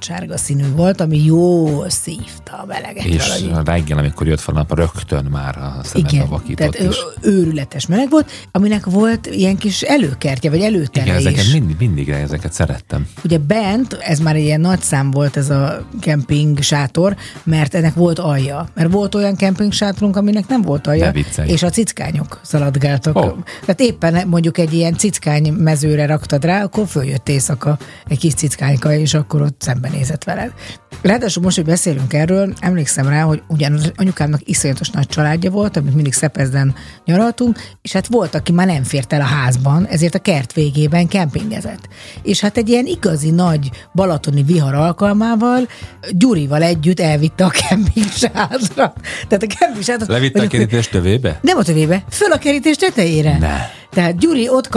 narancsárga 0.00 0.36
színű 0.36 0.74
volt, 0.74 1.00
ami 1.00 1.24
jó 1.24 1.82
szívta 1.88 2.52
a 2.52 2.64
meleget. 2.66 3.04
És 3.04 3.40
valahogy. 3.40 3.66
reggel, 3.66 3.98
amikor 3.98 4.26
jött 4.26 4.40
fel 4.40 4.54
a 4.54 4.58
nap, 4.58 4.74
rögtön 4.74 5.24
már 5.24 5.58
a 5.58 5.80
szemedbe 5.82 6.16
Igen, 6.16 6.28
vakított 6.28 6.70
tehát 6.70 6.90
is. 6.92 6.96
őrületes 7.20 7.86
meleg 7.86 8.10
volt, 8.10 8.30
aminek 8.52 8.84
volt 8.84 9.26
ilyen 9.26 9.56
kis 9.56 9.82
előkertje, 9.82 10.50
vagy 10.50 10.60
előtere 10.60 11.04
Igen, 11.04 11.16
ezeket 11.16 11.44
is. 11.44 11.52
mindig, 11.52 11.76
mindig 11.78 12.08
ezeket 12.08 12.52
szerettem. 12.52 13.06
Ugye 13.24 13.38
bent, 13.38 13.92
ez 13.92 14.18
már 14.18 14.36
ilyen 14.36 14.60
nagy 14.60 14.80
szám 14.80 15.10
volt 15.10 15.36
ez 15.36 15.50
a 15.50 15.86
kemping 16.00 16.62
sátor, 16.62 17.16
mert 17.44 17.74
ennek 17.74 17.94
volt 17.94 18.18
alja. 18.18 18.68
Mert 18.74 18.92
volt 18.92 19.14
olyan 19.14 19.36
kemping 19.36 19.72
sátorunk, 19.72 20.16
aminek 20.16 20.48
nem 20.48 20.62
volt 20.62 20.86
alja, 20.86 21.12
és 21.46 21.62
a 21.62 21.70
cickányok 21.70 22.40
szaladgáltak. 22.42 23.16
Ó. 23.16 23.28
Tehát 23.60 23.80
éppen 23.80 24.28
mondjuk 24.28 24.58
egy 24.58 24.72
ilyen 24.72 24.96
cickány 24.96 25.52
mezőre 25.52 26.06
raktad 26.06 26.44
rá, 26.44 26.62
akkor 26.62 26.86
följött 26.86 27.28
éjszaka 27.28 27.78
egy 28.08 28.18
kis 28.18 28.34
cickányka, 28.34 28.92
és 28.92 29.14
akkor 29.14 29.42
ott 29.42 29.62
szembenézett 29.76 30.24
veled. 30.24 30.52
Ráadásul 31.02 31.42
most, 31.42 31.56
hogy 31.56 31.64
beszélünk 31.64 32.12
erről, 32.12 32.52
emlékszem 32.60 33.08
rá, 33.08 33.22
hogy 33.22 33.42
ugyan 33.48 33.80
anyukámnak 33.96 34.40
iszonyatos 34.44 34.90
nagy 34.90 35.06
családja 35.06 35.50
volt, 35.50 35.76
amit 35.76 35.94
mindig 35.94 36.12
Szepezden 36.12 36.74
nyaraltunk, 37.04 37.58
és 37.82 37.92
hát 37.92 38.06
volt, 38.06 38.34
aki 38.34 38.52
már 38.52 38.66
nem 38.66 38.82
fért 38.82 39.12
el 39.12 39.20
a 39.20 39.24
házban, 39.24 39.86
ezért 39.86 40.14
a 40.14 40.18
kert 40.18 40.52
végében 40.52 41.08
kempingezett. 41.08 41.88
És 42.22 42.40
hát 42.40 42.56
egy 42.56 42.68
ilyen 42.68 42.86
igazi 42.86 43.30
nagy 43.30 43.70
balatoni 43.94 44.42
vihar 44.42 44.74
alkalmával 44.74 45.68
Gyurival 46.10 46.62
együtt 46.62 47.00
elvitte 47.00 47.44
a 47.44 47.50
kempingsádra. 47.68 48.92
Tehát 49.28 49.42
a 49.42 49.56
kempingsádra... 49.58 50.12
Levitte 50.12 50.42
a 50.42 50.46
kerítés 50.46 50.88
tövébe? 50.88 51.38
Nem 51.42 51.58
a 51.58 51.62
tövébe, 51.62 52.04
föl 52.10 52.32
a 52.32 52.38
kerítés 52.38 52.76
tetejére. 52.76 53.38
Ne. 53.38 53.56
Tehát 53.90 54.18
Gyuri 54.18 54.48
ott 54.48 54.68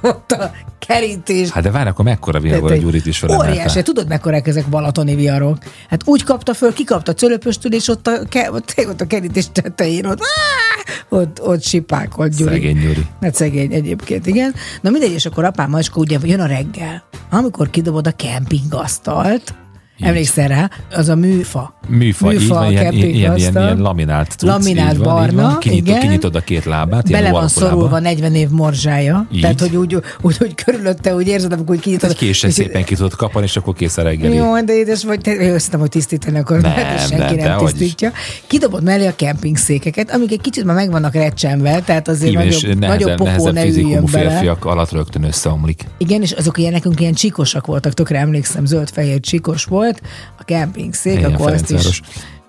kapálózott 0.00 0.32
a 0.32 0.50
kerítés 0.78 1.48
Hát 1.50 1.62
de 1.62 1.70
várj, 1.70 1.88
akkor 1.88 2.04
mekkora 2.04 2.40
vihar 2.40 2.60
volt, 2.60 2.72
hogy 2.72 2.82
Gyurit 2.82 3.06
is 3.06 3.22
Óriási, 3.22 3.40
felemelte? 3.40 3.82
tudod 3.82 4.08
mekkorák 4.08 4.46
ezek 4.46 4.66
balatoni 4.68 5.14
viharok? 5.14 5.58
Hát 5.88 6.00
úgy 6.04 6.24
kapta 6.24 6.54
föl, 6.54 6.72
kikapta 6.72 7.14
cölöpöstül, 7.14 7.72
és 7.72 7.88
ott 7.88 8.06
a, 8.06 8.18
ke, 8.28 8.52
ott, 8.52 8.74
ott 8.88 9.00
a 9.00 9.06
kerítés 9.06 9.46
tetején, 9.52 10.06
ott, 10.06 10.20
áh, 10.20 11.20
ott, 11.20 11.42
ott 11.42 11.62
sipákolt 11.62 12.36
Gyuri. 12.36 12.52
Szegény 12.52 12.78
Gyuri. 12.78 13.06
Hát 13.20 13.34
szegény 13.34 13.72
egyébként, 13.72 14.26
igen. 14.26 14.54
Na 14.80 14.90
mindegy, 14.90 15.12
és 15.12 15.26
akkor 15.26 15.44
apám 15.44 15.70
macska 15.70 16.00
ugye 16.00 16.18
jön 16.22 16.40
a 16.40 16.46
reggel, 16.46 17.02
amikor 17.30 17.70
kidobod 17.70 18.06
a 18.06 18.12
kempingasztalt, 18.12 19.54
Emlékszel 20.00 20.48
rá? 20.48 20.70
Az 20.90 21.08
a 21.08 21.14
műfa. 21.14 21.74
Műfa, 21.88 22.32
így 22.32 22.48
van, 22.48 22.70
ilyen, 22.70 22.92
ilyen, 22.92 23.08
ilyen, 23.14 23.36
ilyen, 23.36 23.78
laminált 23.78 24.30
cucc, 24.30 24.48
Laminált 24.48 24.92
így 24.92 24.98
van, 24.98 25.06
így 25.06 25.34
barna, 25.34 25.42
van. 25.42 25.58
Kinyitod, 25.58 25.86
igen. 25.86 26.00
kinyitod 26.00 26.34
a 26.34 26.40
két 26.40 26.64
lábát, 26.64 27.10
Bele 27.10 27.30
van 27.30 27.48
szorulva 27.48 27.98
40 27.98 28.34
év 28.34 28.48
morzsája. 28.48 29.26
Így. 29.32 29.40
Tehát, 29.40 29.60
hogy 29.60 29.76
úgy, 29.76 29.96
úgy, 30.20 30.36
hogy 30.36 30.54
körülötte, 30.54 31.14
úgy 31.14 31.28
érzed, 31.28 31.52
amikor 31.52 31.74
úgy 31.74 31.80
kinyitod. 31.80 32.10
Egy 32.10 32.16
késsel 32.16 32.50
szépen 32.50 32.84
ki 32.84 32.94
tudod 32.94 33.14
kapani, 33.14 33.44
és 33.44 33.56
akkor 33.56 33.74
kész 33.74 33.96
a 33.96 34.02
reggeli. 34.02 34.34
Jó, 34.34 34.60
de 34.60 34.74
édes 34.74 35.04
vagy, 35.04 35.20
te, 35.20 35.52
azt 35.54 35.74
hogy 35.74 35.88
tisztítani 35.88 36.38
akkor, 36.38 36.60
Nem, 36.60 36.72
mert 36.74 36.98
senki 36.98 37.16
nem, 37.16 37.34
nem, 37.34 37.44
dehogy 37.44 37.72
is. 37.72 37.78
tisztítja. 37.78 38.12
Kidobod 38.46 38.82
mellé 38.82 39.06
a 39.06 39.16
kempingszékeket, 39.16 40.10
amik 40.10 40.32
egy 40.32 40.40
kicsit 40.40 40.64
már 40.64 40.74
meg 40.74 40.90
vannak 40.90 41.14
recsenve, 41.14 41.80
tehát 41.80 42.08
azért 42.08 42.32
Igen, 42.32 42.46
és 42.46 42.62
nagyobb, 42.62 42.78
nagyobb 42.78 43.16
popó 43.16 43.50
nehezebb 43.50 43.54
ne 43.54 43.64
üljön 43.64 44.04
bele. 44.12 44.30
férfiak 44.30 44.64
alatt 44.64 44.90
rögtön 44.92 45.22
összeomlik. 45.24 45.84
Igen, 45.98 46.22
és 46.22 46.32
azok 46.32 46.58
ilyen 46.58 46.72
nekünk 46.72 47.00
ilyen 47.00 47.12
csikosak 47.14 47.66
voltak, 47.66 47.94
tökre 47.94 48.18
emlékszem, 48.18 48.64
zöld-fehér 48.64 49.20
csikos 49.20 49.64
volt 49.64 49.87
a 50.38 50.44
kempingszék, 50.44 51.18
Igen, 51.18 51.34
akkor 51.34 51.52
azt 51.52 51.70
is 51.70 52.00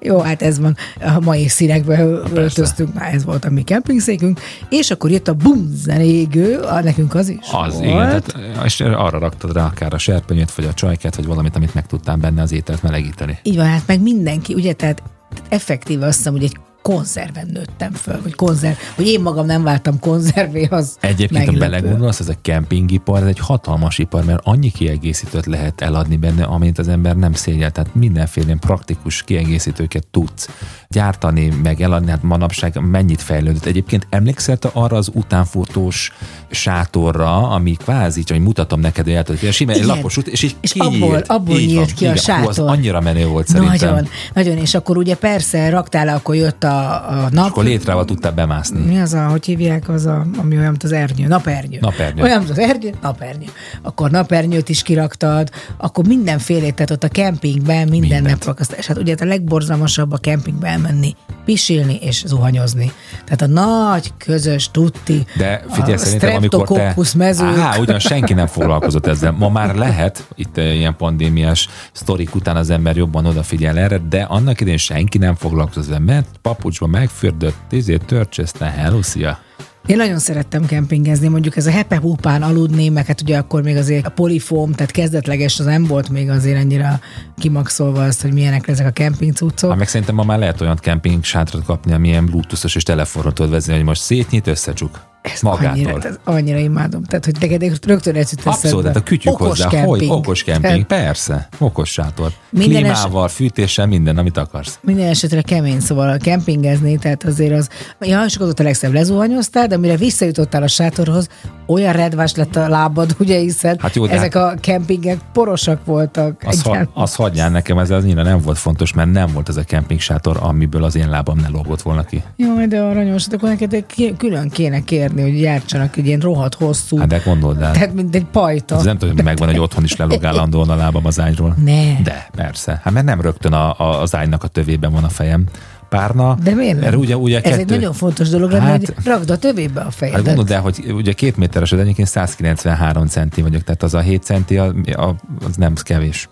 jó, 0.01 0.19
hát 0.19 0.41
ez 0.41 0.59
van, 0.59 0.75
a 1.01 1.19
mai 1.19 1.47
színekbe 1.47 2.03
öltöztünk, 2.33 2.93
már 2.93 3.13
ez 3.13 3.25
volt 3.25 3.45
a 3.45 3.49
mi 3.49 3.61
kempingszékünk, 3.61 4.39
és 4.69 4.91
akkor 4.91 5.11
jött 5.11 5.27
a 5.27 5.33
bum 5.33 5.69
zenégő, 5.73 6.59
a, 6.59 6.81
nekünk 6.81 7.15
az 7.15 7.29
is 7.29 7.37
Az, 7.51 7.73
volt. 7.73 7.85
igen, 7.85 8.21
tehát, 8.23 8.65
és 8.65 8.79
arra 8.79 9.19
raktad 9.19 9.53
rá 9.53 9.65
akár 9.65 9.93
a 9.93 9.97
serpenyőt, 9.97 10.51
vagy 10.51 10.65
a 10.65 10.73
csajkát, 10.73 11.15
vagy 11.15 11.25
valamit, 11.25 11.55
amit 11.55 11.73
meg 11.73 11.87
tudtál 11.87 12.15
benne 12.15 12.41
az 12.41 12.51
ételt 12.51 12.83
melegíteni. 12.83 13.39
Így 13.43 13.55
van, 13.55 13.65
hát 13.65 13.83
meg 13.87 14.01
mindenki, 14.01 14.53
ugye, 14.53 14.73
tehát 14.73 14.89
tehát 15.29 15.51
effektíve 15.53 16.05
azt 16.05 16.17
hiszem, 16.17 16.33
hogy 16.33 16.43
egy 16.43 16.57
konzerven 16.81 17.47
nőttem 17.53 17.91
föl, 17.93 18.19
hogy 18.21 18.35
konzerv, 18.35 18.75
hogy 18.95 19.07
én 19.07 19.21
magam 19.21 19.45
nem 19.45 19.63
váltam 19.63 19.99
konzervé, 19.99 20.65
az 20.71 20.97
Egyébként, 20.99 21.45
ha 21.45 21.51
meglepő. 21.51 21.81
belegondolsz, 21.81 22.19
ez 22.19 22.29
a 22.29 22.33
kempingipar, 22.41 23.21
ez 23.21 23.27
egy 23.27 23.39
hatalmas 23.39 23.97
ipar, 23.97 24.23
mert 24.25 24.39
annyi 24.43 24.71
kiegészítőt 24.71 25.45
lehet 25.45 25.81
eladni 25.81 26.17
benne, 26.17 26.43
amint 26.43 26.77
az 26.79 26.87
ember 26.87 27.15
nem 27.15 27.33
szégyel. 27.33 27.71
Tehát 27.71 27.95
mindenféle 27.95 28.55
praktikus 28.59 29.23
kiegészítőket 29.23 30.07
tudsz 30.07 30.49
gyártani, 30.87 31.53
meg 31.63 31.81
eladni. 31.81 32.09
Hát 32.09 32.23
manapság 32.23 32.79
mennyit 32.81 33.21
fejlődött. 33.21 33.65
Egyébként 33.65 34.07
emlékszel 34.09 34.57
te 34.57 34.69
arra 34.73 34.97
az 34.97 35.09
utánfutós 35.13 36.11
sátorra, 36.49 37.49
ami 37.49 37.71
kvázi, 37.71 38.23
hogy 38.27 38.39
mutatom 38.39 38.79
neked, 38.79 39.27
hogy 39.27 39.39
hogy 39.39 39.51
sima 39.51 39.71
egy 39.71 39.83
lapos 39.83 40.17
út, 40.17 40.27
és 40.27 40.41
így 40.43 40.55
És 40.61 40.71
kinyílt. 40.71 41.03
abból- 41.03 41.23
abból 41.27 41.57
Így 41.59 41.67
nyílt 41.67 41.85
van. 41.85 41.95
ki 41.95 42.05
a 42.05 42.11
Igen, 42.11 42.41
hú, 42.43 42.47
az 42.47 42.55
sátor. 42.55 42.69
annyira 42.69 43.01
menő 43.01 43.25
volt 43.25 43.47
szerintem. 43.47 43.89
Nagyon, 43.89 44.07
nagyon, 44.33 44.57
és 44.57 44.73
akkor 44.73 44.97
ugye 44.97 45.15
persze 45.15 45.69
raktál, 45.69 46.07
akkor 46.07 46.35
jött 46.35 46.63
a, 46.63 46.68
a 46.69 47.29
nap. 47.31 47.45
Akkor 47.49 47.63
létrával 47.63 48.05
tudtál 48.05 48.31
bemászni. 48.31 48.79
Mi 48.85 48.99
az 48.99 49.13
a, 49.13 49.27
hogy 49.27 49.45
hívják, 49.45 49.89
az 49.89 50.05
a, 50.05 50.25
ami 50.37 50.57
olyan, 50.57 50.69
mint 50.69 50.83
az 50.83 50.91
ernyő, 50.91 51.27
napernyő. 51.27 51.77
Napernyő. 51.81 52.23
Olyan, 52.23 52.37
mint 52.37 52.49
az 52.49 52.59
ernyő, 52.59 52.93
napernyő. 53.01 53.47
Akkor 53.81 54.11
napernyőt 54.11 54.69
is 54.69 54.81
kiraktad, 54.81 55.49
akkor 55.77 56.07
mindenfélét, 56.07 56.75
tehát 56.75 56.91
ott 56.91 57.03
a 57.03 57.07
kempingben 57.07 57.87
minden 57.87 57.99
Mindent. 57.99 58.27
nap 58.27 58.45
rakasztál. 58.45 58.77
És 58.79 58.87
hát 58.87 58.97
ugye 58.97 59.15
a 59.19 59.25
legborzalmasabb 59.25 60.11
a 60.11 60.17
kempingbe 60.17 60.67
elmenni, 60.67 61.15
pisilni 61.45 61.97
és 62.01 62.23
zuhanyozni. 62.25 62.91
Tehát 63.25 63.41
a 63.41 63.47
nagy, 63.47 64.13
közös, 64.17 64.69
tutti, 64.71 65.25
De 65.37 65.63
figyelj, 65.69 65.93
a 65.93 65.97
szerintem 65.97 66.35
amikor 66.35 66.67
te... 66.67 66.95
mezők. 67.15 67.57
Á, 67.57 67.77
ugyan 67.77 67.99
senki 67.99 68.33
nem 68.33 68.47
foglalkozott 68.47 69.07
ezzel. 69.07 69.31
Ma 69.31 69.49
már 69.49 69.75
lehet, 69.75 70.27
itt 70.35 70.57
eh, 70.57 70.75
ilyen 70.75 70.95
pandémiás 70.95 71.69
sztorik 71.91 72.35
után 72.35 72.55
az 72.55 72.69
ember 72.69 72.95
jobban 72.95 73.25
odafigyel 73.25 73.77
erre, 73.77 74.01
de 74.09 74.21
annak 74.21 74.61
idején 74.61 74.77
senki 74.77 75.17
nem 75.17 75.35
foglalkozott 75.35 75.83
ezzel, 75.83 75.99
mert 75.99 76.27
papucsba 76.59 76.87
megfürdött, 76.87 77.55
tízét 77.67 78.05
törcsözte, 78.05 78.65
hello, 78.65 79.01
szia. 79.01 79.39
Én 79.85 79.97
nagyon 79.97 80.19
szerettem 80.19 80.65
kempingezni, 80.65 81.27
mondjuk 81.27 81.55
ez 81.55 81.65
a 81.65 81.71
hepepupán 81.71 82.41
aludni, 82.41 82.89
meg 82.89 83.05
hát 83.05 83.21
ugye 83.21 83.37
akkor 83.37 83.63
még 83.63 83.75
azért 83.75 84.05
a 84.05 84.09
polifóm, 84.09 84.71
tehát 84.71 84.91
kezdetleges 84.91 85.59
az 85.59 85.65
nem 85.65 85.85
volt 85.85 86.09
még 86.09 86.29
azért 86.29 86.57
ennyire 86.57 86.99
kimaxolva 87.37 88.03
azt, 88.03 88.21
hogy 88.21 88.33
milyenek 88.33 88.67
ezek 88.67 88.85
a 88.87 88.89
kemping 88.89 89.33
cuccok. 89.33 89.69
Hát 89.69 89.79
meg 89.79 89.87
szerintem 89.87 90.15
ma 90.15 90.23
már 90.23 90.39
lehet 90.39 90.61
olyan 90.61 90.75
kemping 90.75 91.23
sátrat 91.23 91.63
kapni, 91.65 91.93
ami 91.93 92.07
ilyen 92.07 92.25
bluetoothos 92.25 92.75
és 92.75 92.83
telefonról 92.83 93.33
tudod 93.33 93.51
vezetni, 93.51 93.75
hogy 93.75 93.83
most 93.83 94.01
szétnyit, 94.01 94.47
összecsuk. 94.47 95.08
Ez 95.21 95.41
Magától. 95.41 95.69
Annyira, 95.69 95.97
ez 96.07 96.19
annyira 96.23 96.57
imádom. 96.57 97.03
Tehát, 97.03 97.25
hogy 97.25 97.35
neked 97.39 97.85
rögtön 97.85 98.15
ez 98.15 98.31
jut 98.31 98.45
Abszolút, 98.45 98.81
tehát 98.81 98.97
a 98.97 99.03
kütyük 99.03 99.33
Okos 99.33 99.47
hozzá, 99.47 99.67
kemping. 99.67 99.89
hogy 99.89 100.07
okos 100.09 100.43
kemping, 100.43 100.85
persze, 100.85 101.47
okos 101.57 101.89
sátor. 101.89 102.31
Minden 102.49 102.81
Klímával, 102.81 103.27
fűtéssel, 103.27 103.85
minden, 103.85 104.17
amit 104.17 104.37
akarsz. 104.37 104.79
Minden 104.81 105.07
esetre 105.07 105.41
kemény, 105.41 105.79
szóval 105.79 106.09
a 106.09 106.17
kempingezni, 106.17 106.97
tehát 106.97 107.23
azért 107.23 107.53
az, 107.53 107.69
ja, 107.99 108.23
és 108.25 108.39
ott 108.39 108.59
a 108.59 108.63
legszebb 108.63 108.93
lezuhanyoztál, 108.93 109.67
de 109.67 109.77
mire 109.77 109.95
visszajutottál 109.95 110.63
a 110.63 110.67
sátorhoz, 110.67 111.27
olyan 111.67 111.93
redvás 111.93 112.35
lett 112.35 112.55
a 112.55 112.69
lábad, 112.69 113.15
ugye, 113.19 113.39
hiszen 113.39 113.77
Hát 113.81 113.95
jó, 113.95 114.07
de 114.07 114.13
ezek 114.13 114.35
a 114.35 114.53
kempingek 114.59 115.17
porosak 115.33 115.85
voltak. 115.85 116.43
Az, 116.45 116.61
ha, 116.61 116.77
az 116.93 117.15
hagyjál 117.15 117.49
nekem, 117.49 117.77
ez 117.77 117.89
az 117.89 118.03
annyira 118.03 118.23
nem 118.23 118.41
volt 118.41 118.57
fontos, 118.57 118.93
mert 118.93 119.11
nem 119.11 119.31
volt 119.33 119.49
ez 119.49 119.57
a 119.57 119.63
kemping 119.63 119.99
sátor, 119.99 120.37
amiből 120.41 120.83
az 120.83 120.95
én 120.95 121.09
lábam 121.09 121.37
ne 121.37 121.47
lógott 121.47 121.81
volna 121.81 122.03
ki. 122.03 122.23
Jaj, 122.35 122.67
de 122.67 122.81
aranyos, 122.81 123.23
hát 123.23 123.33
akkor 123.33 123.49
neked 123.49 123.85
külön 124.17 124.49
kéne 124.49 124.83
kérni, 125.15 125.31
hogy 125.31 125.41
gyártsanak 125.41 125.97
egy 125.97 126.05
ilyen 126.05 126.19
rohadt 126.19 126.53
hosszú, 126.55 126.97
Hát 126.97 127.07
de 127.07 127.21
gondold 127.25 127.61
el. 127.61 127.71
tehát 127.71 127.93
mint 127.93 128.15
egy 128.15 128.25
pajta. 128.25 128.75
Ez 128.75 128.83
nem 128.83 128.97
tudom, 128.97 129.15
hogy 129.15 129.23
megvan, 129.23 129.47
hogy 129.47 129.59
otthon 129.59 129.83
is 129.83 129.95
lelogállandóan 129.95 130.69
a 130.69 130.75
lábam 130.75 131.05
az 131.05 131.19
ágyról. 131.19 131.55
Ne. 131.63 132.01
De, 132.03 132.29
persze. 132.35 132.79
Hát 132.83 132.93
mert 132.93 133.05
nem 133.05 133.21
rögtön 133.21 133.53
a, 133.53 133.79
a, 133.79 134.01
az 134.01 134.15
ágynak 134.15 134.43
a 134.43 134.47
tövében 134.47 134.91
van 134.91 135.03
a 135.03 135.09
fejem. 135.09 135.43
Párna. 135.89 136.37
De 136.43 136.53
miért 136.53 136.79
nem? 136.79 136.93
Ugye, 136.99 137.17
ugye 137.17 137.35
Ez 137.37 137.43
kettő, 137.43 137.59
egy 137.59 137.69
nagyon 137.69 137.93
fontos 137.93 138.29
dolog 138.29 138.51
Hát- 138.53 138.69
hogy 138.85 138.93
rakd 139.05 139.29
a 139.29 139.37
tövébe 139.37 139.79
a 139.79 139.83
Hát 139.83 139.93
fejedet. 139.95 140.23
gondold 140.25 140.51
el, 140.51 140.61
hogy 140.61 140.91
ugye 140.91 141.11
két 141.11 141.37
méteres, 141.37 141.69
de 141.69 141.77
egyébként 141.77 142.07
193 142.07 143.05
centi 143.07 143.41
vagyok, 143.41 143.63
tehát 143.63 143.83
az 143.83 143.93
a 143.93 143.99
7 143.99 144.23
centi, 144.23 144.57
a, 144.57 144.65
a, 144.85 145.15
az 145.45 145.55
nem 145.55 145.73
kevés. 145.83 146.29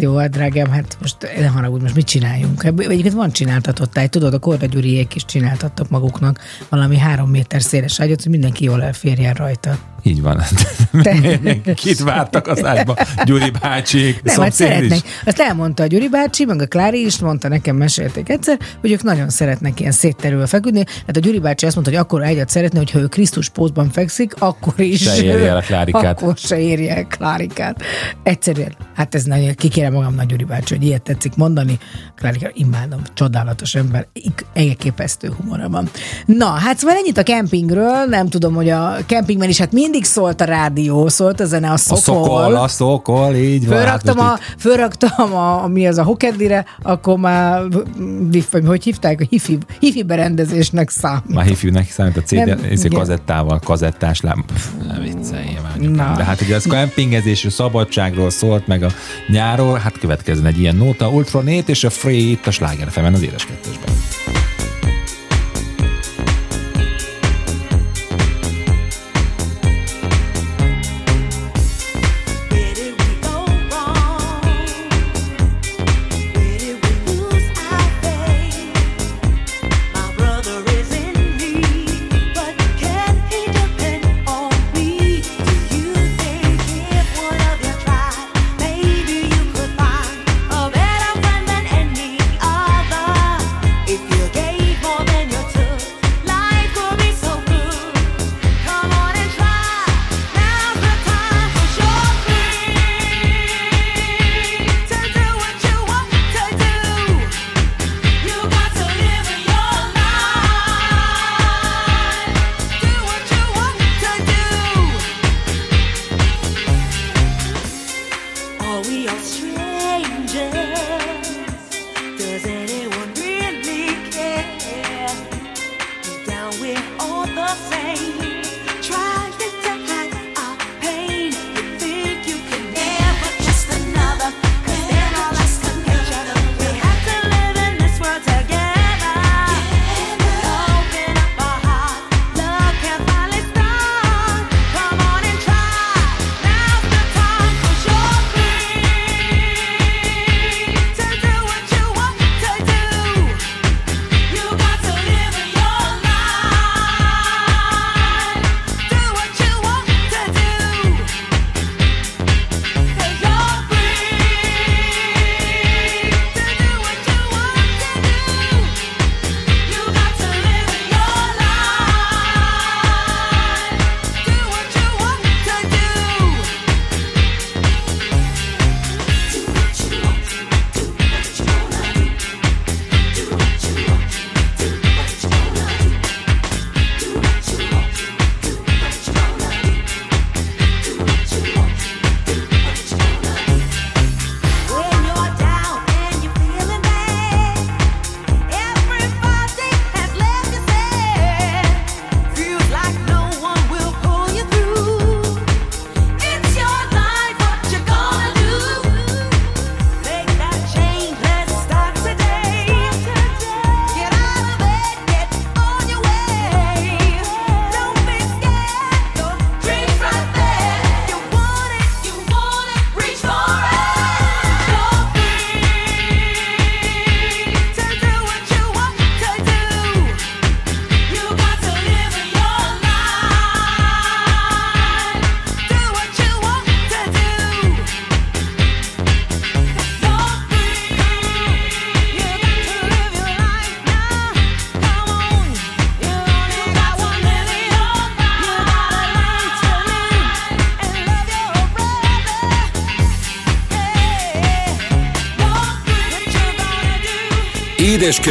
Jó, 0.00 0.16
hát 0.16 0.30
drágám, 0.30 0.70
hát 0.70 0.96
most 1.00 1.16
ne 1.38 1.46
haragudj, 1.46 1.82
most 1.82 1.94
mit 1.94 2.06
csináljunk? 2.06 2.64
Ebből 2.64 2.90
Egyébként 2.90 3.14
van 3.14 3.32
csináltatott 3.32 3.92
táj, 3.92 4.08
tudod, 4.08 4.34
a 4.34 4.38
Korda 4.38 4.66
Gyuriék 4.66 5.14
is 5.14 5.24
csináltattak 5.24 5.88
maguknak 5.88 6.40
valami 6.68 6.98
három 6.98 7.30
méter 7.30 7.62
széles 7.62 8.00
ágyat, 8.00 8.22
hogy 8.22 8.30
mindenki 8.30 8.64
jól 8.64 8.82
elférjen 8.82 9.34
rajta. 9.34 9.78
Így 10.02 10.22
van. 10.22 10.42
Te- 11.02 11.40
Kit 11.74 12.02
vártak 12.02 12.46
az 12.46 12.64
ágyba? 12.64 12.96
Gyuri 13.24 13.50
bácsi, 13.60 14.16
Nem, 14.22 14.40
hát 14.40 14.52
szeretnek. 14.52 14.96
is. 14.96 15.02
Azt 15.24 15.40
elmondta 15.40 15.82
a 15.82 15.86
Gyuri 15.86 16.08
bácsi, 16.08 16.44
meg 16.44 16.62
a 16.62 16.66
Klári 16.66 17.04
is 17.04 17.18
mondta, 17.18 17.48
nekem 17.48 17.76
mesélték 17.76 18.28
egyszer, 18.28 18.58
hogy 18.80 18.90
ők 18.90 19.02
nagyon 19.02 19.28
szeretnek 19.28 19.80
ilyen 19.80 19.92
szétterülve 19.92 20.46
feküdni. 20.46 20.84
Hát 21.06 21.16
a 21.16 21.20
Gyuri 21.20 21.38
bácsi 21.38 21.66
azt 21.66 21.74
mondta, 21.74 21.92
hogy 21.92 22.02
akkor 22.02 22.22
egyet 22.22 22.48
szeretne, 22.48 22.78
hogyha 22.78 22.98
ő 22.98 23.06
Krisztus 23.06 23.48
pózban 23.48 23.90
fekszik, 23.90 24.34
akkor 24.38 24.74
is. 24.76 25.02
Se 25.02 25.22
érje 25.22 25.48
el 25.48 25.56
a 25.56 25.60
Klárikát. 25.60 26.04
Akkor 26.22 26.36
se 26.36 26.58
érje 26.58 26.96
el 26.96 27.04
Klárikát. 27.06 27.82
Egyszerűen, 28.22 28.74
hát 28.94 29.14
ez 29.14 29.24
nagyon, 29.24 29.54
kikérem 29.54 29.81
magam 29.90 30.14
nagy 30.14 30.26
Gyuri 30.26 30.44
bácsi, 30.44 30.74
hogy 30.76 30.84
ilyet 30.84 31.02
tetszik 31.02 31.36
mondani. 31.36 31.78
Klárika, 32.16 32.50
imádom, 32.54 33.00
csodálatos 33.14 33.74
ember, 33.74 34.06
elképesztő 34.54 35.32
humora 35.40 35.68
van. 35.68 35.88
Na, 36.26 36.46
hát 36.46 36.78
szóval 36.78 36.96
ennyit 36.96 37.18
a 37.18 37.22
kempingről, 37.22 38.04
nem 38.04 38.28
tudom, 38.28 38.54
hogy 38.54 38.68
a 38.68 38.96
kempingben 39.06 39.48
is 39.48 39.58
hát 39.58 39.72
mindig 39.72 40.04
szólt 40.04 40.40
a 40.40 40.44
rádió, 40.44 41.08
szólt 41.08 41.40
a 41.40 41.44
zene, 41.44 41.68
a 41.68 41.72
A 41.72 41.76
szokol. 41.76 42.00
szokol, 42.02 42.54
a 42.54 42.68
szokol, 42.68 43.34
így 43.34 43.66
van. 43.68 43.76
Fölraktam, 43.76 44.18
hát 44.18 44.38
a, 44.38 44.42
fölraktam 44.58 45.34
a, 45.34 45.66
mi 45.66 45.86
az 45.86 45.98
a 45.98 46.02
hokedlire, 46.02 46.64
akkor 46.82 47.18
már, 47.18 47.62
hogy 48.66 48.82
hívták, 48.82 49.20
a 49.20 49.24
hifi, 49.28 49.58
hifi 49.78 50.02
berendezésnek 50.02 50.90
számít. 50.90 51.34
Már 51.34 51.44
hívjuk 51.44 51.84
számít 51.90 52.16
a 52.16 52.20
CD, 52.22 52.44
Nem, 52.44 52.58
igen. 52.70 52.90
kazettával, 52.92 53.58
kazettás 53.58 54.20
láb. 54.20 54.38
Pff, 54.46 54.66
Ne 54.88 54.98
viccelj. 54.98 55.56
Na. 55.78 56.14
De 56.16 56.24
hát 56.24 56.40
ugye 56.40 56.54
ez 56.54 56.64
kempingezésről, 56.72 57.50
szabadságról 57.50 58.30
szólt, 58.30 58.66
meg 58.66 58.82
a 58.82 58.90
nyáról, 59.28 59.71
hát 59.78 59.98
következzen 59.98 60.46
egy 60.46 60.58
ilyen 60.58 60.76
nóta, 60.76 61.08
Ultronét 61.08 61.68
és 61.68 61.84
a 61.84 61.90
Free 61.90 62.14
itt 62.14 62.46
a 62.46 62.50
Sláger 62.50 62.88
az 63.14 63.22
édes 63.22 63.46
kettősben. 63.46 63.94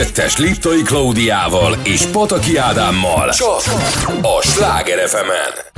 2-es 0.01 0.37
Liptai 0.37 0.81
Klaudiával 0.81 1.77
és 1.83 2.05
Pataki 2.05 2.57
Ádámmal. 2.57 3.29
Csak 3.29 3.61
a 4.21 4.41
Sláger 4.41 5.07
fm 5.07 5.29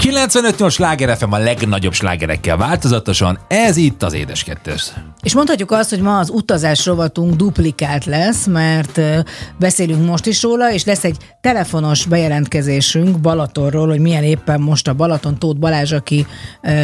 95-8 0.01 0.71
Sláger 0.71 1.17
FM 1.17 1.31
a 1.31 1.37
legnagyobb 1.37 1.93
slágerekkel 1.93 2.57
változatosan. 2.57 3.39
Ez 3.47 3.77
itt 3.77 4.03
az 4.03 4.13
Édes 4.13 4.43
2 4.43 4.73
és 5.23 5.33
mondhatjuk 5.33 5.71
azt, 5.71 5.89
hogy 5.89 6.01
ma 6.01 6.19
az 6.19 6.29
utazás 6.29 6.85
rovatunk 6.85 7.35
duplikált 7.35 8.05
lesz, 8.05 8.45
mert 8.45 9.01
beszélünk 9.59 10.05
most 10.05 10.25
is 10.25 10.41
róla, 10.41 10.71
és 10.71 10.85
lesz 10.85 11.03
egy 11.03 11.17
telefonos 11.41 12.05
bejelentkezésünk 12.05 13.19
Balatonról, 13.19 13.87
hogy 13.87 13.99
milyen 13.99 14.23
éppen 14.23 14.61
most 14.61 14.87
a 14.87 14.93
Balaton 14.93 15.39
Tóth 15.39 15.59
Balázs, 15.59 15.91
aki 15.91 16.25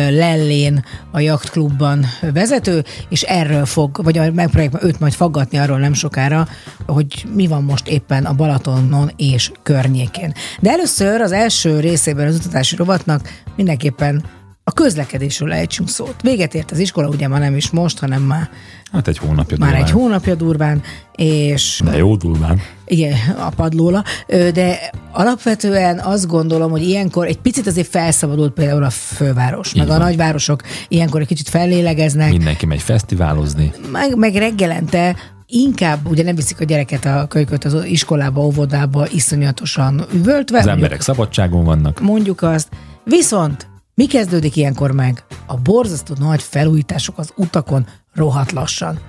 Lellén 0.10 0.86
a 1.12 1.20
jachtklubban 1.20 2.06
vezető, 2.34 2.84
és 3.10 3.22
erről 3.22 3.66
fog, 3.66 4.04
vagy 4.04 4.34
megpróbáljuk 4.34 4.84
őt 4.84 5.00
majd 5.00 5.14
faggatni 5.14 5.58
arról 5.58 5.80
nem 5.80 5.94
sokára, 5.94 6.48
hogy 6.88 7.26
mi 7.36 7.48
van 7.48 7.64
most 7.64 7.88
éppen 7.88 8.26
a 8.26 8.34
Balatonon 8.34 9.12
és 9.16 9.52
környékén. 9.64 10.34
De 10.60 10.72
először 10.72 11.22
az 11.22 11.32
első 11.32 11.80
részében 11.80 12.28
az 12.28 12.36
utazási 12.36 12.76
rovatnak 12.76 13.30
mindenképpen 13.56 14.24
a 14.70 14.72
közlekedésről 14.72 15.52
ejtsünk 15.54 15.90
szót. 15.90 16.16
Véget 16.22 16.54
ért 16.56 16.72
az 16.72 16.80
iskola, 16.80 17.08
ugye 17.08 17.28
már 17.28 17.40
nem 17.40 17.56
is 17.56 17.70
most, 17.70 18.00
hanem 18.00 18.22
már, 18.22 18.50
Hát 18.92 19.08
egy 19.08 19.18
hónapja 19.18 19.58
már 19.60 19.70
durván. 19.70 19.86
egy 19.88 19.92
hónapja 19.94 20.36
durván, 20.36 20.82
és 21.16 21.82
De 21.86 21.98
jó 21.98 22.16
durván. 22.16 22.60
igen, 22.86 23.14
a 23.38 23.50
padlóla, 23.50 24.04
de 24.28 24.80
alapvetően 25.12 26.00
azt 26.00 26.28
gondolom, 26.28 26.72
hogy 26.72 26.82
ilyenkor 26.84 27.28
egy 27.28 27.38
picit 27.38 27.68
azért 27.68 27.88
felszabadult 27.88 28.54
például 28.54 28.84
a 28.84 28.90
főváros, 28.90 29.74
meg 29.74 29.86
a 29.88 29.90
van. 29.90 30.00
nagyvárosok 30.00 30.62
ilyenkor 30.88 31.22
egy 31.22 31.28
kicsit 31.28 31.50
fellélegeznek, 31.50 32.32
Mindenki 32.32 32.66
megy 32.66 32.82
fesztiválozni. 32.82 33.72
meg, 33.92 34.16
meg 34.18 34.36
reggelente 34.36 35.16
inkább 35.48 36.10
ugye 36.10 36.24
nem 36.24 36.36
viszik 36.36 36.60
a 36.60 36.64
gyereket 36.64 37.06
a 37.06 37.26
kölyköt 37.30 37.64
az 37.66 37.84
iskolába, 37.86 38.42
óvodába 38.42 39.08
iszonyatosan 39.12 40.06
üvöltve. 40.14 40.58
Az 40.58 40.66
mondjuk- 40.66 40.68
emberek 40.68 41.02
szabadságon 41.02 41.64
vannak. 41.64 42.00
mondjuk 42.02 42.42
azt. 42.42 42.68
Viszont 43.04 43.68
mi 44.00 44.06
kezdődik 44.06 44.56
ilyenkor 44.56 44.92
meg? 44.92 45.26
A 45.46 45.58
borzasztó 45.58 46.16
nagy 46.20 46.42
felújítások 46.42 47.18
az 47.18 47.34
utakon 47.36 47.88
rohadt 48.14 48.52
lassan. 48.52 49.00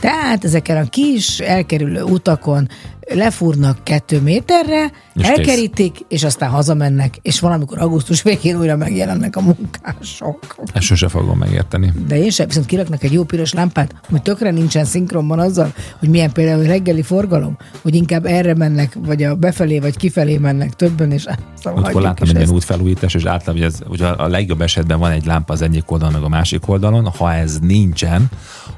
Tehát 0.00 0.44
ezeken 0.44 0.76
a 0.76 0.88
kis 0.88 1.38
elkerülő 1.38 2.02
utakon 2.02 2.68
lefúrnak 3.14 3.78
kettő 3.82 4.20
méterre, 4.20 4.84
És 4.84 5.22
és 5.22 5.28
kész. 5.28 5.38
elkerítik, 5.38 5.98
és 6.08 6.24
aztán 6.24 6.50
hazamennek, 6.50 7.18
és 7.22 7.40
valamikor 7.40 7.78
augusztus 7.78 8.22
végén 8.22 8.58
újra 8.58 8.76
megjelennek 8.76 9.36
a 9.36 9.40
munkások. 9.40 10.56
Ezt 10.72 10.84
sose 10.86 11.08
fogom 11.08 11.38
megérteni. 11.38 11.92
De 12.06 12.18
én 12.18 12.30
sem, 12.30 12.46
viszont 12.46 12.66
kiraknak 12.66 13.02
egy 13.02 13.12
jó 13.12 13.24
piros 13.24 13.52
lámpát, 13.52 13.94
ami 14.10 14.20
tökre 14.22 14.50
nincsen 14.50 14.84
szinkronban 14.84 15.38
azzal, 15.38 15.72
hogy 15.98 16.08
milyen 16.08 16.32
például 16.32 16.62
reggeli 16.62 17.02
forgalom, 17.02 17.56
hogy 17.82 17.94
inkább 17.94 18.26
erre 18.26 18.54
mennek, 18.54 18.96
vagy 19.04 19.22
a 19.22 19.34
befelé, 19.34 19.78
vagy 19.78 19.96
kifelé 19.96 20.36
mennek 20.36 20.74
többen, 20.74 21.12
és 21.12 21.26
szóval 21.54 21.82
hagyjuk 21.82 22.02
láttam 22.02 22.28
egy 22.28 22.36
ilyen 22.36 22.50
útfelújítás, 22.50 23.14
és 23.14 23.24
általában 23.24 23.54
hogy 23.54 23.62
ez, 23.62 23.80
ugye 23.88 24.06
a 24.06 24.28
legjobb 24.28 24.60
esetben 24.60 24.98
van 24.98 25.10
egy 25.10 25.24
lámpa 25.24 25.52
az 25.52 25.62
egyik 25.62 25.90
oldalon, 25.90 26.12
meg 26.12 26.22
a 26.22 26.28
másik 26.28 26.68
oldalon. 26.68 27.06
Ha 27.18 27.32
ez 27.32 27.58
nincsen, 27.58 28.28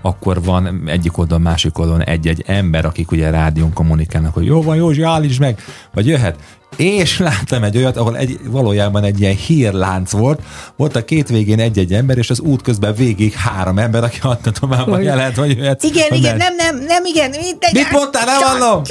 akkor 0.00 0.42
van 0.42 0.62
egyik 0.86 1.18
oldalon, 1.18 1.42
másik 1.42 1.78
oldalon 1.78 2.02
egy-egy 2.04 2.44
ember, 2.46 2.84
akik 2.84 3.10
ugye 3.10 3.30
rádión 3.30 3.72
kommunikálnak, 3.72 4.34
hogy 4.34 4.44
jó 4.44 4.62
van, 4.62 4.76
Józsi, 4.76 5.02
állíts 5.02 5.38
meg, 5.38 5.60
vagy 5.94 6.06
jöhet. 6.06 6.36
És 6.76 7.18
láttam 7.28 7.62
egy 7.62 7.76
olyat, 7.76 7.96
ahol 7.96 8.16
egy, 8.16 8.38
valójában 8.44 9.04
egy 9.04 9.20
ilyen 9.20 9.34
hírlánc 9.34 10.10
volt, 10.10 10.42
volt 10.76 10.96
a 10.96 11.04
két 11.04 11.28
végén 11.28 11.58
egy-egy 11.60 11.92
ember, 11.92 12.18
és 12.18 12.30
az 12.30 12.40
út 12.40 12.62
közben 12.62 12.94
végig 12.94 13.32
három 13.32 13.78
ember, 13.78 14.04
aki 14.04 14.18
adta 14.22 14.50
tovább 14.50 14.88
a 14.88 14.94
Hogy- 14.94 15.04
jelet, 15.04 15.36
vagy 15.36 15.56
jöhetsz. 15.56 15.84
Igen, 15.84 16.12
igen, 16.12 16.36
nem, 16.36 16.54
nem, 16.56 16.76
nem, 16.86 17.04
igen. 17.04 17.30
Mit, 17.30 17.72
Mit 17.72 17.90
mondtál, 17.90 18.24
nem 18.24 18.40
hallom? 18.40 18.82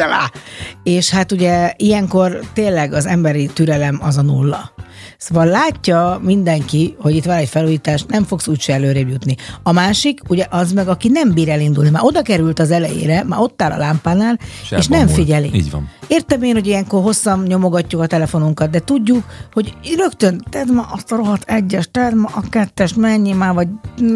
És 0.83 1.09
hát 1.09 1.31
ugye 1.31 1.73
ilyenkor 1.75 2.39
tényleg 2.53 2.93
az 2.93 3.05
emberi 3.05 3.45
türelem 3.53 3.99
az 4.01 4.17
a 4.17 4.21
nulla. 4.21 4.71
Szóval 5.17 5.45
látja 5.45 6.19
mindenki, 6.23 6.95
hogy 6.99 7.15
itt 7.15 7.25
van 7.25 7.35
egy 7.35 7.49
felújítás, 7.49 8.03
nem 8.07 8.23
fogsz 8.23 8.47
úgyse 8.47 8.73
előrébb 8.73 9.09
jutni. 9.09 9.35
A 9.63 9.71
másik, 9.71 10.21
ugye 10.27 10.45
az 10.49 10.71
meg, 10.71 10.87
aki 10.87 11.09
nem 11.09 11.33
bír 11.33 11.49
elindulni, 11.49 11.89
már 11.89 12.03
oda 12.03 12.21
került 12.21 12.59
az 12.59 12.71
elejére, 12.71 13.23
már 13.23 13.39
ott 13.39 13.61
áll 13.61 13.71
a 13.71 13.77
lámpánál, 13.77 14.39
és, 14.63 14.71
és 14.71 14.87
nem 14.87 15.07
figyeli. 15.07 15.49
Így 15.53 15.71
van. 15.71 15.89
Értem 16.07 16.43
én, 16.43 16.53
hogy 16.53 16.67
ilyenkor 16.67 17.01
hosszan 17.01 17.43
nyomogatjuk 17.47 18.01
a 18.01 18.07
telefonunkat, 18.07 18.69
de 18.69 18.79
tudjuk, 18.79 19.23
hogy 19.53 19.73
rögtön 19.97 20.43
tedd 20.49 20.73
ma 20.73 20.81
azt 20.91 21.11
a 21.11 21.15
rohadt 21.15 21.49
egyes, 21.49 21.87
tedd 21.91 22.15
ma 22.15 22.29
a 22.33 22.41
kettes, 22.49 22.93
menj 22.93 23.31
már, 23.31 23.53
vagy 23.53 23.67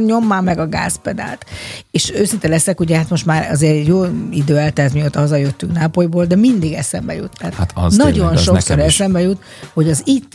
nyom 0.06 0.26
már 0.26 0.42
meg 0.42 0.60
a 0.60 0.68
gázpedált. 0.68 1.46
És 1.92 2.12
őszinte 2.16 2.48
leszek, 2.48 2.80
ugye 2.80 2.98
hát 2.98 3.10
most 3.10 3.26
már 3.26 3.52
azért 3.52 3.88
jó 3.88 4.04
idő 4.32 4.58
eltelt, 4.58 4.94
mióta 4.94 5.20
hazajöttünk 5.20 5.74
Nápolyból, 5.74 6.26
de 6.26 6.36
mindig 6.36 6.74
eszembe 6.74 7.16
jut. 7.16 7.38
Tehát 7.38 7.54
Hát 7.54 7.72
az 7.76 7.96
nagyon 7.96 8.14
tényleg, 8.14 8.34
az 8.34 8.42
sokszor 8.42 8.80
eszembe 8.80 9.22
jut, 9.22 9.44
hogy 9.74 9.90
az 9.90 10.02
itt 10.06 10.32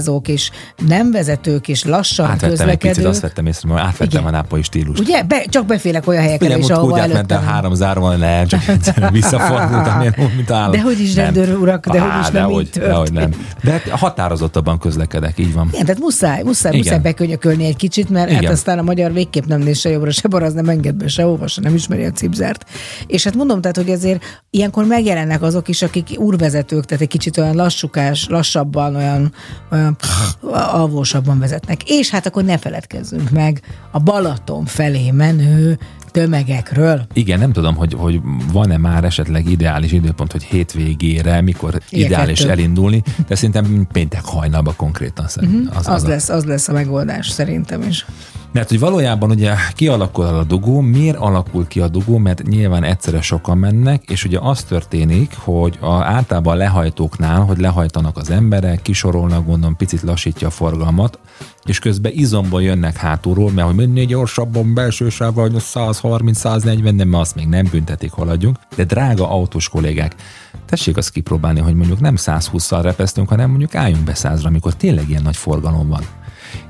pofázók 0.00 0.28
és 0.28 0.50
nem 0.86 1.10
vezetők 1.10 1.68
és 1.68 1.84
lassan 1.84 2.24
Átvettem 2.26 2.50
egy 2.50 2.56
közlekedők, 2.56 2.94
picit, 2.94 3.04
azt 3.06 3.20
vettem 3.20 3.46
észre, 3.46 3.68
mert 3.68 3.86
átvettem 3.86 4.20
Igen. 4.20 4.34
a 4.34 4.36
nápolyi 4.36 4.62
stílust. 4.62 5.00
ugye? 5.00 5.22
Be, 5.22 5.44
csak 5.48 5.66
befélek 5.66 6.06
olyan 6.06 6.22
helyekre 6.22 6.58
is, 6.58 6.68
ahova 6.68 6.92
úgy 6.92 6.98
átmentem 6.98 7.36
előttem. 7.36 7.54
három 7.54 7.74
zárva, 7.74 8.16
ne, 8.16 8.44
csak 8.44 8.68
egyszerűen 8.68 9.12
visszafordultam, 9.20 10.00
én 10.00 10.14
mint 10.36 10.50
állat. 10.50 10.74
De 10.74 10.80
hogy 10.80 11.00
is, 11.00 11.14
rendőr 11.14 11.56
urak, 11.56 11.88
de 11.88 12.00
hogy 12.00 12.20
is 12.20 12.30
nem 12.30 12.46
dehogy, 12.46 12.62
így 12.62 12.82
dehogy 12.82 13.12
nem. 13.12 13.30
De 13.62 13.70
hát 13.70 13.88
határozottabban 13.88 14.78
közlekedek, 14.78 15.38
így 15.38 15.54
van. 15.54 15.68
Igen, 15.72 15.84
tehát 15.84 16.00
muszáj, 16.00 16.42
muszáj, 16.42 16.72
Igen. 16.72 16.84
muszáj 16.84 16.98
bekönyökölni 17.02 17.64
egy 17.64 17.76
kicsit, 17.76 18.10
mert 18.10 18.30
Igen. 18.30 18.42
hát 18.42 18.52
aztán 18.52 18.78
a 18.78 18.82
magyar 18.82 19.12
végképp 19.12 19.44
nem 19.44 19.60
néz 19.60 19.78
se 19.78 19.90
jobbra, 19.90 20.10
se 20.10 20.28
balra, 20.28 20.46
az 20.46 20.52
nem 20.52 20.68
enged 20.68 20.94
be, 20.94 21.08
se 21.08 21.26
olvassa, 21.26 21.60
nem 21.60 21.74
ismeri 21.74 22.04
a 22.04 22.10
cipzárt. 22.10 22.64
És 23.06 23.24
hát 23.24 23.34
mondom, 23.34 23.60
tehát, 23.60 23.76
hogy 23.76 23.88
ezért 23.88 24.22
ilyenkor 24.50 24.84
megjelennek 24.84 25.42
azok 25.42 25.68
is, 25.68 25.82
akik 25.82 26.08
úrvezetők, 26.16 26.84
tehát 26.84 27.02
egy 27.02 27.08
kicsit 27.08 27.38
olyan 27.38 27.54
lassukás, 27.54 28.26
lassabban, 28.28 28.96
olyan, 28.96 29.32
olyan 29.72 29.89
alvósabban 30.52 31.38
vezetnek. 31.38 31.82
És 31.86 32.10
hát 32.10 32.26
akkor 32.26 32.44
ne 32.44 32.58
feledkezzünk 32.58 33.30
meg 33.30 33.60
a 33.90 33.98
Balaton 33.98 34.64
felé 34.64 35.10
menő 35.10 35.78
tömegekről. 36.10 37.06
Igen, 37.12 37.38
nem 37.38 37.52
tudom, 37.52 37.74
hogy, 37.76 37.94
hogy 37.98 38.20
van-e 38.52 38.76
már 38.76 39.04
esetleg 39.04 39.50
ideális 39.50 39.92
időpont, 39.92 40.32
hogy 40.32 40.42
hétvégére, 40.42 41.40
mikor 41.40 41.80
ideális 41.90 42.38
kettő. 42.38 42.50
elindulni, 42.50 43.02
de 43.28 43.34
szerintem 43.34 43.86
péntek 43.92 44.24
hajnalba 44.24 44.72
konkrétan 44.76 45.28
szerintem. 45.28 45.76
Az, 45.76 45.86
Az, 45.86 45.94
az, 45.94 46.04
a- 46.04 46.08
lesz, 46.08 46.28
az 46.28 46.44
lesz 46.44 46.68
a 46.68 46.72
megoldás 46.72 47.28
szerintem 47.28 47.82
is. 47.82 48.06
Mert 48.52 48.68
hogy 48.68 48.78
valójában 48.78 49.30
ugye 49.30 49.54
kialakul 49.74 50.24
a 50.24 50.44
dugó, 50.44 50.80
miért 50.80 51.16
alakul 51.16 51.66
ki 51.66 51.80
a 51.80 51.88
dugó, 51.88 52.18
mert 52.18 52.42
nyilván 52.42 52.84
egyszerre 52.84 53.20
sokan 53.20 53.58
mennek, 53.58 54.02
és 54.10 54.24
ugye 54.24 54.38
az 54.40 54.62
történik, 54.62 55.34
hogy 55.38 55.78
a, 55.80 55.90
általában 55.90 56.54
a 56.54 56.56
lehajtóknál, 56.56 57.40
hogy 57.40 57.58
lehajtanak 57.58 58.16
az 58.16 58.30
emberek, 58.30 58.82
kisorolnak, 58.82 59.46
gondolom, 59.46 59.76
picit 59.76 60.02
lassítja 60.02 60.46
a 60.46 60.50
forgalmat, 60.50 61.18
és 61.64 61.78
közben 61.78 62.12
izomból 62.14 62.62
jönnek 62.62 62.96
hátulról, 62.96 63.50
mert 63.50 63.66
hogy 63.66 63.76
minél 63.76 64.04
gyorsabban 64.04 64.74
belső 64.74 65.08
sávval, 65.08 65.50
hogy 65.50 65.62
130-140, 65.74 66.94
nem, 66.94 67.08
mert 67.08 67.22
azt 67.22 67.34
még 67.34 67.46
nem 67.46 67.66
büntetik, 67.70 68.12
haladjunk. 68.12 68.58
De 68.76 68.84
drága 68.84 69.30
autós 69.30 69.68
kollégák, 69.68 70.14
tessék 70.66 70.96
azt 70.96 71.10
kipróbálni, 71.10 71.60
hogy 71.60 71.74
mondjuk 71.74 72.00
nem 72.00 72.14
120-szal 72.18 72.80
repesztünk, 72.82 73.28
hanem 73.28 73.48
mondjuk 73.48 73.74
álljunk 73.74 74.04
be 74.04 74.12
100-ra, 74.14 74.44
amikor 74.44 74.74
tényleg 74.74 75.08
ilyen 75.08 75.22
nagy 75.22 75.36
forgalom 75.36 75.88
van 75.88 76.02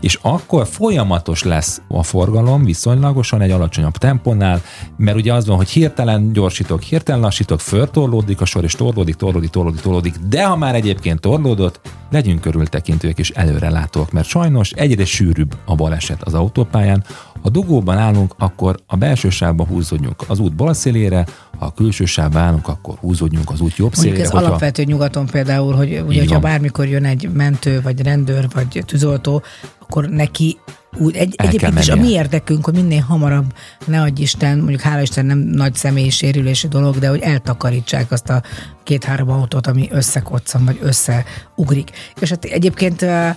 és 0.01 0.19
akkor 0.23 0.67
folyamatos 0.67 1.43
lesz 1.43 1.81
a 1.89 2.03
forgalom 2.03 2.65
viszonylagosan 2.65 3.41
egy 3.41 3.51
alacsonyabb 3.51 3.97
tempónál, 3.97 4.63
mert 4.97 5.17
ugye 5.17 5.35
az 5.35 5.47
van, 5.47 5.57
hogy 5.57 5.69
hirtelen 5.69 6.33
gyorsítok, 6.33 6.83
hirtelen 6.83 7.21
lassítok, 7.21 7.61
föltorlódik 7.61 8.41
a 8.41 8.45
sor, 8.45 8.65
és 8.65 8.73
torlódik, 8.73 9.15
torlódik, 9.15 9.51
torlódik, 9.51 9.81
torlódik, 9.81 10.15
de 10.29 10.45
ha 10.45 10.57
már 10.57 10.75
egyébként 10.75 11.21
torlódott, 11.21 11.81
legyünk 12.11 12.41
körültekintőek 12.41 13.19
és 13.19 13.31
előrelátók, 13.31 14.13
mert 14.13 14.27
sajnos 14.27 14.71
egyre 14.71 15.05
sűrűbb 15.05 15.55
a 15.65 15.75
baleset 15.75 16.23
az 16.23 16.35
autópályán. 16.35 17.05
Ha 17.43 17.49
dugóban 17.49 17.99
állunk, 17.99 18.35
akkor 18.39 18.77
a 18.87 18.97
belső 18.97 19.31
sávba 19.31 19.65
húzódjunk 19.67 20.25
az 20.29 20.39
út 20.39 20.55
bal 20.55 20.75
szélére, 20.75 21.27
ha 21.59 21.67
a 21.67 21.73
külső 21.73 22.05
sávba 22.05 22.39
állunk, 22.39 22.69
akkor 22.69 22.95
húzódjunk 22.99 23.51
az 23.51 23.61
út 23.61 23.77
jobb 23.77 23.93
Mondjuk 23.95 24.05
szélére. 24.05 24.23
ez 24.23 24.31
hogyha- 24.31 24.47
alapvető 24.47 24.83
nyugaton 24.85 25.27
például, 25.27 25.75
hogy 25.75 25.89
ugye, 26.07 26.19
hogyha 26.19 26.41
van. 26.41 26.51
bármikor 26.51 26.87
jön 26.89 27.05
egy 27.05 27.31
mentő, 27.33 27.81
vagy 27.83 28.03
rendőr, 28.03 28.49
vagy 28.55 28.83
tűzoltó, 28.87 29.43
akkor 29.79 30.09
neki 30.09 30.59
úgy, 30.99 31.17
egy, 31.17 31.35
egyébként 31.37 31.79
is 31.79 31.89
a 31.89 31.97
mi 31.97 32.09
érdekünk, 32.11 32.65
hogy 32.65 32.75
minél 32.75 33.01
hamarabb, 33.01 33.53
ne 33.87 34.01
adj 34.01 34.23
Isten, 34.23 34.59
mondjuk 34.59 34.81
hála 34.81 35.03
Isten 35.03 35.27
nem 35.27 35.39
nagy 35.39 35.75
személyi 35.75 36.11
sérülési 36.11 36.69
dolog, 36.69 36.99
de 36.99 37.09
hogy 37.09 37.21
eltakarítsák 37.21 38.13
azt 38.13 38.29
a 38.31 38.43
két-három 38.83 39.31
autót, 39.31 39.67
ami 39.67 39.89
összekoccan, 39.93 40.65
vagy 40.65 40.79
összeugrik. 40.83 41.91
És 42.21 42.29
hát 42.29 42.45
egyébként 42.45 43.03
eh, 43.03 43.35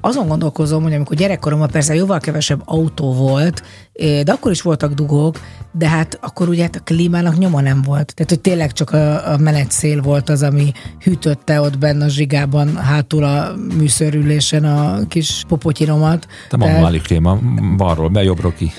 azon 0.00 0.28
gondolkozom, 0.28 0.82
hogy 0.82 0.94
amikor 0.94 1.16
gyerekkoromban 1.16 1.70
persze 1.70 1.94
jóval 1.94 2.20
kevesebb 2.20 2.62
autó 2.64 3.12
volt, 3.12 3.62
de 3.98 4.32
akkor 4.32 4.50
is 4.50 4.62
voltak 4.62 4.92
dugók, 4.92 5.40
de 5.72 5.88
hát 5.88 6.18
akkor 6.22 6.48
ugye 6.48 6.62
hát 6.62 6.76
a 6.76 6.80
klímának 6.84 7.38
nyoma 7.38 7.60
nem 7.60 7.82
volt. 7.82 8.14
Tehát, 8.14 8.30
hogy 8.30 8.40
tényleg 8.40 8.72
csak 8.72 8.90
a, 8.90 9.32
a 9.32 9.36
menetszél 9.38 10.00
volt 10.02 10.28
az, 10.28 10.42
ami 10.42 10.72
hűtötte 11.02 11.60
ott 11.60 11.78
benne 11.78 12.04
a 12.04 12.08
zsigában, 12.08 12.76
hátul 12.76 13.24
a 13.24 13.52
műszörülésen 13.76 14.64
a 14.64 14.98
kis 15.08 15.44
popotyinomat. 15.48 16.26
Te 16.48 16.56
Tehát- 16.56 16.74
manuális 16.74 17.02
klíma, 17.02 17.38
balról, 17.76 18.08
be 18.08 18.22
jobbról 18.22 18.52
ki. 18.56 18.72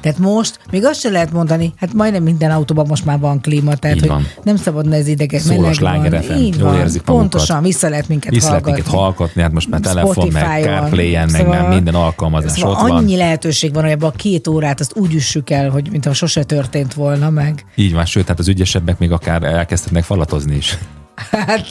Tehát 0.00 0.18
most 0.18 0.58
még 0.70 0.84
azt 0.84 1.00
sem 1.00 1.12
lehet 1.12 1.32
mondani, 1.32 1.72
hát 1.76 1.92
majdnem 1.94 2.22
minden 2.22 2.50
autóban 2.50 2.86
most 2.88 3.04
már 3.04 3.18
van 3.18 3.40
klíma, 3.40 3.74
tehát 3.74 3.96
Így 3.96 4.02
hogy 4.02 4.10
van. 4.10 4.26
nem 4.42 4.56
szabadna 4.56 4.94
ez 4.94 5.06
ideges, 5.06 5.42
Szól 5.42 5.56
a 5.56 5.60
meleg 5.60 5.74
Sláger 5.74 6.10
van. 6.10 6.20
FM, 6.22 6.32
Így 6.32 6.58
jól 6.58 6.70
van, 6.70 6.78
érzik 6.80 7.02
magukat. 7.06 7.30
Pontosan, 7.30 7.62
vissza 7.62 7.88
lehet 7.88 8.08
minket 8.08 8.32
Vissza 8.32 8.46
lehet 8.48 8.62
hallgatni. 8.64 8.82
minket 8.90 9.00
hallgatni, 9.00 9.42
hát 9.42 9.52
most 9.52 9.68
már 9.68 9.80
telefon, 9.80 10.28
meg. 10.32 10.62
CarPlay-en, 10.62 11.28
meg 11.30 11.40
Szóval- 11.40 11.60
nem, 11.60 11.70
minden 11.70 11.94
alkalmazás 11.94 12.50
szóval 12.52 12.72
ott 12.72 12.80
van. 12.80 12.90
annyi 12.90 13.16
lehetőség 13.16 13.72
van, 13.74 13.82
hogy 13.82 13.92
ebben 13.92 14.08
a 14.08 14.12
két 14.32 14.46
órát 14.48 14.80
azt 14.80 14.96
úgy 14.96 15.14
üssük 15.14 15.50
el, 15.50 15.70
hogy 15.70 15.90
mintha 15.90 16.12
sose 16.12 16.44
történt 16.44 16.94
volna 16.94 17.30
meg. 17.30 17.64
Így 17.74 17.92
van, 17.92 18.04
sőt, 18.04 18.28
hát 18.28 18.38
az 18.38 18.48
ügyesebbek 18.48 18.98
még 18.98 19.12
akár 19.12 19.42
elkezdhetnek 19.42 20.04
falatozni 20.04 20.56
is. 20.56 20.78
Hát, 21.30 21.66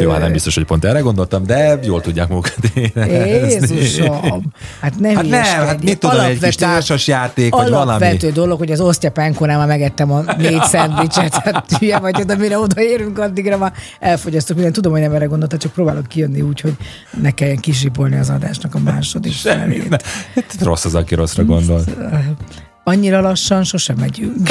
Jó, 0.00 0.10
hát 0.10 0.20
nem 0.20 0.32
biztos, 0.32 0.54
hogy 0.54 0.64
pont 0.64 0.84
erre 0.84 1.00
gondoltam, 1.00 1.44
de 1.44 1.78
jól 1.82 2.00
tudják 2.00 2.28
magukat 2.28 2.56
érezni. 2.94 3.76
Jézusom! 3.76 4.42
Hát 4.80 4.98
nem 4.98 5.14
Hát 5.14 5.28
nem, 5.28 5.66
hát 5.66 5.82
mit 5.82 5.98
tudom, 5.98 6.20
egy 6.20 6.38
kis 6.38 6.54
társasjáték, 6.54 7.54
vagy 7.54 7.70
valami. 7.70 7.90
Alapvető 7.90 8.30
dolog, 8.30 8.58
hogy 8.58 8.70
az 8.70 8.80
osztyapánkon 8.80 9.48
már 9.48 9.66
megettem 9.66 10.12
a 10.12 10.22
négy 10.38 10.62
szendvicset, 10.62 11.34
hát 11.34 11.76
hülye 11.78 11.98
vagy, 11.98 12.14
de 12.14 12.36
mire 12.36 12.58
odaérünk, 12.58 13.18
addigra 13.18 13.58
már 13.58 13.72
elfogyasztok 14.00 14.54
mindent. 14.54 14.74
Tudom, 14.74 14.92
hogy 14.92 15.00
nem 15.00 15.14
erre 15.14 15.24
gondoltad, 15.24 15.58
csak 15.60 15.72
próbálok 15.72 16.06
kijönni 16.06 16.40
úgy, 16.40 16.60
hogy 16.60 16.74
ne 17.20 17.30
kelljen 17.30 17.56
kisipolni 17.56 18.16
az 18.16 18.30
adásnak 18.30 18.74
a 18.74 18.78
második 18.78 19.32
Semmi. 19.32 19.76
felét. 19.76 19.88
ne. 19.88 19.96
Hát 20.34 20.56
rossz 20.62 20.84
az, 20.84 20.94
aki 20.94 21.14
rosszra 21.14 21.44
gondol. 21.44 21.82
Annyira 22.90 23.20
lassan 23.20 23.64
sosem 23.64 23.96
megyünk. 23.96 24.48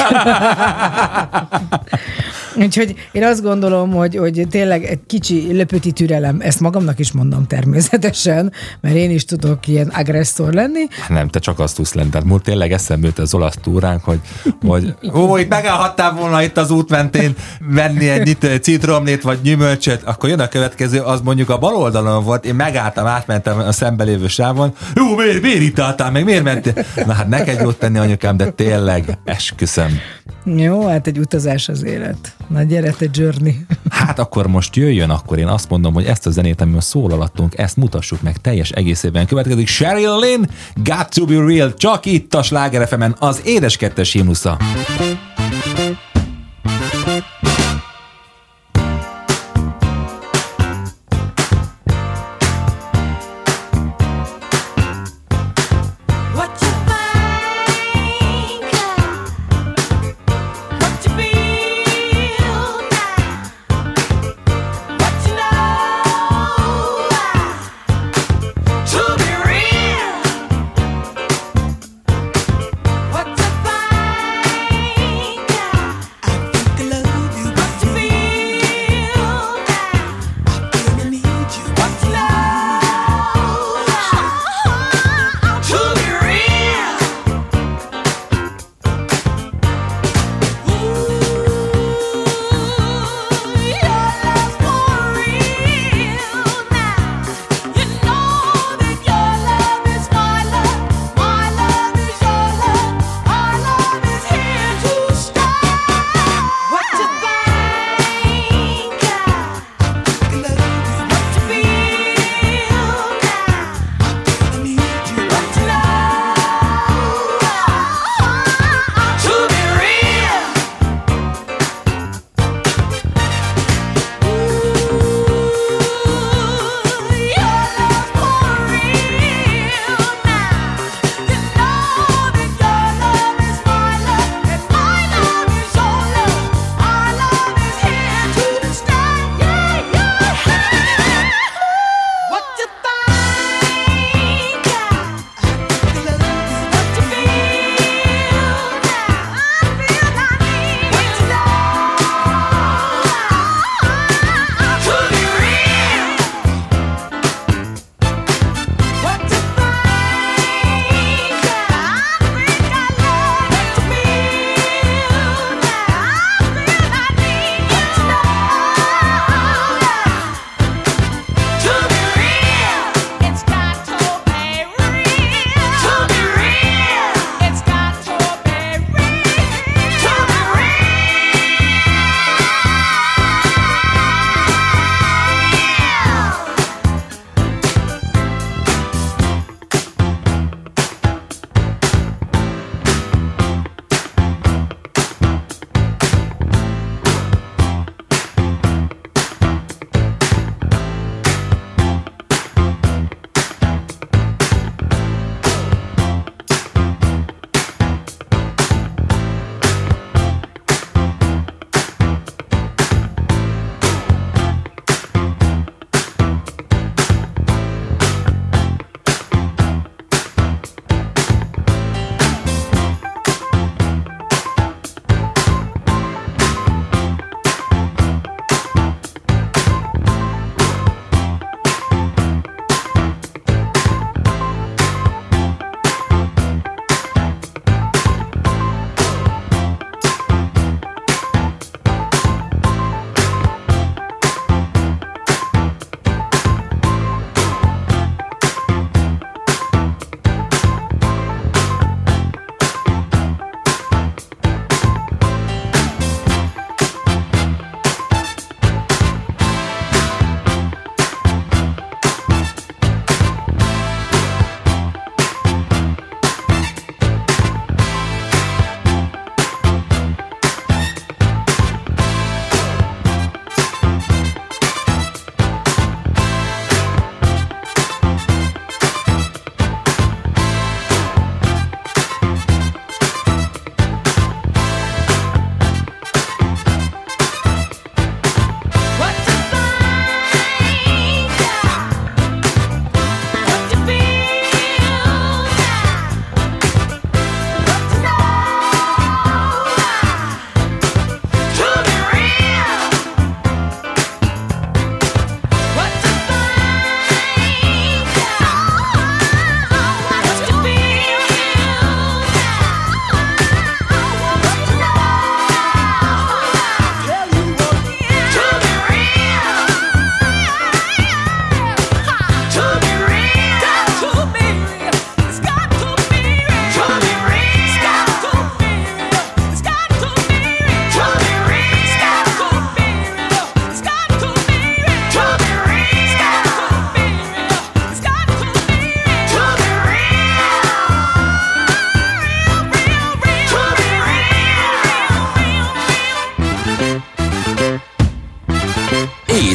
Úgyhogy 2.56 2.94
én 3.12 3.24
azt 3.24 3.42
gondolom, 3.42 3.90
hogy, 3.90 4.16
hogy 4.16 4.46
tényleg 4.50 4.84
egy 4.84 4.98
kicsi 5.06 5.52
löpöti 5.52 5.92
türelem, 5.92 6.36
ezt 6.40 6.60
magamnak 6.60 6.98
is 6.98 7.12
mondom 7.12 7.46
természetesen, 7.46 8.52
mert 8.80 8.94
én 8.94 9.10
is 9.10 9.24
tudok 9.24 9.66
ilyen 9.66 9.88
agresszor 9.88 10.52
lenni, 10.52 10.86
Nem, 11.08 11.28
te 11.28 11.38
csak 11.38 11.58
azt 11.58 11.76
tudsz 11.76 11.94
lenni. 11.94 12.08
Tehát 12.08 12.26
múlt 12.26 12.42
tényleg 12.42 12.72
eszembe 12.72 13.06
jut 13.06 13.18
az 13.18 13.34
olasz 13.34 13.56
túránk, 13.62 14.04
hogy, 14.04 14.20
hogy 14.66 14.94
ó, 15.14 15.36
itt 15.36 15.48
megállhattál 15.48 16.12
volna 16.12 16.42
itt 16.42 16.56
az 16.56 16.70
út 16.70 16.90
mentén 16.90 17.34
venni 17.58 18.08
egy 18.08 18.36
citromlét 18.62 19.22
vagy 19.22 19.40
gyümölcsöt, 19.42 20.02
akkor 20.02 20.28
jön 20.28 20.40
a 20.40 20.48
következő, 20.48 21.00
az 21.00 21.20
mondjuk 21.20 21.50
a 21.50 21.58
bal 21.58 21.74
oldalon 21.74 22.24
volt, 22.24 22.44
én 22.44 22.54
megálltam, 22.54 23.06
átmentem 23.06 23.58
a 23.58 23.72
szembelévő 23.72 24.28
sávon, 24.28 24.74
jó, 24.94 25.16
miért, 25.16 25.42
miért 25.42 25.60
itt 25.60 25.78
álltál 25.78 26.10
meg, 26.10 26.24
miért 26.24 26.42
mentél? 26.42 26.74
Na 27.06 27.12
hát 27.12 27.28
neked 27.28 27.60
jót 27.60 27.78
tenni 27.78 27.98
anyukám, 27.98 28.29
de 28.36 28.50
tényleg 28.50 29.18
esküszöm. 29.24 29.98
Jó, 30.44 30.86
hát 30.86 31.06
egy 31.06 31.18
utazás 31.18 31.68
az 31.68 31.84
élet. 31.84 32.34
Na 32.48 32.62
gyere, 32.62 32.90
te 32.90 33.06
journey. 33.12 33.66
Hát 33.90 34.18
akkor 34.18 34.46
most 34.46 34.76
jöjjön, 34.76 35.10
akkor 35.10 35.38
én 35.38 35.46
azt 35.46 35.70
mondom, 35.70 35.94
hogy 35.94 36.04
ezt 36.04 36.26
a 36.26 36.30
zenét, 36.30 36.60
amiről 36.60 36.80
szólalattunk, 36.80 37.58
ezt 37.58 37.76
mutassuk 37.76 38.22
meg 38.22 38.36
teljes 38.36 38.70
egészében. 38.70 39.26
Következik 39.26 39.66
Sheryl 39.66 40.18
Lynn, 40.18 40.44
Got 40.74 41.08
to 41.10 41.24
be 41.24 41.44
real, 41.46 41.74
csak 41.74 42.06
itt 42.06 42.34
a 42.34 42.42
Sláger 42.42 43.14
az 43.18 43.40
édes 43.44 43.76
kettes 43.76 44.12
himnusza. 44.12 44.58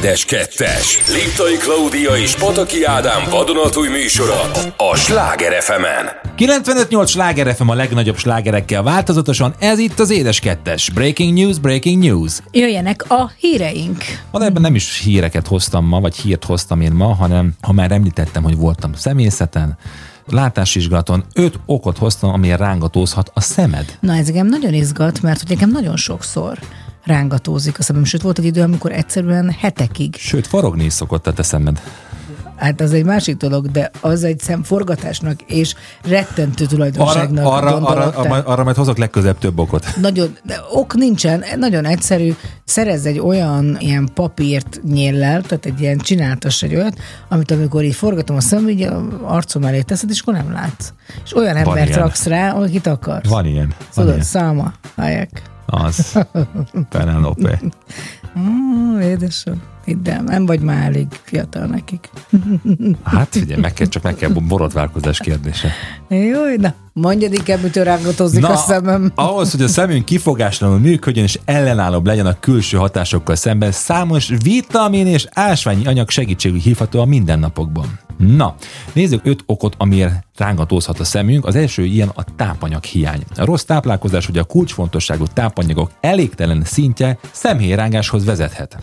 Édes 0.06 0.26
Kettes. 0.26 1.00
Liptai 1.14 1.58
Klaudia 1.58 2.18
és 2.18 2.36
Pataki 2.36 2.84
Ádám 2.84 3.24
vadonatúj 3.30 3.88
műsora 3.88 4.42
a 4.78 4.96
Sláger 4.96 5.62
fm 5.62 5.84
95-8 6.38 7.08
sláger 7.08 7.56
FM 7.56 7.70
a 7.70 7.74
legnagyobb 7.74 8.18
slágerekkel 8.18 8.84
változatosan, 8.84 9.56
ez 9.60 9.80
itt 9.80 10.00
az 10.00 10.10
Édes 10.10 10.40
Kettes. 10.40 10.90
Breaking 10.90 11.38
news, 11.38 11.60
breaking 11.60 12.04
news. 12.04 12.40
Jöjjenek 12.52 13.12
a 13.12 13.32
híreink. 13.38 14.04
Valójában 14.32 14.62
nem 14.62 14.76
is 14.76 15.02
híreket 15.04 15.48
hoztam 15.48 15.86
ma, 15.86 16.00
vagy 16.00 16.16
hírt 16.16 16.44
hoztam 16.44 16.82
én 16.82 16.92
ma, 16.92 17.14
hanem 17.14 17.54
ha 17.62 17.72
már 17.72 17.92
említettem, 17.92 18.44
hogy 18.44 18.58
voltam 18.58 18.94
személyzeten, 18.94 19.78
látásvizsgálaton 20.28 21.24
öt 21.34 21.60
okot 21.66 21.98
hoztam, 21.98 22.30
amiért 22.30 22.60
rángatózhat 22.60 23.32
a 23.34 23.42
szemed. 23.42 23.98
Na 24.00 24.16
ez 24.16 24.28
engem 24.28 24.48
nagyon 24.48 24.74
izgat, 24.74 25.22
mert 25.22 25.40
hogy 25.40 25.50
nekem 25.50 25.70
nagyon 25.70 25.98
sokszor 25.98 26.60
rángatózik 27.06 27.80
a 27.80 27.84
szemem. 27.84 28.04
Sőt, 28.04 28.22
volt 28.22 28.40
egy 28.40 28.46
idő, 28.46 28.62
amikor 28.62 28.92
egyszerűen 28.92 29.56
hetekig. 29.60 30.16
Sőt, 30.16 30.48
forogni 30.48 30.84
is 30.84 30.94
szokott 30.94 31.28
a 31.28 31.34
te 31.34 31.44
szemed. 31.44 31.82
Hát 32.56 32.82
az 32.82 32.94
egy 32.94 33.06
másik 33.06 33.38
dolog, 33.38 33.72
de 33.72 33.92
az 34.02 34.24
egy 34.24 34.40
szemforgatásnak 34.40 35.42
és 35.42 35.76
rettentő 36.04 36.64
Arra, 36.64 36.74
tulajdonságnak 36.74 37.46
arra, 37.46 37.76
arra, 37.76 38.10
te. 38.10 38.18
arra, 38.18 38.44
arra 38.44 38.64
majd 38.64 38.76
hozok 38.76 38.98
legközelebb 38.98 39.38
több 39.38 39.60
okot. 39.60 39.86
Nagyon, 40.02 40.38
de 40.44 40.60
ok 40.72 40.94
nincsen, 40.94 41.44
nagyon 41.56 41.86
egyszerű, 41.86 42.34
szerez 42.64 43.06
egy 43.06 43.20
olyan 43.20 43.78
ilyen 43.80 44.10
papírt 44.14 44.80
nyéllel, 44.84 45.42
tehát 45.42 45.66
egy 45.66 45.82
ilyen 45.82 45.98
csináltas 45.98 46.62
egy 46.62 46.76
olyat, 46.76 46.98
amit 47.30 47.52
amikor 47.52 47.84
így 47.84 47.96
forgatom 47.96 48.36
a 48.36 48.42
szemem, 48.42 48.70
így 48.70 48.82
a 48.82 49.04
arcom 49.24 49.64
elé 49.64 49.82
teszed, 49.82 50.10
és 50.10 50.20
akkor 50.20 50.34
nem 50.34 50.52
látsz. 50.52 50.94
És 51.26 51.36
olyan 51.36 51.56
embert 51.56 51.88
ilyen. 51.88 52.00
raksz 52.00 52.26
rá, 52.26 52.52
akit 52.52 52.88
akarsz. 52.88 53.30
Van 53.30 53.46
ilyen. 53.46 53.68
Van 53.68 53.88
Tudod, 53.94 54.10
ilyen. 54.10 54.26
száma, 54.26 54.74
helyek. 54.96 55.54
Az. 55.66 56.26
Penelope. 56.90 57.62
Mm, 58.40 59.00
édesem, 59.00 59.62
hidd 59.86 60.10
el, 60.10 60.22
nem 60.22 60.46
vagy 60.46 60.60
már 60.60 60.86
elég 60.86 61.08
fiatal 61.24 61.66
nekik. 61.66 62.10
Hát 63.04 63.28
figyelj, 63.32 63.62
meg 63.62 63.74
kell, 63.74 63.88
csak 63.88 64.04
meg 64.04 64.16
kell 64.16 64.30
borotválkozás 64.30 65.20
kérdése. 65.20 65.72
Jó, 66.08 66.42
na, 66.58 66.74
mondjad 66.94 67.34
inkább, 67.34 67.62
mitől 67.62 67.84
rángatózik 67.84 68.50
a 68.50 68.56
szemem. 68.56 69.12
ahhoz, 69.16 69.52
hogy 69.52 69.62
a 69.62 69.68
szemünk 69.68 70.06
kifogáslanul 70.06 70.80
működjön 70.80 71.24
és 71.24 71.40
ellenállóbb 71.46 72.06
legyen 72.06 72.26
a 72.26 72.40
külső 72.40 72.78
hatásokkal 72.78 73.36
szemben, 73.36 73.72
számos 73.72 74.32
vitamin 74.44 75.08
és 75.08 75.28
ásványi 75.32 75.86
anyag 75.86 76.10
segítségű 76.10 76.58
hívható 76.58 77.00
a 77.00 77.06
mindennapokban. 77.06 78.00
Na, 78.18 78.56
nézzük 78.94 79.26
öt 79.26 79.44
okot, 79.46 79.76
amiért 79.78 80.26
rángatózhat 80.38 81.00
a 81.00 81.04
szemünk. 81.04 81.46
Az 81.46 81.56
első 81.56 81.84
ilyen 81.84 82.12
a 82.16 82.24
tápanyag 82.36 82.84
hiány. 82.84 83.24
A 83.36 83.46
rossz 83.46 83.64
táplálkozás, 83.64 84.26
hogy 84.26 84.38
a 84.38 84.44
kulcsfontosságú 84.44 85.26
tápanyagok 85.34 85.92
elégtelen 86.02 86.64
szintje 86.64 87.18
szemhéjrángáshoz 87.32 88.26
vezethet. 88.26 88.78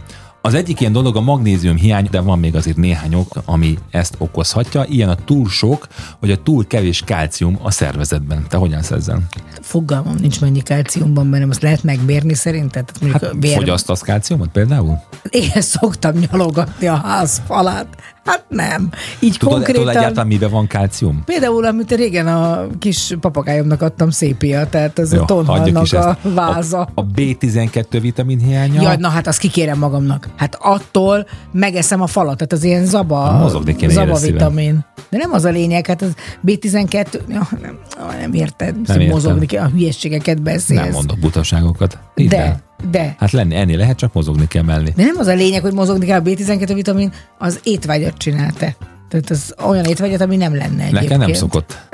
Az 0.45 0.55
egyik 0.55 0.81
ilyen 0.81 0.93
dolog 0.93 1.17
a 1.17 1.21
magnézium 1.21 1.77
hiány, 1.77 2.09
de 2.11 2.21
van 2.21 2.39
még 2.39 2.55
azért 2.55 2.77
néhány 2.77 3.15
ok, 3.15 3.43
ami 3.45 3.79
ezt 3.91 4.15
okozhatja. 4.19 4.85
Ilyen 4.85 5.09
a 5.09 5.15
túl 5.15 5.49
sok, 5.49 5.87
vagy 6.21 6.31
a 6.31 6.43
túl 6.43 6.67
kevés 6.67 7.03
kálcium 7.05 7.59
a 7.63 7.71
szervezetben. 7.71 8.45
Te 8.49 8.57
hogyan 8.57 8.77
állsz 8.77 8.91
ezzel? 8.91 9.23
Fogalmam 9.61 10.17
nincs 10.21 10.41
mennyi 10.41 10.61
kálciumban 10.61 11.31
bennem, 11.31 11.51
azt 11.51 11.63
lehet 11.63 11.83
megmérni 11.83 12.35
szerinted? 12.35 12.91
Tehát 13.01 13.23
Hát 13.23 13.35
vér... 13.39 13.57
fogyasztasz 13.57 14.01
kálciumot 14.01 14.49
például? 14.49 14.99
Én 15.31 15.51
szoktam 15.61 16.15
nyalogatni 16.31 16.87
a 16.87 16.97
ház 16.97 17.43
falát. 17.47 17.87
Hát 18.25 18.45
nem. 18.49 18.91
Így 19.21 19.37
Tudod, 19.39 19.55
konkrétan... 19.55 19.81
tudod 19.83 19.97
egyáltalán 19.97 20.27
miben 20.27 20.51
van 20.51 20.67
kálcium? 20.67 21.23
Például, 21.25 21.65
amit 21.65 21.93
régen 21.93 22.27
a 22.27 22.67
kis 22.79 23.17
papagájomnak 23.21 23.83
adtam 23.83 24.11
szépia, 24.11 24.67
tehát 24.67 24.99
ez 24.99 25.13
a 25.13 25.25
Jó, 25.29 25.43
hagyjuk 25.43 25.89
tonhalnak 25.89 26.23
a 26.25 26.29
váza. 26.29 26.81
A, 26.81 27.01
a 27.01 27.07
B12 27.07 27.99
vitamin 28.01 28.39
hiánya. 28.39 28.83
Jaj, 28.83 28.97
na 28.97 29.09
hát 29.09 29.27
azt 29.27 29.39
kikérem 29.39 29.79
magamnak. 29.79 30.29
Hát 30.37 30.59
attól 30.61 31.27
megeszem 31.53 32.01
a 32.01 32.07
falat, 32.07 32.35
tehát 32.37 32.53
az 32.53 32.65
ilyen 32.65 32.85
zaba, 32.85 33.21
Hát 33.21 33.41
mozogni 33.41 33.77
kéne 33.77 33.93
zaba 33.93 34.19
vitamin. 34.19 34.85
De 35.11 35.17
nem 35.17 35.33
az 35.33 35.45
a 35.45 35.51
lényeg, 35.51 35.87
hát 35.87 36.03
az 36.03 36.15
B12, 36.47 37.21
ja, 37.29 37.49
nem, 37.63 37.79
nem 38.21 38.33
érted, 38.33 38.75
Nem 38.87 39.01
értem. 39.01 39.15
mozogni 39.15 39.47
kell, 39.47 39.65
a 39.65 39.69
hülyeségeket 39.69 40.43
beszélsz. 40.43 40.81
Nem 40.81 40.91
mondok 40.93 41.19
butaságokat. 41.19 41.99
Hidd 42.15 42.35
el. 42.35 42.61
De. 42.91 43.15
Hát 43.19 43.31
lenni, 43.31 43.55
ennél 43.55 43.77
lehet, 43.77 43.97
csak 43.97 44.13
mozogni 44.13 44.49
kell 44.49 44.63
mellé. 44.63 44.93
De 44.97 45.05
nem 45.05 45.17
az 45.19 45.27
a 45.27 45.35
lényeg, 45.35 45.63
hogy 45.63 45.73
mozogni 45.73 46.07
kell 46.07 46.19
a 46.19 46.23
B12 46.23 46.71
vitamin, 46.75 47.13
az 47.39 47.61
étvágyat 47.63 48.17
csinál 48.17 48.53
te. 48.53 48.77
Tehát 49.09 49.31
az 49.31 49.55
olyan 49.67 49.85
étvágyat, 49.85 50.21
ami 50.21 50.37
nem 50.37 50.55
lenne 50.55 50.83
egyébként. 50.83 51.03
Nekem 51.03 51.19
nem 51.19 51.33
szokott. 51.33 51.79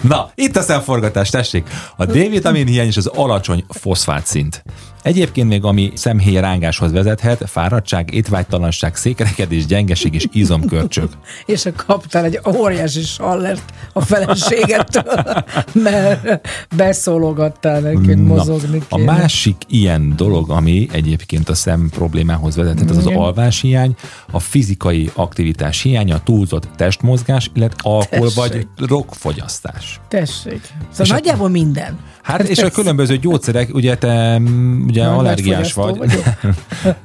Na, 0.00 0.30
itt 0.34 0.56
a 0.56 0.62
szemforgatás, 0.62 1.30
tessék. 1.30 1.68
A 1.96 2.04
D-vitamin 2.04 2.66
hiány 2.66 2.86
és 2.86 2.96
az 2.96 3.06
alacsony 3.06 3.64
foszfát 3.68 4.26
szint. 4.26 4.62
Egyébként 5.04 5.48
még 5.48 5.64
ami 5.64 5.92
szemhéj 5.94 6.36
rángáshoz 6.40 6.92
vezethet, 6.92 7.44
fáradtság, 7.46 8.14
étvágytalanság, 8.14 8.96
székrekedés, 8.96 9.66
gyengeség 9.66 10.14
és 10.14 10.26
izomkörcsök. 10.32 11.08
És 11.46 11.66
akkor 11.66 11.84
kaptál 11.86 12.24
egy 12.24 12.40
óriási 12.56 13.02
sallert 13.02 13.72
a 13.92 14.00
feleségettől, 14.00 15.22
mert 15.88 16.48
beszólogattál 16.76 17.82
hogy 17.82 18.16
mozogni 18.16 18.82
a 18.88 18.96
kéne. 18.96 19.12
másik 19.12 19.56
ilyen 19.68 20.12
dolog, 20.16 20.50
ami 20.50 20.88
egyébként 20.92 21.48
a 21.48 21.54
szem 21.54 21.88
problémához 21.90 22.56
vezethet, 22.56 22.90
az 22.90 22.96
az 22.96 23.06
Igen. 23.06 23.18
alváshiány, 23.18 23.94
a 24.30 24.38
fizikai 24.38 25.10
aktivitás 25.14 25.82
hiánya, 25.82 26.14
a 26.14 26.20
túlzott 26.24 26.68
testmozgás, 26.76 27.50
illetve 27.54 27.90
alkohol 27.90 28.32
Tessék. 28.32 28.52
vagy 28.52 28.66
drogfogyasztás. 28.76 30.00
Tessék. 30.08 30.60
Szóval 30.90 31.06
És 31.06 31.10
a- 31.10 31.14
nagyjából 31.14 31.48
minden. 31.48 31.98
Hát 32.22 32.42
és 32.48 32.58
a 32.58 32.70
különböző 32.70 33.16
gyógyszerek, 33.16 33.74
ugye 33.74 33.96
te 33.96 34.38
mm, 34.38 34.88
ugye 34.94 35.06
Nagy 35.06 35.18
allergiás 35.18 35.72
vagy. 35.72 35.98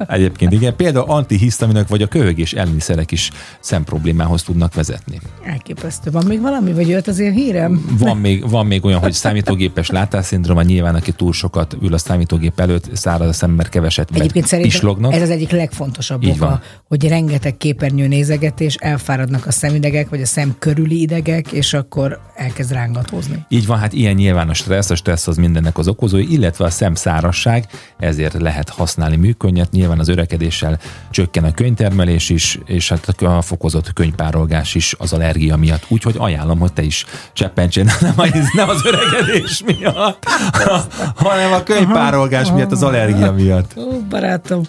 Egyébként 0.08 0.52
igen, 0.52 0.76
például 0.76 1.10
antihisztaminok 1.10 1.88
vagy 1.88 2.02
a 2.02 2.08
köhögés 2.08 2.54
elleni 2.54 2.80
szerek 2.80 3.12
is 3.12 3.30
szemproblémához 3.60 4.44
tudnak 4.44 4.74
vezetni. 4.74 5.20
Elképesztő. 5.44 6.12
Van 6.12 6.26
még 6.26 6.42
valami, 6.42 6.74
vagy 6.74 6.88
jött 6.88 7.08
az 7.08 7.20
én 7.20 7.32
hírem? 7.32 7.96
Van 8.00 8.18
még, 8.18 8.50
van 8.50 8.66
még 8.66 8.86
olyan, 8.86 9.00
hogy 9.00 9.14
számítógépes 9.14 9.90
látásszindróma, 9.90 10.62
nyilván 10.62 10.96
aki 10.96 11.12
túl 11.12 11.34
sokat 11.34 11.78
ül 11.82 11.94
a 11.94 11.98
számítógép 11.98 12.60
előtt, 12.60 12.96
száraz 12.96 13.28
a 13.28 13.34
szem, 13.34 13.52
mert 13.52 13.70
keveset 13.70 14.10
Egyébként 14.14 14.48
szerintem 14.48 14.74
pislognak. 14.80 15.14
ez 15.14 15.22
az 15.22 15.30
egyik 15.30 15.52
legfontosabb 15.52 16.24
Így 16.24 16.30
oka, 16.30 16.46
van. 16.46 16.62
hogy 16.88 17.08
rengeteg 17.08 17.58
képernyő 17.58 18.08
nézegetés, 18.08 18.76
elfáradnak 18.76 19.46
a 19.46 19.52
szemidegek, 19.52 20.10
vagy 20.10 20.22
a 20.22 20.26
szem 20.26 20.56
körüli 20.60 21.02
idegek, 21.02 21.52
és 21.52 21.74
akkor 21.74 22.20
elkezd 22.36 22.72
rángatózni. 22.72 23.46
Így 23.50 23.66
van, 23.66 23.78
hát 23.78 23.94
ilyen 23.94 24.14
nyilván 24.14 24.50
a 24.50 24.54
stressz, 24.54 24.90
a 24.90 24.96
stressz 24.96 25.28
az 25.28 25.38
mindennek 25.38 25.78
az 25.78 25.88
okozói, 25.88 26.32
illetve 26.32 26.66
a 26.66 26.70
szemszárasság, 26.70 27.66
ezért 27.99 28.34
lehet 28.34 28.69
használni 28.69 29.15
műkönnyet, 29.15 29.71
nyilván 29.71 29.99
az 29.99 30.07
örekedéssel 30.07 30.80
csökken 31.09 31.43
a 31.43 31.51
könyvtermelés 31.51 32.30
is, 32.30 32.59
és 32.65 32.89
hát 32.89 33.21
a 33.21 33.41
fokozott 33.41 33.93
könyvpárolgás 33.93 34.75
is 34.75 34.95
az 34.97 35.13
allergia 35.13 35.55
miatt. 35.55 35.86
Úgyhogy 35.88 36.15
ajánlom, 36.17 36.59
hogy 36.59 36.73
te 36.73 36.82
is 36.82 37.05
cseppentsél, 37.34 37.84
nem, 37.99 38.13
nem 38.53 38.69
az 38.69 38.82
öregedés 38.86 39.63
miatt, 39.65 40.25
hanem 41.25 41.53
a 41.53 41.63
könyvpárolgás 41.63 42.51
miatt, 42.51 42.71
az 42.71 42.84
allergia 42.84 43.32
miatt. 43.32 43.73
Ó, 43.77 43.99
barátom, 44.09 44.61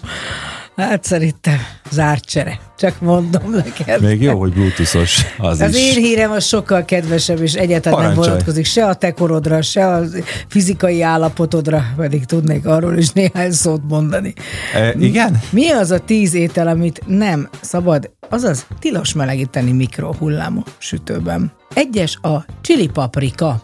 hát 0.75 1.03
szerintem 1.03 1.57
zárt 1.91 2.25
csere. 2.25 2.59
Csak 2.77 3.01
mondom 3.01 3.49
neked. 3.51 4.01
Még 4.01 4.21
jó, 4.21 4.39
hogy 4.39 4.53
bluetoothos 4.53 5.25
az, 5.37 5.61
Az 5.61 5.75
is. 5.75 5.95
én 5.95 6.03
hírem 6.03 6.31
az 6.31 6.45
sokkal 6.45 6.85
kedvesebb, 6.85 7.41
és 7.41 7.53
egyáltalán 7.53 7.97
nem 7.99 8.07
Parancsolj. 8.07 8.29
vonatkozik 8.29 8.65
se 8.65 8.85
a 8.85 8.93
te 8.93 9.11
korodra, 9.11 9.61
se 9.61 9.87
a 9.87 10.03
fizikai 10.47 11.01
állapotodra, 11.01 11.83
pedig 11.97 12.25
tudnék 12.25 12.65
arról 12.65 12.97
is 12.97 13.09
néhány 13.09 13.51
szót 13.51 13.81
mondani. 13.87 14.33
E, 14.73 14.93
igen? 14.99 15.39
Mi 15.49 15.69
az 15.69 15.91
a 15.91 15.99
tíz 15.99 16.33
étel, 16.33 16.67
amit 16.67 17.01
nem 17.07 17.49
szabad, 17.61 18.11
azaz 18.29 18.65
tilos 18.79 19.13
melegíteni 19.13 19.71
mikrohullámú 19.71 20.63
sütőben? 20.77 21.51
Egyes 21.73 22.17
a 22.21 22.45
csili 22.61 22.87
paprika. 22.87 23.61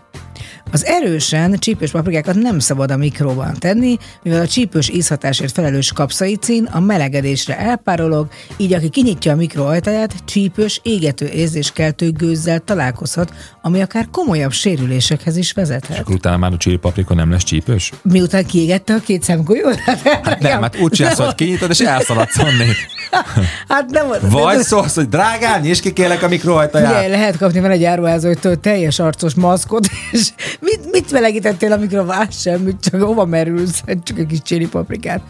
Az 0.72 0.86
erősen 0.86 1.60
csípős 1.60 1.92
paprikákat 1.92 2.36
nem 2.36 2.60
szabad 2.60 2.92
a 2.92 2.98
mikróban 2.98 3.54
tenni, 3.54 3.98
mivel 4.24 4.42
a 4.42 4.48
csípős 4.48 4.90
ízhatásért 4.90 5.54
felelős 5.54 5.92
kapszaicin 5.92 6.66
a 6.66 6.80
melegedésre 6.80 7.58
elpárolog, 7.58 8.28
így 8.58 8.74
aki 8.74 8.90
kinyitja 8.90 9.32
a 9.32 9.36
mikro 9.36 9.66
ajtaját, 9.66 10.16
csípős, 10.26 10.80
égető 10.84 11.28
érzéskeltő 11.28 12.12
gőzzel 12.12 12.60
találkozhat, 12.60 13.34
ami 13.62 13.82
akár 13.82 14.08
komolyabb 14.12 14.52
sérülésekhez 14.52 15.38
is 15.38 15.52
vezethet. 15.52 16.00
Akkor 16.00 16.16
utána 16.16 16.38
már 16.38 16.54
a 16.54 16.58
csili 16.58 16.78
paprika 16.78 17.14
nem 17.14 17.32
lesz 17.32 17.44
csípős? 17.44 17.92
Miután 18.02 18.46
kiégette 18.46 18.94
a 18.94 19.00
két 19.00 19.24
szemgolyót? 19.24 19.80
Hát 19.80 20.40
Nem, 20.40 20.62
hát 20.62 20.80
úgy 20.80 20.92
csinálsz, 20.92 21.18
hogy 21.18 21.36
kinyitod, 21.36 21.70
és 21.70 21.80
elszaladsz 21.80 22.38
onnét. 22.38 22.97
Hát 23.70 23.90
nem, 23.90 24.06
Vagy 24.22 24.60
szólsz, 24.60 24.96
hogy 24.96 25.10
drágám, 25.10 25.62
nyisd 25.62 25.82
ki 25.82 25.94
kérlek 25.94 26.24
a 26.24 26.28
mikrohajtaját. 26.28 26.98
Ugye, 26.98 27.08
lehet 27.08 27.38
kapni 27.38 27.60
vele 27.60 27.74
egy 27.74 27.84
áruházóitól 27.84 28.60
teljes 28.60 29.00
arcos 29.00 29.34
maszkot, 29.34 29.88
és 30.12 30.30
mit, 30.60 30.92
mit 30.92 31.12
melegítettél 31.12 31.72
a 31.72 31.78
mikrová? 31.78 32.28
Semmit, 32.30 32.78
csak 32.80 33.02
hova 33.02 33.26
merülsz, 33.26 33.84
csak 34.04 34.20
egy 34.20 34.26
kis 34.28 34.42
csili 34.42 34.68
paprikát. 34.68 35.22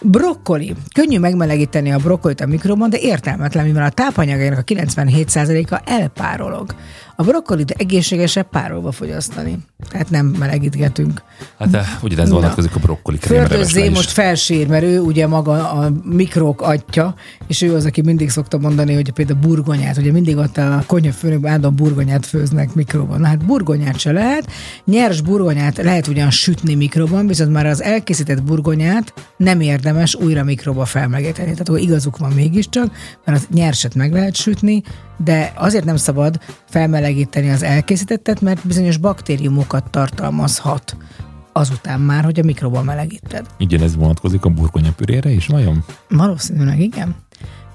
Brokkoli. 0.00 0.74
Könnyű 0.94 1.18
megmelegíteni 1.18 1.92
a 1.92 1.98
brokkolit 1.98 2.40
a 2.40 2.46
mikroban, 2.46 2.90
de 2.90 2.98
értelmetlen, 2.98 3.66
mivel 3.66 3.84
a 3.84 3.90
tápanyagainak 3.90 4.58
a 4.58 4.62
97%-a 4.62 5.80
elpárolog. 5.84 6.74
A 7.20 7.22
brokkolit 7.22 7.70
egészségesebb 7.70 8.48
párolva 8.48 8.92
fogyasztani. 8.92 9.58
Tehát 9.88 10.10
nem 10.10 10.26
melegítgetünk. 10.26 11.22
Hát 11.58 11.70
de 11.70 11.98
ugyanez 12.02 12.28
Na. 12.28 12.34
vonatkozik 12.34 12.74
a 12.74 12.78
brokkoli 12.78 13.18
is. 13.74 13.90
most 13.90 14.10
felsír, 14.10 14.68
mert 14.68 14.84
ő 14.84 15.00
ugye 15.00 15.26
maga 15.26 15.70
a 15.70 15.92
mikrók 16.04 16.62
atya, 16.62 17.14
és 17.46 17.62
ő 17.62 17.74
az, 17.74 17.84
aki 17.84 18.00
mindig 18.00 18.30
szokta 18.30 18.58
mondani, 18.58 18.94
hogy 18.94 19.10
például 19.10 19.38
burgonyát, 19.38 19.96
ugye 19.96 20.12
mindig 20.12 20.36
ott 20.36 20.56
a 20.56 20.82
konyhafőnökben 20.86 21.50
állandóan 21.50 21.74
burgonyát 21.74 22.26
főznek 22.26 22.74
mikróban. 22.74 23.20
Na 23.20 23.26
hát 23.26 23.44
burgonyát 23.44 23.98
se 23.98 24.12
lehet, 24.12 24.50
nyers 24.84 25.20
burgonyát 25.20 25.76
lehet 25.76 26.06
ugyan 26.06 26.30
sütni 26.30 26.74
mikróban, 26.74 27.26
viszont 27.26 27.52
már 27.52 27.66
az 27.66 27.82
elkészített 27.82 28.42
burgonyát 28.42 29.14
nem 29.36 29.60
érdemes 29.60 30.14
újra 30.14 30.44
mikróba 30.44 30.84
felmelegíteni. 30.84 31.50
Tehát 31.50 31.68
akkor 31.68 31.80
igazuk 31.80 32.18
van 32.18 32.32
mégiscsak, 32.32 32.92
mert 33.24 33.38
az 33.38 33.46
nyerset 33.50 33.94
meg 33.94 34.12
lehet 34.12 34.34
sütni, 34.34 34.82
de 35.24 35.52
azért 35.54 35.84
nem 35.84 35.96
szabad 35.96 36.40
felmelegíteni 36.68 37.50
az 37.50 37.62
elkészítettet, 37.62 38.40
mert 38.40 38.66
bizonyos 38.66 38.96
baktériumokat 38.96 39.90
tartalmazhat 39.90 40.96
azután 41.52 42.00
már, 42.00 42.24
hogy 42.24 42.40
a 42.40 42.42
mikróban 42.42 42.84
melegíted. 42.84 43.46
Ugyanez 43.58 43.96
vonatkozik 43.96 44.44
a 44.44 44.48
burgonyapürére 44.48 45.30
is, 45.30 45.46
vajon? 45.46 45.84
Valószínűleg 46.08 46.80
igen. 46.80 47.14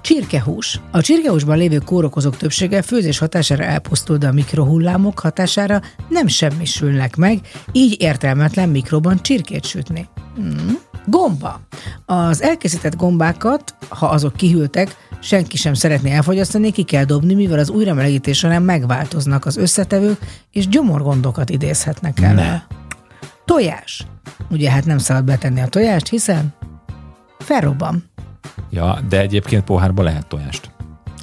Csirkehús. 0.00 0.80
A 0.90 1.00
csirkehúsban 1.00 1.56
lévő 1.56 1.78
kórokozók 1.78 2.36
többsége 2.36 2.82
főzés 2.82 3.18
hatására 3.18 3.64
elpusztul, 3.64 4.16
de 4.16 4.28
a 4.28 4.32
mikrohullámok 4.32 5.18
hatására 5.18 5.80
nem 6.08 6.26
semmisülnek 6.26 7.16
meg, 7.16 7.40
így 7.72 7.96
értelmetlen 8.00 8.68
mikroban 8.68 9.22
csirkét 9.22 9.64
sütni. 9.64 10.08
Hmm. 10.36 10.78
Gomba. 11.06 11.60
Az 12.06 12.42
elkészített 12.42 12.96
gombákat, 12.96 13.74
ha 13.88 14.06
azok 14.06 14.36
kihűltek, 14.36 14.96
senki 15.20 15.56
sem 15.56 15.74
szeretné 15.74 16.10
elfogyasztani, 16.10 16.70
ki 16.70 16.82
kell 16.82 17.04
dobni, 17.04 17.34
mivel 17.34 17.58
az 17.58 17.70
újramelegítés 17.70 18.38
során 18.38 18.62
megváltoznak 18.62 19.44
az 19.46 19.56
összetevők, 19.56 20.18
és 20.52 20.68
gyomorgondokat 20.68 21.50
idézhetnek 21.50 22.20
el. 22.20 22.34
Ne. 22.34 22.62
Tojás. 23.44 24.06
Ugye 24.50 24.70
hát 24.70 24.84
nem 24.84 24.98
szabad 24.98 25.24
betenni 25.24 25.60
a 25.60 25.66
tojást, 25.66 26.08
hiszen 26.08 26.54
felrobban. 27.38 28.04
Ja, 28.70 28.98
de 29.08 29.20
egyébként 29.20 29.64
pohárba 29.64 30.02
lehet 30.02 30.26
tojást. 30.26 30.70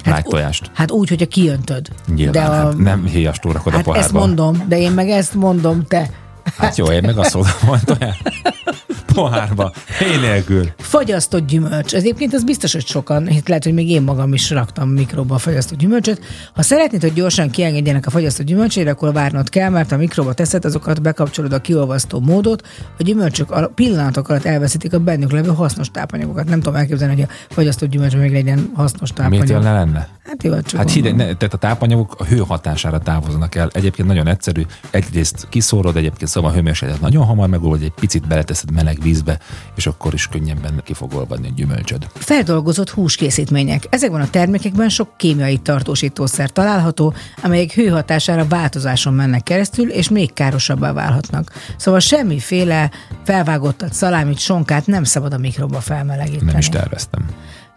Hát, 0.04 0.14
Lágy 0.14 0.24
tojást. 0.24 0.70
Hát 0.74 0.90
úgy, 0.90 1.08
hogyha 1.08 1.26
kijöntöd. 1.26 1.88
Nyilván, 2.14 2.32
de 2.32 2.40
a, 2.40 2.64
hát 2.64 2.76
nem 2.76 3.04
héjastól 3.04 3.52
rakod 3.52 3.72
a 3.72 3.76
hát 3.76 3.84
pohárba. 3.84 4.04
ezt 4.04 4.14
mondom, 4.14 4.64
de 4.68 4.78
én 4.78 4.92
meg 4.92 5.10
ezt 5.10 5.34
mondom, 5.34 5.84
te. 5.86 6.10
Hát 6.56 6.76
jó, 6.76 6.86
én 6.86 7.02
meg 7.06 7.18
azt 7.18 7.34
mondom, 7.34 7.52
hogy 7.66 7.80
tojás. 7.84 8.22
Pohárba. 9.14 9.72
Héj 9.98 10.16
nélkül. 10.16 10.68
Fagyasztott 10.78 11.46
gyümölcs. 11.46 11.94
Ez 11.94 12.02
egyébként 12.02 12.34
az 12.34 12.44
biztos, 12.44 12.72
hogy 12.72 12.86
sokan, 12.86 13.28
itt 13.28 13.48
lehet, 13.48 13.64
hogy 13.64 13.74
még 13.74 13.90
én 13.90 14.02
magam 14.02 14.32
is 14.32 14.50
raktam 14.50 14.88
mikróba 14.88 15.34
a 15.34 15.38
fagyasztott 15.38 15.78
gyümölcsöt. 15.78 16.20
Ha 16.54 16.62
szeretnéd, 16.62 17.00
hogy 17.00 17.12
gyorsan 17.12 17.50
kiengedjenek 17.50 18.06
a 18.06 18.10
fagyasztott 18.10 18.46
gyümölcsére, 18.46 18.90
akkor 18.90 19.12
várnod 19.12 19.48
kell, 19.48 19.70
mert 19.70 19.90
ha 19.90 19.96
mikróba 19.96 20.32
teszed, 20.32 20.64
azokat 20.64 21.02
bekapcsolod 21.02 21.52
a 21.52 21.60
kiolvasztó 21.60 22.20
módot, 22.20 22.66
a 22.98 23.02
gyümölcsök 23.02 23.50
a 23.50 23.70
pillanatok 23.74 24.28
alatt 24.28 24.44
elveszítik 24.44 24.92
a 24.94 24.98
bennük 24.98 25.32
levő 25.32 25.48
hasznos 25.48 25.90
tápanyagokat. 25.90 26.48
Nem 26.48 26.60
tudom 26.60 26.78
elképzelni, 26.78 27.14
hogy 27.14 27.22
a 27.22 27.52
fagyasztott 27.54 27.88
gyümölcs 27.88 28.16
még 28.16 28.32
legyen 28.32 28.70
hasznos 28.74 29.10
tápanyag. 29.10 29.48
olyan 29.48 29.62
ne 29.62 29.72
lenne? 29.72 30.08
Hát 30.24 30.42
jó, 30.42 30.60
csak 30.60 30.78
Hát 30.80 30.90
hideg, 30.90 31.16
ne, 31.16 31.24
tehát 31.24 31.54
a 31.54 31.56
tápanyagok 31.56 32.14
a 32.18 32.24
hő 32.24 32.38
hatására 32.38 32.98
távoznak 32.98 33.54
el. 33.54 33.70
Egyébként 33.72 34.08
nagyon 34.08 34.26
egyszerű. 34.26 34.62
Egyrészt 34.90 35.46
kiszórod, 35.48 35.96
egyébként 35.96 36.30
szóval 36.30 36.50
a 36.50 36.54
hőmérsékletet 36.54 37.02
nagyon 37.02 37.24
hamar 37.24 37.48
megold, 37.48 37.82
egy 37.82 37.92
picit 38.00 38.26
beleteszed 38.26 38.70
meleg 38.72 38.98
vízbe, 39.04 39.38
és 39.74 39.86
akkor 39.86 40.14
is 40.14 40.26
könnyebben 40.26 40.80
ki 40.84 40.94
fog 40.94 41.14
olvadni 41.14 41.48
a 41.48 41.52
gyümölcsöd. 41.56 42.06
Feldolgozott 42.14 42.90
húskészítmények. 42.90 43.86
Ezekben 43.90 44.20
a 44.20 44.30
termékekben 44.30 44.88
sok 44.88 45.16
kémiai 45.16 45.58
tartósítószer 45.58 46.50
található, 46.50 47.14
amelyek 47.42 47.72
hőhatására 47.72 48.46
változáson 48.48 49.14
mennek 49.14 49.42
keresztül, 49.42 49.90
és 49.90 50.08
még 50.08 50.32
károsabbá 50.32 50.92
válhatnak. 50.92 51.52
Szóval 51.76 52.00
semmiféle 52.00 52.90
felvágottat, 53.24 53.92
szalámit, 53.92 54.38
sonkát 54.38 54.86
nem 54.86 55.04
szabad 55.04 55.32
a 55.32 55.38
mikróba 55.38 55.80
felmelegíteni. 55.80 56.50
Nem 56.50 56.58
is 56.58 56.68
terveztem. 56.68 57.26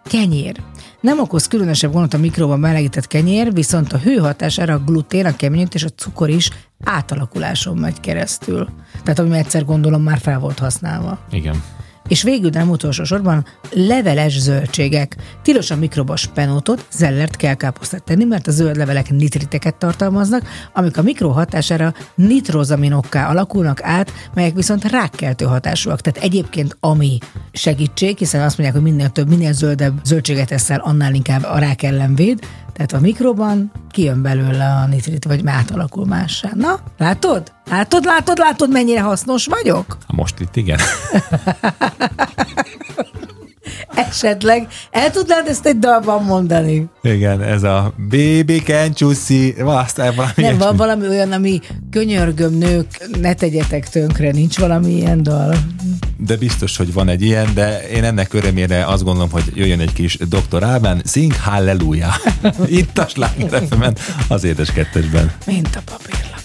Kenyér. 0.03 0.61
Nem 1.07 1.19
okoz 1.19 1.47
különösebb 1.47 1.91
gondot 1.91 2.13
a 2.13 2.17
mikróban 2.17 2.59
melegített 2.59 3.07
kenyér, 3.07 3.53
viszont 3.53 3.93
a 3.93 3.97
hő 3.97 4.15
hatására 4.15 4.73
a 4.73 4.79
glutén, 4.85 5.25
a 5.25 5.35
keményítés, 5.35 5.83
a 5.83 5.89
cukor 5.89 6.29
is 6.29 6.49
átalakuláson 6.83 7.77
megy 7.77 7.99
keresztül. 7.99 8.69
Tehát 9.03 9.19
ami 9.19 9.37
egyszer 9.37 9.65
gondolom 9.65 10.01
már 10.01 10.17
fel 10.17 10.39
volt 10.39 10.59
használva. 10.59 11.19
Igen. 11.31 11.63
És 12.07 12.23
végül, 12.23 12.49
de 12.49 12.59
nem 12.59 12.69
utolsó 12.69 13.03
sorban, 13.03 13.45
leveles 13.71 14.39
zöldségek. 14.39 15.15
Tilos 15.41 15.71
a 15.71 15.75
mikroba 15.75 16.15
spenótot, 16.15 16.85
zellert 16.91 17.35
kell 17.35 17.53
káposztát 17.53 18.03
tenni, 18.03 18.23
mert 18.23 18.47
a 18.47 18.51
zöld 18.51 18.77
levelek 18.77 19.09
nitriteket 19.09 19.75
tartalmaznak, 19.75 20.47
amik 20.73 20.97
a 20.97 21.01
mikro 21.01 21.29
hatására 21.29 21.93
nitrozaminokká 22.15 23.29
alakulnak 23.29 23.83
át, 23.83 24.11
melyek 24.33 24.53
viszont 24.53 24.91
rákkeltő 24.91 25.45
hatásúak. 25.45 26.01
Tehát 26.01 26.23
egyébként 26.23 26.77
ami 26.79 27.17
segítség, 27.51 28.17
hiszen 28.17 28.41
azt 28.41 28.57
mondják, 28.57 28.81
hogy 28.81 28.91
minél 28.91 29.09
több, 29.09 29.29
minél 29.29 29.53
zöldebb 29.53 29.99
zöldséget 30.03 30.51
eszel, 30.51 30.79
annál 30.79 31.13
inkább 31.13 31.43
a 31.43 31.57
rák 31.57 31.83
ellen 31.83 32.15
véd. 32.15 32.39
Tehát 32.77 32.93
a 32.93 32.99
mikroban 32.99 33.71
kijön 33.91 34.21
belőle 34.21 34.65
a 34.65 34.85
nitrit, 34.87 35.25
vagy 35.25 35.41
átalakul 35.45 36.05
mássá. 36.05 36.49
Na, 36.53 36.79
látod? 36.97 37.51
Látod, 37.69 38.05
látod, 38.05 38.37
látod, 38.37 38.71
mennyire 38.71 39.01
hasznos 39.01 39.45
vagyok? 39.45 39.97
Most 40.07 40.39
itt 40.39 40.55
igen. 40.55 40.79
Esetleg 43.95 44.67
el 44.91 45.11
tudnád 45.11 45.47
ezt 45.47 45.65
egy 45.65 45.79
dalban 45.79 46.23
mondani? 46.23 46.85
Igen, 47.01 47.41
ez 47.41 47.63
a 47.63 47.93
baby 48.09 48.61
can 48.61 48.93
csúszi, 48.93 49.55
aztán 49.59 50.15
valami 50.15 50.33
Nem, 50.35 50.45
ilyesmi. 50.45 50.63
van 50.63 50.75
valami 50.75 51.07
olyan, 51.07 51.31
ami 51.31 51.59
könyörgöm 51.91 52.53
nők, 52.53 53.07
ne 53.21 53.33
tegyetek 53.33 53.89
tönkre, 53.89 54.31
nincs 54.31 54.59
valami 54.59 54.91
ilyen 54.91 55.23
dal. 55.23 55.55
De 56.17 56.35
biztos, 56.35 56.77
hogy 56.77 56.93
van 56.93 57.09
egy 57.09 57.21
ilyen, 57.21 57.53
de 57.53 57.89
én 57.89 58.03
ennek 58.03 58.33
örömére 58.33 58.85
azt 58.85 59.03
gondolom, 59.03 59.29
hogy 59.31 59.43
jöjjön 59.53 59.79
egy 59.79 59.93
kis 59.93 60.17
Dr. 60.17 60.63
Ában, 60.63 61.01
Sing 61.05 61.35
Halleluja. 61.35 62.09
Itt 62.67 62.97
a 62.97 63.07
Sláger 63.07 63.63
az 64.27 64.43
édes 64.43 64.71
kettesben. 64.71 65.31
Mint 65.45 65.75
a 65.75 65.81
papírlap. 65.91 66.36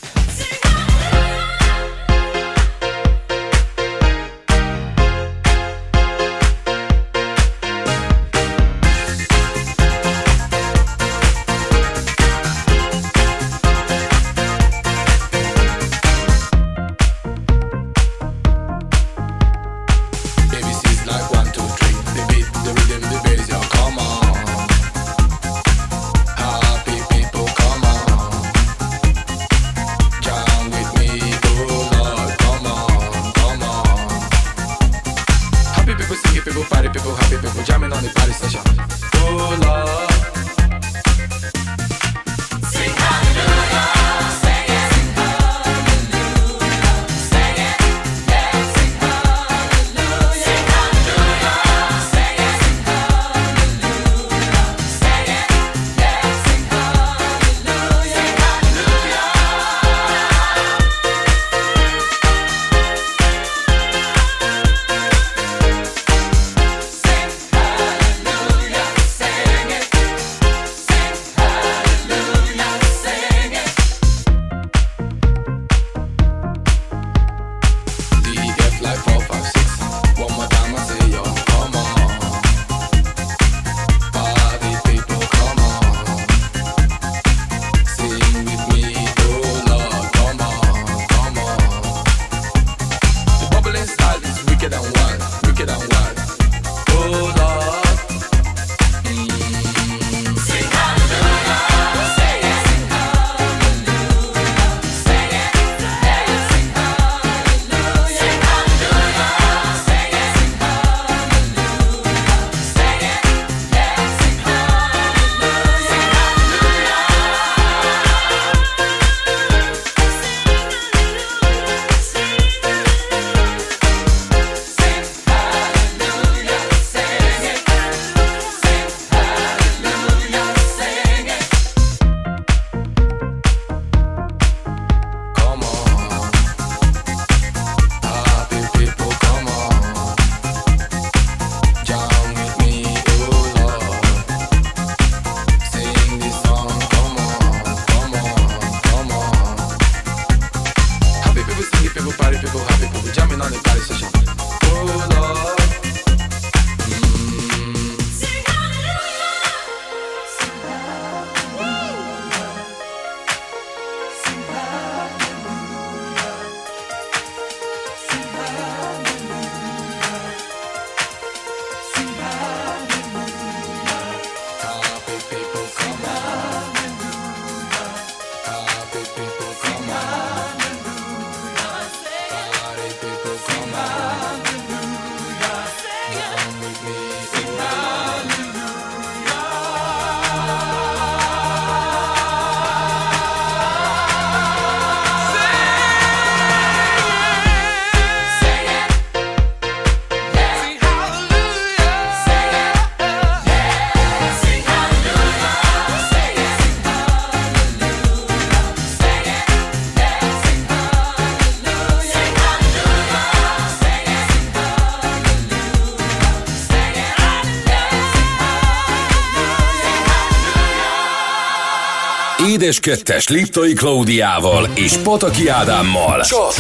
Édes 222.73 222.95
Kettes 222.95 223.29
Liptai 223.29 223.73
Klaudiával 223.73 224.69
és 224.75 224.97
Pataki 224.97 225.49
Ádámmal. 225.49 226.21
Csak 226.21 226.53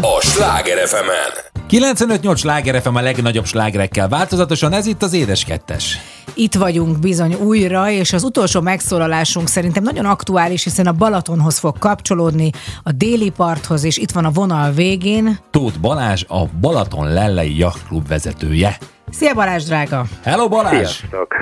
a 0.00 0.20
Sláger 0.20 0.88
fm 0.88 1.08
95-8 1.70 2.36
sláger 2.36 2.82
FM 2.82 2.94
a 2.94 3.00
legnagyobb 3.00 3.46
slágerekkel 3.46 4.08
változatosan, 4.08 4.72
ez 4.72 4.86
itt 4.86 5.02
az 5.02 5.12
Édes 5.12 5.44
Kettes. 5.44 5.98
Itt 6.34 6.54
vagyunk 6.54 6.98
bizony 6.98 7.34
újra, 7.34 7.90
és 7.90 8.12
az 8.12 8.22
utolsó 8.22 8.60
megszólalásunk 8.60 9.48
szerintem 9.48 9.82
nagyon 9.82 10.04
aktuális, 10.04 10.64
hiszen 10.64 10.86
a 10.86 10.92
Balatonhoz 10.92 11.58
fog 11.58 11.78
kapcsolódni, 11.78 12.50
a 12.82 12.92
déli 12.92 13.30
parthoz, 13.30 13.84
és 13.84 13.96
itt 13.96 14.10
van 14.10 14.24
a 14.24 14.30
vonal 14.30 14.72
végén. 14.72 15.38
Tóth 15.50 15.78
Balázs, 15.78 16.24
a 16.28 16.44
Balaton 16.60 17.12
Lellei 17.12 17.58
Yachtklub 17.58 18.08
vezetője. 18.08 18.78
Szia 19.10 19.34
Balázs, 19.34 19.64
drága! 19.64 20.04
Hello 20.22 20.48
Balázs! 20.48 20.74
Sziasztok! 20.74 21.34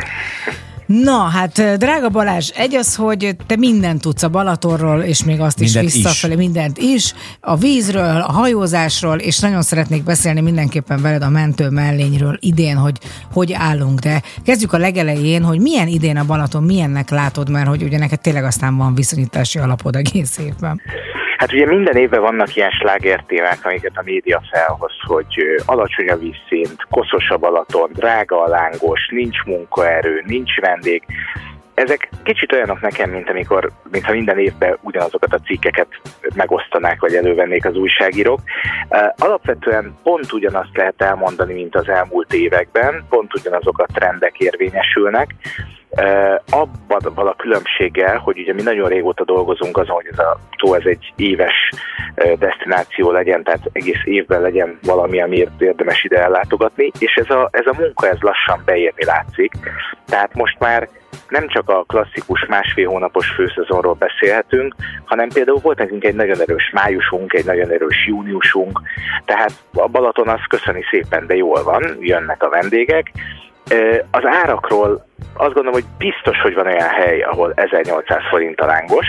Na, 0.88 1.18
hát 1.18 1.76
drága 1.78 2.08
Balázs, 2.08 2.50
egy 2.54 2.74
az, 2.74 2.96
hogy 2.96 3.36
te 3.46 3.56
mindent 3.56 4.00
tudsz 4.00 4.22
a 4.22 4.28
Balatonról, 4.28 5.00
és 5.00 5.24
még 5.24 5.40
azt 5.40 5.60
is 5.60 5.72
Mindent 5.72 5.94
is. 5.94 6.02
visszafelé, 6.02 6.34
mindent 6.34 6.78
is, 6.78 7.14
a 7.40 7.56
vízről, 7.56 8.20
a 8.20 8.32
hajózásról, 8.32 9.18
és 9.18 9.38
nagyon 9.38 9.62
szeretnék 9.62 10.04
beszélni 10.04 10.40
mindenképpen 10.40 11.02
veled 11.02 11.22
a 11.22 11.28
mentő 11.28 11.68
mellényről 11.68 12.38
idén, 12.40 12.76
hogy 12.76 12.98
hogy 13.32 13.52
állunk, 13.52 13.98
de 13.98 14.22
kezdjük 14.44 14.72
a 14.72 14.78
legelején, 14.78 15.44
hogy 15.44 15.60
milyen 15.60 15.88
idén 15.88 16.16
a 16.16 16.24
Balaton, 16.24 16.62
milyennek 16.62 17.10
látod, 17.10 17.50
mert 17.50 17.68
hogy 17.68 17.82
ugye 17.82 17.98
neked 17.98 18.20
tényleg 18.20 18.44
aztán 18.44 18.76
van 18.76 18.94
viszonyítási 18.94 19.58
alapod 19.58 19.96
egész 19.96 20.38
évben. 20.38 20.80
Hát 21.38 21.52
ugye 21.52 21.66
minden 21.66 21.96
évben 21.96 22.20
vannak 22.20 22.56
ilyen 22.56 22.70
slágertémák, 22.70 23.58
amiket 23.62 23.92
a 23.94 24.02
média 24.04 24.42
felhoz, 24.50 24.92
hogy 25.06 25.62
alacsony 25.66 26.08
a 26.08 26.16
vízszint, 26.16 26.86
koszos 26.90 27.28
a 27.28 27.36
Balaton, 27.36 27.90
drága 27.92 28.42
a 28.42 28.48
lángos, 28.48 29.08
nincs 29.10 29.44
munkaerő, 29.44 30.22
nincs 30.26 30.60
vendég. 30.60 31.02
Ezek 31.74 32.08
kicsit 32.22 32.52
olyanok 32.52 32.80
nekem, 32.80 33.10
mint 33.10 33.30
amikor, 33.30 33.70
mintha 33.90 34.12
minden 34.12 34.38
évben 34.38 34.78
ugyanazokat 34.80 35.32
a 35.32 35.38
cikkeket 35.38 35.88
megosztanák, 36.34 37.00
vagy 37.00 37.14
elővennék 37.14 37.64
az 37.64 37.76
újságírók. 37.76 38.40
Alapvetően 39.16 39.94
pont 40.02 40.32
ugyanazt 40.32 40.76
lehet 40.76 41.02
elmondani, 41.02 41.54
mint 41.54 41.76
az 41.76 41.88
elmúlt 41.88 42.32
években, 42.32 43.04
pont 43.08 43.34
ugyanazok 43.34 43.78
a 43.78 43.86
trendek 43.92 44.38
érvényesülnek. 44.38 45.34
Abban 46.50 47.12
van 47.14 47.26
a 47.26 47.36
különbséggel, 47.36 48.16
hogy 48.16 48.38
ugye 48.38 48.54
mi 48.54 48.62
nagyon 48.62 48.88
régóta 48.88 49.24
dolgozunk 49.24 49.76
azon, 49.76 49.94
hogy 49.94 50.08
ez 50.10 50.18
a 50.18 50.38
tó 50.56 50.74
ez 50.74 50.84
egy 50.84 51.12
éves 51.16 51.70
destináció 52.38 53.10
legyen, 53.10 53.42
tehát 53.42 53.70
egész 53.72 54.00
évben 54.04 54.40
legyen 54.40 54.78
valami, 54.82 55.20
amiért 55.20 55.60
érdemes 55.60 56.04
ide 56.04 56.22
ellátogatni, 56.22 56.90
és 56.98 57.14
ez 57.14 57.30
a, 57.30 57.48
ez 57.52 57.66
a 57.66 57.74
munka 57.78 58.08
ez 58.08 58.20
lassan 58.20 58.62
beérni 58.64 59.04
látszik. 59.04 59.52
Tehát 60.06 60.34
most 60.34 60.58
már 60.58 60.88
nem 61.28 61.48
csak 61.48 61.68
a 61.68 61.84
klasszikus 61.86 62.46
másfél 62.46 62.88
hónapos 62.88 63.28
főszezonról 63.28 63.94
beszélhetünk, 63.94 64.74
hanem 65.04 65.28
például 65.28 65.58
volt 65.62 65.78
nekünk 65.78 66.04
egy 66.04 66.14
nagyon 66.14 66.40
erős 66.40 66.70
májusunk, 66.72 67.32
egy 67.32 67.44
nagyon 67.44 67.70
erős 67.70 68.06
júniusunk, 68.06 68.80
tehát 69.24 69.52
a 69.74 69.88
Balaton 69.88 70.28
az 70.28 70.40
köszöni 70.48 70.84
szépen, 70.90 71.26
de 71.26 71.34
jól 71.34 71.62
van, 71.62 71.96
jönnek 72.00 72.42
a 72.42 72.48
vendégek, 72.48 73.12
Az 74.10 74.24
árakról 74.24 75.07
azt 75.38 75.54
gondolom, 75.54 75.72
hogy 75.72 75.84
biztos, 75.98 76.40
hogy 76.40 76.54
van 76.54 76.66
olyan 76.66 76.88
hely, 76.88 77.20
ahol 77.20 77.52
1800 77.54 78.18
forint 78.30 78.60
a 78.60 78.66
lángos, 78.66 79.06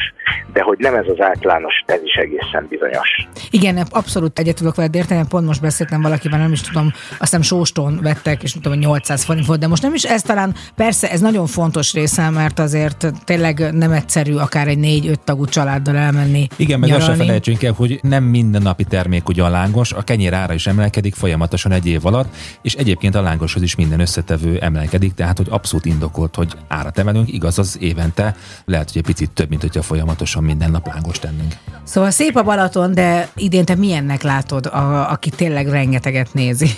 de 0.54 0.62
hogy 0.62 0.78
nem 0.80 0.96
ez 0.96 1.06
az 1.08 1.22
általános, 1.22 1.74
ez 1.86 2.00
is 2.04 2.14
egészen 2.14 2.66
bizonyos. 2.70 3.28
Igen, 3.50 3.78
abszolút 3.90 4.40
egyet 4.40 4.56
tudok 4.56 4.76
veled 4.76 4.96
érteni, 4.96 5.26
pont 5.30 5.46
most 5.46 5.62
beszéltem 5.62 6.02
valakivel, 6.02 6.40
nem 6.40 6.52
is 6.52 6.62
tudom, 6.62 6.88
azt 7.10 7.20
hiszem 7.20 7.42
sóston 7.42 8.00
vettek, 8.02 8.44
és 8.44 8.54
nem 8.54 8.62
tudom, 8.62 8.78
hogy 8.78 8.88
800 8.88 9.24
forint 9.24 9.46
volt, 9.46 9.60
de 9.60 9.68
most 9.68 9.82
nem 9.82 9.94
is 9.94 10.04
ez 10.04 10.22
talán, 10.22 10.56
persze 10.76 11.12
ez 11.12 11.20
nagyon 11.20 11.48
fontos 11.48 11.94
része, 11.94 12.30
mert 12.30 12.60
azért 12.60 13.12
tényleg 13.24 13.74
nem 13.74 13.92
egyszerű 13.92 14.36
akár 14.36 14.68
egy 14.68 14.78
négy-öt 14.78 15.20
tagú 15.20 15.46
családdal 15.46 15.96
elmenni 15.96 16.48
Igen, 16.56 16.80
meg 16.80 16.92
azt 16.92 17.06
se 17.06 17.14
felejtsünk 17.14 17.64
el, 17.64 17.74
hogy 17.74 18.00
nem 18.02 18.24
minden 18.24 18.62
napi 18.62 18.84
termék 18.84 19.30
ugyan 19.30 19.52
lángos, 19.52 19.94
a 19.94 20.02
kenyér 20.02 20.34
ára 20.34 20.54
is 20.54 20.68
emelkedik 20.68 21.16
folyamatosan 21.16 21.72
egy 21.72 21.88
év 21.88 22.06
alatt, 22.06 22.36
és 22.62 22.74
egyébként 22.74 23.16
a 23.16 23.22
lángoshoz 23.22 23.62
is 23.62 23.76
minden 23.76 24.00
összetevő 24.00 24.58
emelkedik, 24.62 25.14
tehát 25.14 25.38
hogy 25.38 25.48
abszolút 25.50 25.86
indokolt, 26.00 26.36
hogy 26.36 26.58
árat 26.68 26.98
emelünk, 26.98 27.34
igaz 27.34 27.60
az 27.60 27.78
évente, 27.80 28.36
lehet, 28.66 28.88
hogy 28.92 28.98
egy 28.98 29.08
picit 29.08 29.32
több, 29.32 29.50
mint 29.50 29.62
hogyha 29.62 29.82
folyamatosan 29.82 30.44
minden 30.44 30.72
nap 30.72 30.88
lángos 30.88 31.20
tennénk. 31.20 31.54
Szóval 31.84 32.12
szép 32.12 32.36
a 32.36 32.44
Balaton, 32.44 32.94
de 32.94 33.30
idén 33.36 33.66
te 33.66 33.76
milyennek 33.76 34.22
látod, 34.22 34.66
a, 34.66 35.12
aki 35.12 35.30
tényleg 35.30 35.68
rengeteget 35.68 36.34
nézi? 36.34 36.70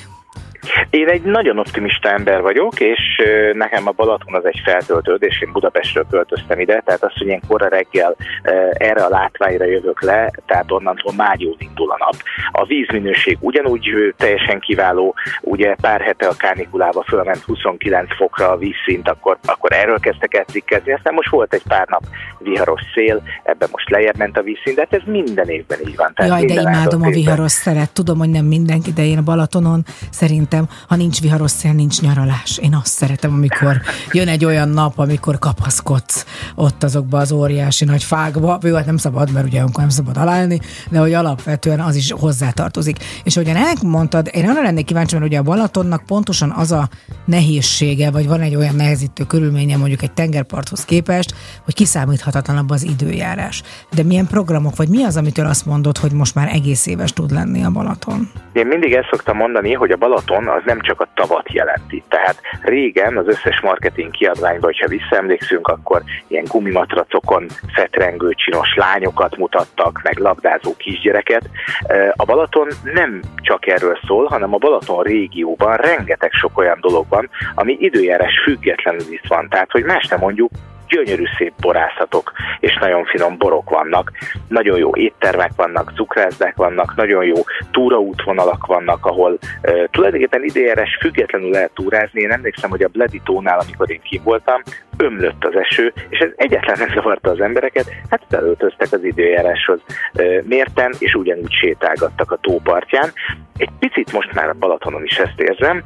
Én 0.90 1.08
egy 1.08 1.22
nagyon 1.22 1.60
optimista 1.60 2.10
ember 2.10 2.42
vagyok, 2.42 2.80
és 2.80 3.22
nekem 3.54 3.88
a 3.88 3.92
Balaton 3.92 4.36
az 4.36 4.46
egy 4.46 4.62
feltöltődés, 4.64 5.42
én 5.42 5.52
Budapestről 5.52 6.06
költöztem 6.10 6.60
ide, 6.60 6.82
tehát 6.86 7.04
az, 7.04 7.14
hogy 7.18 7.28
én 7.28 7.42
kora 7.48 7.68
reggel 7.68 8.16
erre 8.74 9.04
a 9.04 9.10
látványra 9.10 9.66
jövök 9.66 10.02
le, 10.02 10.32
tehát 10.46 10.72
onnantól 10.72 11.14
mágyól 11.18 11.56
indul 11.58 11.92
a 11.92 11.96
nap. 11.98 12.16
A 12.52 12.66
vízminőség 12.66 13.38
ugyanúgy 13.40 14.14
teljesen 14.18 14.60
kiváló, 14.60 15.16
ugye 15.42 15.76
pár 15.82 16.02
hete 16.02 16.28
a 16.28 16.36
kánikulába 16.38 17.04
fölment 17.08 17.44
29 17.44 18.16
fokra 18.16 18.52
a 18.52 18.58
vízszint, 18.58 19.10
akkor, 19.10 19.38
akkor 19.46 19.72
erről 19.74 20.00
kezdtek 20.00 20.34
el 20.34 20.44
cikkezni, 20.44 20.94
aztán 20.94 21.14
most 21.14 21.30
volt 21.30 21.54
egy 21.54 21.64
pár 21.68 21.88
nap 21.88 22.04
viharos 22.40 22.82
szél, 22.94 23.24
ebben 23.44 23.70
most 23.72 23.90
lejjebb 23.90 24.18
ment 24.18 24.38
a 24.38 24.42
vízszint, 24.42 24.76
de 24.76 24.88
hát 24.90 25.02
ez 25.02 25.12
minden 25.12 25.48
évben 25.48 25.80
így 25.88 25.96
van. 25.96 26.12
Tehát 26.14 26.32
Jaj, 26.32 26.46
de 26.46 26.62
imádom 26.62 27.02
a 27.02 27.10
viharos 27.10 27.52
szeret. 27.52 27.94
Tudom, 27.94 28.18
hogy 28.18 28.30
nem 28.30 28.46
mindenki, 28.46 28.92
de 28.92 29.04
én 29.04 29.18
a 29.18 29.22
Balatonon 29.22 29.84
szerintem, 30.22 30.68
ha 30.88 30.96
nincs 30.96 31.22
viharos 31.22 31.52
szél, 31.52 31.74
nincs 31.74 32.02
nyaralás. 32.02 32.58
Én 32.58 32.76
azt 32.76 32.94
szeretem, 32.94 33.34
amikor 33.34 33.82
jön 34.12 34.28
egy 34.28 34.46
olyan 34.46 34.70
nap, 34.70 35.00
amikor 35.00 35.40
kapaszkodsz 35.40 36.26
ott 36.56 36.84
azokba 36.84 37.18
az 37.18 37.32
óriási 37.32 37.86
nagy 37.86 38.04
fákba. 38.04 38.60
Jó, 38.62 38.76
hát 38.76 38.86
nem 38.86 38.98
szabad, 38.98 39.32
mert 39.32 39.46
ugye 39.46 39.58
olyankor 39.58 39.80
nem 39.80 39.90
szabad 39.90 40.18
alálni, 40.18 40.60
de 40.90 41.00
hogy 41.00 41.14
alapvetően 41.14 41.80
az 41.80 41.96
is 41.96 42.12
hozzátartozik. 42.12 42.98
És 43.24 43.38
ahogyan 43.38 43.56
elmondtad, 43.56 44.30
én 44.34 44.50
arra 44.50 44.62
lennék 44.62 44.86
kíváncsi, 44.86 45.16
mert 45.16 45.28
ugye 45.28 45.38
a 45.38 45.44
Balatonnak 45.44 46.06
pontosan 46.06 46.52
az 46.52 46.72
a 46.72 46.90
nehézsége, 47.26 48.12
vagy 48.12 48.28
van 48.28 48.42
egy 48.42 48.56
olyan 48.56 48.76
nehezítő 48.76 49.24
körülménye 49.24 49.78
mondjuk 49.78 50.02
egy 50.02 50.12
tengerparthoz 50.12 50.86
képest, 50.86 51.36
hogy 51.66 51.74
kiszámíthatatlanabb 51.74 52.70
az 52.70 52.84
időjárás. 52.84 53.64
De 53.96 54.04
milyen 54.04 54.28
programok, 54.28 54.76
vagy 54.76 54.90
mi 54.90 55.04
az, 55.04 55.18
amitől 55.18 55.46
azt 55.46 55.66
mondod, 55.66 55.98
hogy 55.98 56.12
most 56.12 56.36
már 56.36 56.50
egész 56.54 56.88
éves 56.88 57.14
tud 57.14 57.32
lenni 57.32 57.64
a 57.64 57.70
Balaton? 57.70 58.30
Én 58.54 58.68
mindig 58.68 58.94
ezt 58.94 59.08
szoktam 59.12 59.38
mondani, 59.38 59.74
hogy 59.74 59.92
a 59.92 59.96
Balaton 59.98 60.11
az 60.14 60.62
nem 60.66 60.82
csak 60.82 61.02
a 61.02 61.08
tavat 61.14 61.52
jelenti. 61.54 62.04
Tehát 62.08 62.42
régen 62.62 63.18
az 63.18 63.28
összes 63.28 63.60
marketing 63.62 64.12
kiadványban, 64.12 64.64
hogyha 64.64 64.88
visszaemlékszünk, 64.88 65.68
akkor 65.68 66.04
ilyen 66.28 66.46
gumimatracokon 66.48 67.46
fetrengő 67.74 68.34
csinos 68.34 68.76
lányokat 68.76 69.38
mutattak, 69.38 70.02
meg 70.04 70.18
labdázó 70.18 70.76
kisgyereket. 70.78 71.50
A 72.16 72.26
Balaton 72.26 72.68
nem 72.84 73.20
csak 73.36 73.68
erről 73.68 74.00
szól, 74.08 74.26
hanem 74.26 74.54
a 74.54 74.58
Balaton 74.58 75.04
régióban 75.04 75.76
rengeteg 75.76 76.32
sok 76.32 76.58
olyan 76.58 76.78
dolog 76.82 77.06
van, 77.10 77.30
ami 77.56 77.78
időjárás 77.80 78.40
függetlenül 78.44 79.06
itt 79.10 79.28
van. 79.28 79.50
Tehát, 79.50 79.72
hogy 79.72 79.84
más 79.84 80.08
nem 80.08 80.20
mondjuk, 80.20 80.52
gyönyörű 80.92 81.24
szép 81.38 81.54
borászatok 81.60 82.32
és 82.60 82.78
nagyon 82.80 83.06
finom 83.06 83.38
borok 83.38 83.70
vannak, 83.70 84.12
nagyon 84.48 84.78
jó 84.78 84.96
éttermek 84.96 85.52
vannak, 85.56 85.92
cukrászdák 85.96 86.56
vannak, 86.56 86.96
nagyon 86.96 87.26
jó 87.26 87.36
túraútvonalak 87.72 88.66
vannak, 88.66 89.06
ahol 89.06 89.32
uh, 89.32 89.84
tulajdonképpen 89.92 90.44
időjárás 90.44 90.98
függetlenül 91.02 91.50
lehet 91.50 91.72
túrázni. 91.74 92.22
Én 92.22 92.32
emlékszem, 92.32 92.70
hogy 92.70 92.84
a 92.84 92.88
Bleditónál, 92.88 93.60
amikor 93.60 93.92
én 93.92 94.02
kim 94.02 94.22
voltam, 94.24 94.62
ömlött 95.02 95.46
az 95.46 95.56
eső, 95.56 95.94
és 96.10 96.20
ez 96.40 96.80
nem 96.80 96.94
zavarta 96.94 97.30
az 97.30 97.42
embereket, 97.42 97.86
hát 98.10 98.22
felöltöztek 98.30 98.88
az 98.92 99.04
időjáráshoz 99.04 99.80
mérten, 100.44 100.94
és 101.00 101.14
ugyanúgy 101.14 101.52
sétálgattak 101.52 102.32
a 102.32 102.38
tópartján. 102.42 103.14
Egy 103.58 103.70
picit 103.80 104.12
most 104.12 104.34
már 104.34 104.50
a 104.50 104.56
Balatonon 104.60 105.04
is 105.04 105.18
ezt 105.18 105.40
érzem. 105.40 105.84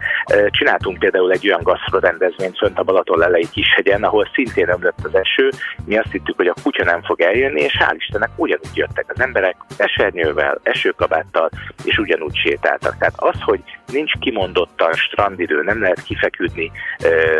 Csináltunk 0.50 1.00
például 1.00 1.32
egy 1.32 1.48
olyan 1.48 1.64
gasztrorendezvényt 1.64 2.58
fönt 2.58 2.80
a 2.80 2.84
Balaton 2.84 3.18
lelei 3.18 3.48
Kishegyen, 3.52 4.04
ahol 4.04 4.30
szintén 4.34 4.70
ömlött 4.70 5.00
az 5.04 5.16
eső. 5.16 5.50
Mi 5.86 5.98
azt 5.98 6.12
hittük, 6.12 6.36
hogy 6.36 6.48
a 6.48 6.54
kutya 6.64 6.84
nem 6.84 7.02
fog 7.04 7.22
eljönni, 7.22 7.62
és 7.62 7.78
hál' 7.80 7.96
Istennek 7.98 8.30
ugyanúgy 8.36 8.76
jöttek 8.76 9.06
az 9.08 9.20
emberek 9.20 9.56
esernyővel, 9.78 10.60
esőkabáttal, 10.64 11.50
és 11.84 11.98
ugyanúgy 11.98 12.36
sétáltak. 12.36 12.98
Tehát 12.98 13.14
az, 13.16 13.42
hogy 13.42 13.60
nincs 13.92 14.12
kimondottan 14.20 14.94
strandidő, 14.94 15.64
nem 15.64 15.82
lehet 15.82 16.04
kifeküdni, 16.04 16.72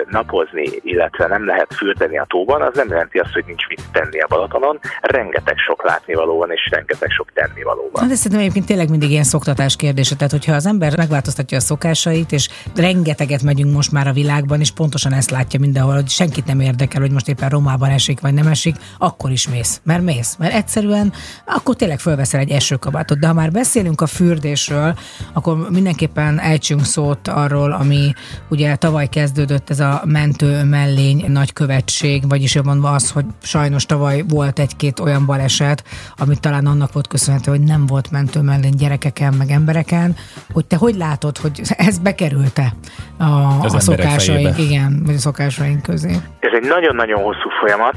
napozni, 0.10 0.66
illetve 0.84 1.28
nem 1.28 1.46
lehet 1.46 1.65
fürdeni 1.74 2.18
a 2.18 2.26
tóban, 2.30 2.62
az 2.62 2.76
nem 2.76 2.88
jelenti 2.88 3.18
azt, 3.18 3.34
hogy 3.34 3.44
nincs 3.48 3.68
mit 3.68 3.82
tenni 3.92 4.20
a 4.20 4.28
Balatonon. 4.30 4.80
Rengeteg 5.02 5.58
sok 5.58 5.84
látnivaló 5.84 6.38
van, 6.38 6.52
és 6.52 6.68
rengeteg 6.72 7.10
sok 7.10 7.32
tennivaló 7.34 7.90
van. 7.92 8.02
Hát 8.02 8.12
ez 8.12 8.18
szerintem 8.18 8.40
egyébként 8.40 8.66
tényleg 8.66 8.90
mindig 8.90 9.10
ilyen 9.10 9.24
szoktatás 9.24 9.76
kérdése. 9.76 10.16
Tehát 10.16 10.32
hogyha 10.32 10.54
az 10.54 10.66
ember 10.66 10.98
megváltoztatja 10.98 11.58
a 11.58 11.62
szokásait, 11.62 12.32
és 12.32 12.50
rengeteget 12.76 13.44
megyünk 13.44 13.74
most 13.74 13.92
már 13.92 14.08
a 14.08 14.14
világban, 14.14 14.60
és 14.60 14.72
pontosan 14.72 15.14
ezt 15.14 15.30
látja 15.30 15.60
mindenhol, 15.60 15.94
hogy 15.94 16.10
senkit 16.10 16.46
nem 16.46 16.60
érdekel, 16.60 17.02
hogy 17.02 17.12
most 17.12 17.28
éppen 17.28 17.50
Romában 17.50 17.90
esik, 17.90 18.20
vagy 18.22 18.34
nem 18.34 18.48
esik, 18.48 18.76
akkor 18.98 19.32
is 19.32 19.50
mész. 19.50 19.82
Mert 19.84 20.02
mész. 20.02 20.36
Mert 20.36 20.54
egyszerűen 20.54 21.14
akkor 21.46 21.76
tényleg 21.76 22.00
fölveszel 22.00 22.40
egy 22.40 22.52
esőkabátot. 22.52 23.20
De 23.20 23.28
ha 23.28 23.34
már 23.34 23.52
beszélünk 23.52 24.02
a 24.02 24.08
fürdésről, 24.08 24.98
akkor 25.34 25.70
mindenképpen 25.70 26.40
ejtsünk 26.40 26.84
szót 26.84 27.28
arról, 27.28 27.72
ami 27.72 28.14
ugye 28.50 28.76
tavaly 28.76 29.08
kezdődött 29.08 29.70
ez 29.70 29.80
a 29.80 30.02
mentő 30.06 30.64
mellény 30.64 31.26
nagykövetség, 31.46 32.30
vagyis 32.30 32.56
jobban 32.56 32.84
az, 32.84 33.12
hogy 33.12 33.26
sajnos 33.42 33.86
tavaly 33.86 34.24
volt 34.30 34.60
egy-két 34.60 35.00
olyan 35.00 35.26
baleset, 35.26 35.84
amit 36.18 36.42
talán 36.42 36.66
annak 36.66 36.94
volt 36.94 37.08
köszönhető, 37.08 37.52
hogy 37.52 37.62
nem 37.64 37.86
volt 37.86 38.12
mentő 38.12 38.42
mellény 38.42 38.76
gyerekeken, 38.78 39.34
meg 39.34 39.50
embereken, 39.50 40.16
hogy 40.54 40.66
te 40.66 40.76
hogy 40.76 40.96
látod, 40.96 41.38
hogy 41.38 41.62
ez 41.88 41.98
bekerült-e 42.00 42.68
a, 43.18 43.30
Az 43.62 43.74
a 43.74 43.80
szokásaink, 43.80 44.54
fejébe. 44.54 44.72
igen, 44.72 45.02
vagy 45.06 45.16
a 45.16 45.18
szokásaink 45.18 45.82
közé? 45.82 46.14
Ez 46.40 46.54
egy 46.54 46.68
nagyon-nagyon 46.68 47.22
hosszú 47.24 47.50
folyamat. 47.60 47.96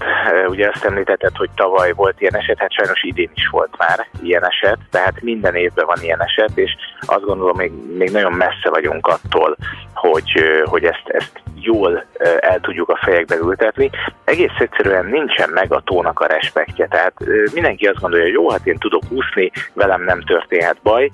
Ugye 0.48 0.68
azt 0.74 0.84
említetted, 0.84 1.36
hogy 1.36 1.50
tavaly 1.54 1.92
volt 1.92 2.20
ilyen 2.20 2.36
eset, 2.36 2.58
hát 2.58 2.72
sajnos 2.72 3.02
idén 3.02 3.30
is 3.34 3.48
volt 3.50 3.74
már 3.78 4.06
ilyen 4.22 4.44
eset, 4.46 4.78
tehát 4.90 5.22
minden 5.22 5.54
évben 5.54 5.86
van 5.86 6.02
ilyen 6.02 6.22
eset, 6.22 6.52
és 6.54 6.70
azt 7.00 7.24
gondolom, 7.24 7.56
még, 7.56 7.72
még 7.98 8.10
nagyon 8.10 8.32
messze 8.32 8.68
vagyunk 8.70 9.06
attól, 9.06 9.56
hogy, 9.94 10.30
hogy 10.64 10.84
ezt, 10.84 11.04
ezt 11.06 11.32
jól 11.62 12.04
el 12.40 12.60
tudjuk 12.60 12.88
a 12.88 12.98
fejekbe 13.02 13.36
ültetni. 13.36 13.90
Egész 14.24 14.58
egyszerűen 14.58 15.06
nincsen 15.06 15.50
meg 15.50 15.72
a 15.72 15.80
tónak 15.80 16.20
a 16.20 16.26
respektje. 16.26 16.86
Tehát 16.86 17.14
eh, 17.18 17.26
mindenki 17.54 17.86
azt 17.86 18.00
gondolja, 18.00 18.24
hogy 18.24 18.34
jó, 18.34 18.50
hát 18.50 18.66
én 18.66 18.78
tudok 18.78 19.02
úszni, 19.08 19.50
velem 19.74 20.04
nem 20.04 20.20
történhet 20.20 20.76
baj, 20.82 21.10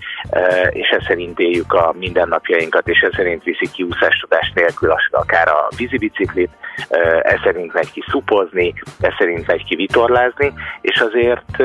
és 0.70 0.88
ez 0.88 1.04
szerint 1.06 1.38
éljük 1.38 1.72
a 1.72 1.94
mindennapjainkat, 1.98 2.88
és 2.88 3.00
ez 3.00 3.12
szerint 3.14 3.42
viszik 3.42 3.70
ki 3.70 3.82
úszástudás 3.82 4.52
nélkül 4.54 4.94
akár 5.10 5.48
a 5.48 5.68
vízibiciklit, 5.76 6.50
ez 7.22 7.38
szerint 7.44 7.72
megy 7.72 7.92
ki 7.92 8.04
szupozni, 8.06 8.74
ez 9.00 9.12
szerint 9.18 9.46
megy 9.46 9.64
ki 9.64 9.74
vitorlázni, 9.74 10.52
és 10.80 11.00
azért 11.00 11.62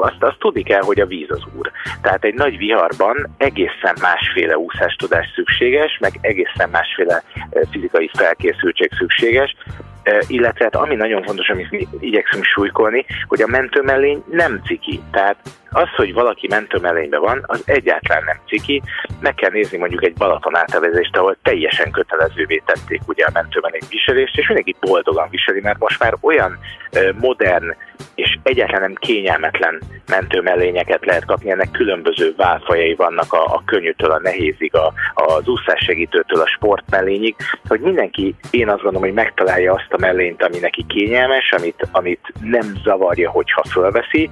azt, 0.00 0.22
azt 0.22 0.38
tudni 0.38 0.62
kell, 0.62 0.80
hogy 0.80 1.00
a 1.00 1.06
víz 1.06 1.30
az 1.30 1.42
úr. 1.58 1.70
Tehát 2.02 2.24
egy 2.24 2.34
nagy 2.34 2.56
viharban 2.56 3.28
egészen 3.36 3.96
másféle 4.00 4.58
úszástudás 4.58 5.32
szükséges, 5.34 5.98
meg 6.00 6.18
egészen 6.20 6.68
másféle 6.70 7.22
fizikai 7.70 8.10
felkészültség 8.12 8.90
szükséges, 8.98 9.56
Eh, 10.02 10.18
illetve 10.26 10.64
hát 10.64 10.76
ami 10.76 10.94
nagyon 10.94 11.22
fontos, 11.22 11.48
amit 11.48 11.70
mi 11.70 11.88
igyekszünk 12.00 12.44
súlykolni, 12.44 13.04
hogy 13.26 13.42
a 13.42 13.46
mentőmellény 13.46 14.22
nem 14.30 14.60
ciki. 14.66 15.00
Tehát 15.10 15.36
az, 15.70 15.88
hogy 15.96 16.12
valaki 16.12 16.46
mentőmellényben 16.50 17.20
van, 17.20 17.44
az 17.46 17.62
egyáltalán 17.64 18.22
nem 18.24 18.40
ciki. 18.46 18.82
Meg 19.20 19.34
kell 19.34 19.50
nézni 19.50 19.78
mondjuk 19.78 20.04
egy 20.04 20.14
Balaton 20.14 20.56
átevezést, 20.56 21.16
ahol 21.16 21.36
teljesen 21.42 21.90
kötelezővé 21.90 22.62
tették 22.66 23.00
ugye 23.06 23.24
a 23.24 23.30
mentőmellény 23.32 23.82
viselést, 23.90 24.38
és 24.38 24.46
mindenki 24.46 24.76
boldogan 24.80 25.28
viseli, 25.30 25.60
mert 25.60 25.78
most 25.78 25.98
már 25.98 26.14
olyan 26.20 26.58
eh, 26.90 27.08
modern 27.20 27.74
és 28.14 28.38
egyáltalán 28.42 28.80
nem 28.80 28.94
kényelmetlen 28.94 29.82
mentőmellényeket 30.08 31.04
lehet 31.04 31.24
kapni, 31.24 31.50
ennek 31.50 31.70
különböző 31.70 32.34
válfajai 32.36 32.94
vannak 32.94 33.32
a, 33.32 33.44
a 33.44 33.62
könnyűtől 33.64 34.10
a 34.10 34.20
nehézig, 34.22 34.74
a, 34.74 34.92
az 35.14 35.48
úszássegítőtől 35.48 36.40
a 36.40 36.46
sportmellényig, 36.46 37.36
hogy 37.68 37.80
mindenki, 37.80 38.34
én 38.50 38.68
azt 38.68 38.82
gondolom, 38.82 39.08
hogy 39.08 39.16
megtalálja 39.16 39.72
azt 39.72 39.92
a 39.92 39.98
mellényt, 39.98 40.42
ami 40.42 40.58
neki 40.58 40.84
kényelmes, 40.88 41.52
amit, 41.52 41.88
amit 41.92 42.32
nem 42.40 42.74
zavarja, 42.84 43.30
hogyha 43.30 43.64
fölveszi, 43.70 44.30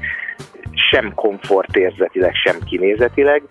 sem 0.90 1.12
komfortérzetileg, 1.14 2.34
sem 2.34 2.58
kinézetileg, 2.64 3.42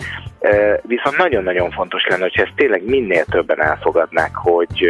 viszont 0.82 1.18
nagyon-nagyon 1.18 1.72
fontos 1.72 2.06
lenne, 2.10 2.22
hogy 2.22 2.34
ezt 2.36 2.54
tényleg 2.56 2.84
minél 2.86 3.26
többen 3.26 3.64
elfogadnák, 3.64 4.36
hogy 4.36 4.88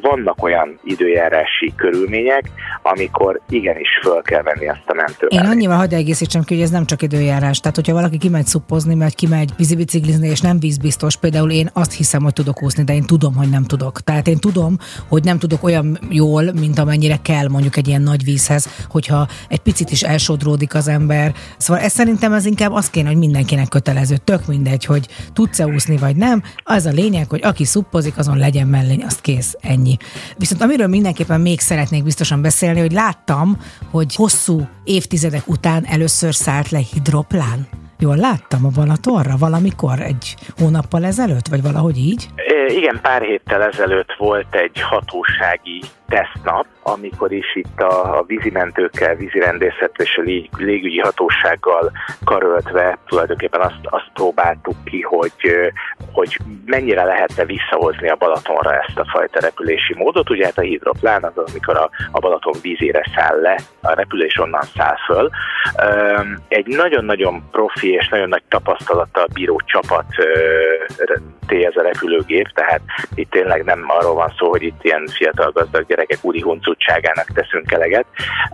vannak 0.00 0.42
olyan 0.42 0.78
időjárási 0.84 1.72
körülmények, 1.76 2.50
amikor 2.82 3.40
igenis 3.48 3.88
föl 4.02 4.22
kell 4.22 4.42
venni 4.42 4.68
azt 4.68 4.82
a 4.86 4.92
Én 4.92 4.96
mentőmellényt. 4.96 5.52
annyival 5.52 5.76
hadd 5.76 5.94
egészítsem 5.94 6.42
ki, 6.42 6.54
hogy 6.54 6.62
ez 6.62 6.70
nem 6.70 6.84
csak 6.84 7.02
időjárás. 7.02 7.60
Tehát, 7.60 7.76
hogyha 7.76 7.94
valaki 7.94 8.18
kimegy 8.18 8.46
szuppozni, 8.46 8.94
mert 8.94 9.14
kimegy 9.14 9.50
vízibiciklizni, 9.56 10.28
és 10.28 10.40
nem 10.40 10.58
vízbiztos, 10.58 11.16
például 11.16 11.50
én 11.50 11.70
azt 11.72 11.92
hiszem, 11.92 12.22
hogy 12.22 12.32
tudok 12.32 12.62
úszni, 12.62 12.84
de 12.84 12.94
én 12.94 13.06
tudom, 13.06 13.34
hogy 13.34 13.48
nem 13.50 13.64
tudok. 13.64 14.00
Tehát 14.00 14.26
én 14.26 14.38
tudom, 14.38 14.76
hogy 15.08 15.24
nem 15.24 15.38
tudok 15.38 15.64
olyan 15.64 15.98
jól, 16.10 16.52
mint 16.60 16.78
amennyire 16.78 17.16
kell 17.22 17.48
mondjuk 17.48 17.76
egy 17.76 17.88
ilyen 17.88 18.02
nagy 18.02 18.24
vízhez, 18.24 18.86
hogyha 18.88 19.26
egy 19.48 19.60
picit 19.60 19.90
is 19.90 20.02
elsodródik 20.02 20.74
az 20.74 20.88
ember. 20.88 21.32
Szóval 21.56 21.82
ez 21.82 21.89
szerintem 21.90 22.32
ez 22.32 22.44
inkább 22.44 22.72
az 22.72 22.90
kéne, 22.90 23.08
hogy 23.08 23.18
mindenkinek 23.18 23.68
kötelező. 23.68 24.16
Tök 24.16 24.46
mindegy, 24.46 24.84
hogy 24.84 25.08
tudsz-e 25.32 25.66
úszni 25.66 25.96
vagy 25.96 26.16
nem. 26.16 26.42
Az 26.62 26.86
a 26.86 26.90
lényeg, 26.90 27.28
hogy 27.28 27.40
aki 27.42 27.64
szuppozik, 27.64 28.18
azon 28.18 28.36
legyen 28.36 28.66
mellény, 28.66 29.02
azt 29.02 29.20
kész, 29.20 29.56
ennyi. 29.60 29.96
Viszont 30.36 30.62
amiről 30.62 30.86
mindenképpen 30.86 31.40
még 31.40 31.60
szeretnék 31.60 32.04
biztosan 32.04 32.42
beszélni, 32.42 32.80
hogy 32.80 32.92
láttam, 32.92 33.58
hogy 33.90 34.14
hosszú 34.14 34.68
évtizedek 34.84 35.48
után 35.48 35.86
először 35.86 36.34
szállt 36.34 36.70
le 36.70 36.80
hidroplán. 36.92 37.68
Jól 37.98 38.16
láttam 38.16 38.64
a 38.64 38.68
Balatonra 38.68 39.36
valamikor, 39.36 40.00
egy 40.00 40.36
hónappal 40.58 41.04
ezelőtt, 41.04 41.48
vagy 41.48 41.62
valahogy 41.62 41.98
így? 41.98 42.28
Igen, 42.70 42.98
pár 43.02 43.22
héttel 43.22 43.62
ezelőtt 43.62 44.14
volt 44.18 44.54
egy 44.54 44.80
hatósági 44.80 45.80
tesztnap, 46.08 46.66
amikor 46.82 47.32
is 47.32 47.54
itt 47.54 47.80
a, 47.80 48.18
a 48.18 48.24
vízimentőkkel, 48.26 49.14
vízirendészettel 49.14 50.06
és 50.06 50.16
a 50.16 50.22
lég, 50.22 50.50
légügyi 50.56 50.98
hatósággal 50.98 51.92
karöltve 52.24 52.98
tulajdonképpen 53.06 53.60
azt, 53.60 53.80
azt 53.82 54.10
próbáltuk 54.14 54.84
ki, 54.84 55.00
hogy, 55.00 55.32
hogy 56.12 56.36
mennyire 56.64 57.04
lehetne 57.04 57.44
visszahozni 57.44 58.08
a 58.08 58.16
Balatonra 58.16 58.74
ezt 58.74 58.98
a 58.98 59.08
fajta 59.10 59.40
repülési 59.40 59.94
módot. 59.94 60.30
Ugye 60.30 60.44
hát 60.44 60.58
a 60.58 60.62
hidroplán 60.62 61.24
az, 61.24 61.52
amikor 61.52 61.76
a, 61.76 61.90
a 62.10 62.18
Balaton 62.18 62.54
vízére 62.62 63.04
száll 63.14 63.40
le, 63.40 63.58
a 63.80 63.94
repülés 63.94 64.38
onnan 64.38 64.64
száll 64.76 64.96
föl. 65.06 65.30
Egy 66.48 66.66
nagyon-nagyon 66.66 67.48
profi 67.50 67.92
és 67.92 68.08
nagyon 68.08 68.28
nagy 68.28 68.42
tapasztalattal 68.48 69.26
bíró 69.32 69.60
csapat 69.64 70.06
té 71.46 71.64
ez 71.64 71.76
a 71.76 71.82
repülőgép, 71.82 72.48
tehát 72.60 72.80
itt 73.14 73.30
tényleg 73.30 73.64
nem 73.64 73.84
arról 73.88 74.14
van 74.14 74.32
szó, 74.38 74.48
hogy 74.48 74.62
itt 74.62 74.84
ilyen 74.84 75.06
fiatal 75.06 75.50
gazdag 75.50 75.86
gyerekek 75.86 76.18
úri 76.22 76.40
huncutságának 76.40 77.26
teszünk 77.34 77.72
eleget, 77.72 78.06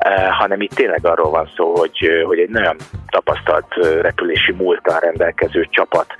ö, 0.04 0.10
hanem 0.30 0.60
itt 0.60 0.74
tényleg 0.74 1.06
arról 1.06 1.30
van 1.30 1.50
szó, 1.56 1.76
hogy, 1.76 1.98
ö, 2.00 2.22
hogy 2.22 2.38
egy 2.38 2.48
nagyon 2.48 2.76
tapasztalt 3.08 3.66
ö, 3.76 4.00
repülési 4.00 4.52
múltal 4.52 5.00
rendelkező 5.00 5.66
csapat 5.70 6.14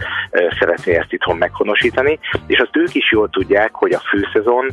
szeretné 0.59 0.95
ezt 0.95 1.13
itthon 1.13 1.37
meghonosítani, 1.37 2.19
és 2.47 2.59
azt 2.59 2.77
ők 2.77 2.95
is 2.95 3.11
jól 3.13 3.29
tudják, 3.29 3.75
hogy 3.75 3.93
a 3.93 3.99
főszezon 3.99 4.69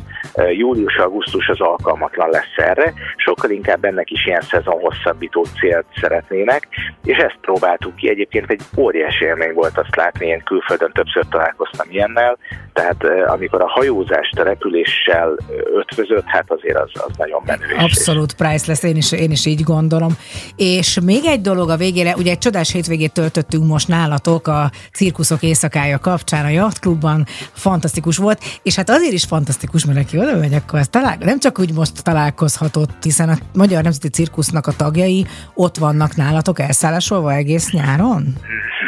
július-augusztus 0.50 1.48
az 1.48 1.60
alkalmatlan 1.60 2.30
lesz 2.30 2.56
erre, 2.56 2.92
sokkal 3.16 3.50
inkább 3.50 3.84
ennek 3.84 4.10
is 4.10 4.26
ilyen 4.26 4.40
szezon 4.40 4.80
hosszabbító 4.80 5.44
célt 5.60 5.84
szeretnének, 6.00 6.68
és 7.04 7.16
ezt 7.16 7.38
próbáltuk 7.40 7.96
ki. 7.96 8.08
Egyébként 8.08 8.50
egy 8.50 8.62
óriási 8.76 9.24
élmény 9.24 9.52
volt 9.52 9.78
azt 9.78 9.96
látni, 9.96 10.26
én 10.26 10.42
külföldön 10.44 10.92
többször 10.92 11.24
találkoztam 11.30 11.86
ilyennel, 11.90 12.38
tehát 12.72 12.93
ö, 13.02 13.24
amikor 13.26 13.62
a 13.62 13.68
hajózást 13.68 14.38
a 14.38 14.42
repüléssel 14.42 15.36
ö, 15.48 15.78
ötvözött, 15.78 16.24
hát 16.26 16.44
azért 16.50 16.78
az, 16.78 16.90
az 16.94 17.16
nagyon 17.16 17.42
menő. 17.46 17.64
Abszolút 17.78 18.34
priceless, 18.34 18.82
én 18.82 18.96
is, 18.96 19.12
én 19.12 19.30
is 19.30 19.46
így 19.46 19.62
gondolom. 19.62 20.12
És 20.56 20.98
még 21.04 21.24
egy 21.24 21.40
dolog 21.40 21.70
a 21.70 21.76
végére, 21.76 22.14
ugye 22.16 22.30
egy 22.30 22.38
csodás 22.38 22.72
hétvégét 22.72 23.12
töltöttünk 23.12 23.66
most 23.66 23.88
nálatok 23.88 24.46
a 24.46 24.70
cirkuszok 24.92 25.42
éjszakája 25.42 25.98
kapcsán 25.98 26.44
a 26.44 26.48
Yacht 26.48 26.78
Clubban, 26.78 27.24
fantasztikus 27.52 28.16
volt, 28.16 28.38
és 28.62 28.76
hát 28.76 28.90
azért 28.90 29.12
is 29.12 29.24
fantasztikus, 29.24 29.84
mert 29.84 29.98
aki 29.98 30.18
oda 30.18 30.36
megy, 30.36 30.54
akkor 30.54 30.78
ez 30.78 30.88
talál, 30.88 31.16
nem 31.20 31.38
csak 31.38 31.58
úgy 31.58 31.72
most 31.74 32.04
találkozhatott, 32.04 33.02
hiszen 33.02 33.28
a 33.28 33.36
Magyar 33.54 33.82
Nemzeti 33.82 34.08
Cirkusznak 34.08 34.66
a 34.66 34.72
tagjai 34.76 35.26
ott 35.54 35.76
vannak 35.76 36.16
nálatok 36.16 36.58
elszállásolva 36.60 37.32
egész 37.32 37.70
nyáron? 37.70 38.34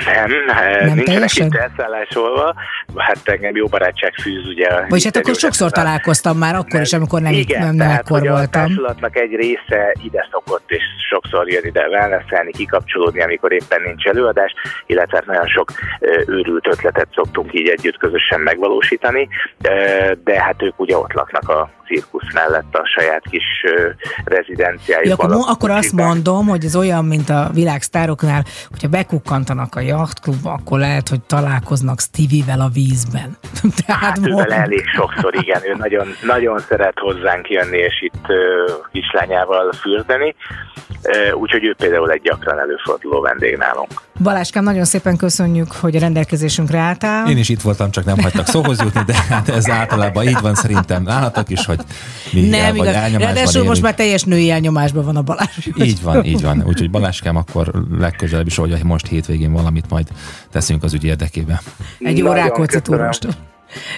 Nem, 0.05 0.31
nem 0.31 0.95
nincsenek 0.95 1.05
teljesen? 1.05 1.47
itt 1.47 1.55
elszállásolva, 1.55 2.55
hát 2.97 3.19
engem 3.25 3.57
jó 3.57 3.67
barátság 3.67 4.13
fűz 4.23 4.47
ugye. 4.47 4.67
a 4.67 4.85
Vagyis 4.89 5.05
hát 5.05 5.17
akkor 5.17 5.35
sokszor 5.35 5.67
a- 5.67 5.71
találkoztam 5.71 6.39
már 6.39 6.55
akkor 6.55 6.81
is, 6.81 6.93
amikor 6.93 7.21
nem, 7.21 7.33
Igen, 7.33 7.61
nem, 7.61 7.75
nem 7.75 7.87
tehát, 7.87 8.01
ekkor 8.01 8.19
hogy 8.19 8.29
a 8.29 8.33
voltam. 8.33 8.51
társulatnak 8.67 9.17
egy 9.17 9.35
része 9.35 9.95
ide 10.05 10.29
szokott, 10.31 10.71
és 10.71 10.83
sokszor 11.11 11.51
jön 11.51 11.65
ide 11.65 11.87
wellnesselni, 11.89 12.51
kikapcsolódni, 12.51 13.23
amikor 13.23 13.53
éppen 13.53 13.83
nincs 13.85 14.07
előadás, 14.07 14.53
illetve 14.87 15.17
hát 15.17 15.27
nagyon 15.27 15.47
sok 15.47 15.73
őrült 16.27 16.67
ötletet 16.67 17.09
szoktunk 17.15 17.55
így 17.55 17.69
együtt 17.69 17.97
közösen 17.97 18.41
megvalósítani, 18.41 19.29
de 20.25 20.43
hát 20.43 20.63
ők 20.63 20.81
ugye 20.81 20.97
ott 20.97 21.13
laknak 21.13 21.49
a 21.49 21.71
cirkusz 21.87 22.33
mellett 22.33 22.75
a 22.75 22.83
saját 22.85 23.23
kis 23.31 23.45
ö, 23.77 23.89
rezidenciájukban. 24.25 25.31
Ja, 25.31 25.37
akkor, 25.37 25.51
akkor 25.53 25.71
azt 25.71 25.93
mondom, 25.93 26.47
hogy 26.47 26.65
ez 26.65 26.77
olyan, 26.77 27.05
mint 27.05 27.29
a 27.29 27.51
világsztároknál, 27.55 28.45
hogyha 28.69 28.89
bekukkantanak 28.89 29.75
a 29.75 29.81
jachtklubba, 29.81 30.53
akkor 30.53 30.79
lehet, 30.79 31.09
hogy 31.09 31.21
találkoznak 31.21 32.01
Stevie-vel 32.01 32.61
a 32.61 32.69
vízben. 32.69 33.37
Tehát 33.87 34.03
Hát 34.03 34.21
mond- 34.21 34.51
elég 34.51 34.85
sokszor, 34.95 35.35
igen, 35.35 35.61
ő 35.65 35.75
nagyon, 35.79 36.07
nagyon 36.23 36.59
szeret 36.59 36.99
hozzánk 36.99 37.51
jönni, 37.51 37.79
és 37.79 38.03
itt 38.03 38.27
kislányával 38.93 39.73
fürdeni, 39.73 40.35
úgyhogy 41.35 41.65
ő 41.65 41.75
például 41.79 42.11
egy 42.11 42.23
gyakran 42.23 42.59
előforduló 42.59 43.21
vendég 43.21 43.57
nálunk. 43.57 44.06
Balázskám, 44.23 44.65
nagyon 44.65 44.85
szépen 44.85 45.17
köszönjük, 45.17 45.73
hogy 45.73 45.97
a 45.97 45.99
rendelkezésünkre 45.99 46.79
álltál. 46.79 47.31
Én 47.31 47.37
is 47.37 47.49
itt 47.49 47.61
voltam, 47.61 47.91
csak 47.91 48.05
nem 48.05 48.19
hagytak 48.19 48.47
szóhoz 48.47 48.81
jutni, 48.81 49.03
de 49.07 49.15
hát 49.29 49.49
ez 49.49 49.71
általában 49.71 50.29
így 50.29 50.41
van 50.41 50.55
szerintem 50.55 51.03
nálatok 51.03 51.51
is, 51.51 51.65
hogy 51.65 51.81
mi 52.33 52.41
el 52.41 52.49
nem 52.49 52.77
vagy 52.77 52.87
igaz. 52.87 52.95
elnyomásban 52.95 53.35
Ráadásul 53.35 53.65
most 53.65 53.83
már 53.83 53.95
teljes 53.95 54.23
női 54.23 54.51
elnyomásban 54.51 55.05
van 55.05 55.17
a 55.17 55.23
Balázs. 55.23 55.67
Így 55.75 56.03
van, 56.03 56.25
így 56.25 56.43
van. 56.43 56.65
Úgyhogy 56.67 56.91
Baláskám 56.91 57.37
akkor 57.37 57.73
legközelebb 57.99 58.47
is, 58.47 58.57
hogy 58.57 58.83
most 58.83 59.07
hétvégén 59.07 59.53
valamit 59.53 59.91
majd 59.91 60.07
teszünk 60.51 60.83
az 60.83 60.93
ügy 60.93 61.05
érdekében. 61.05 61.59
Egy 61.99 62.19
jó 62.19 62.27
Nagyon 62.27 62.43
Rákóczi 62.43 62.81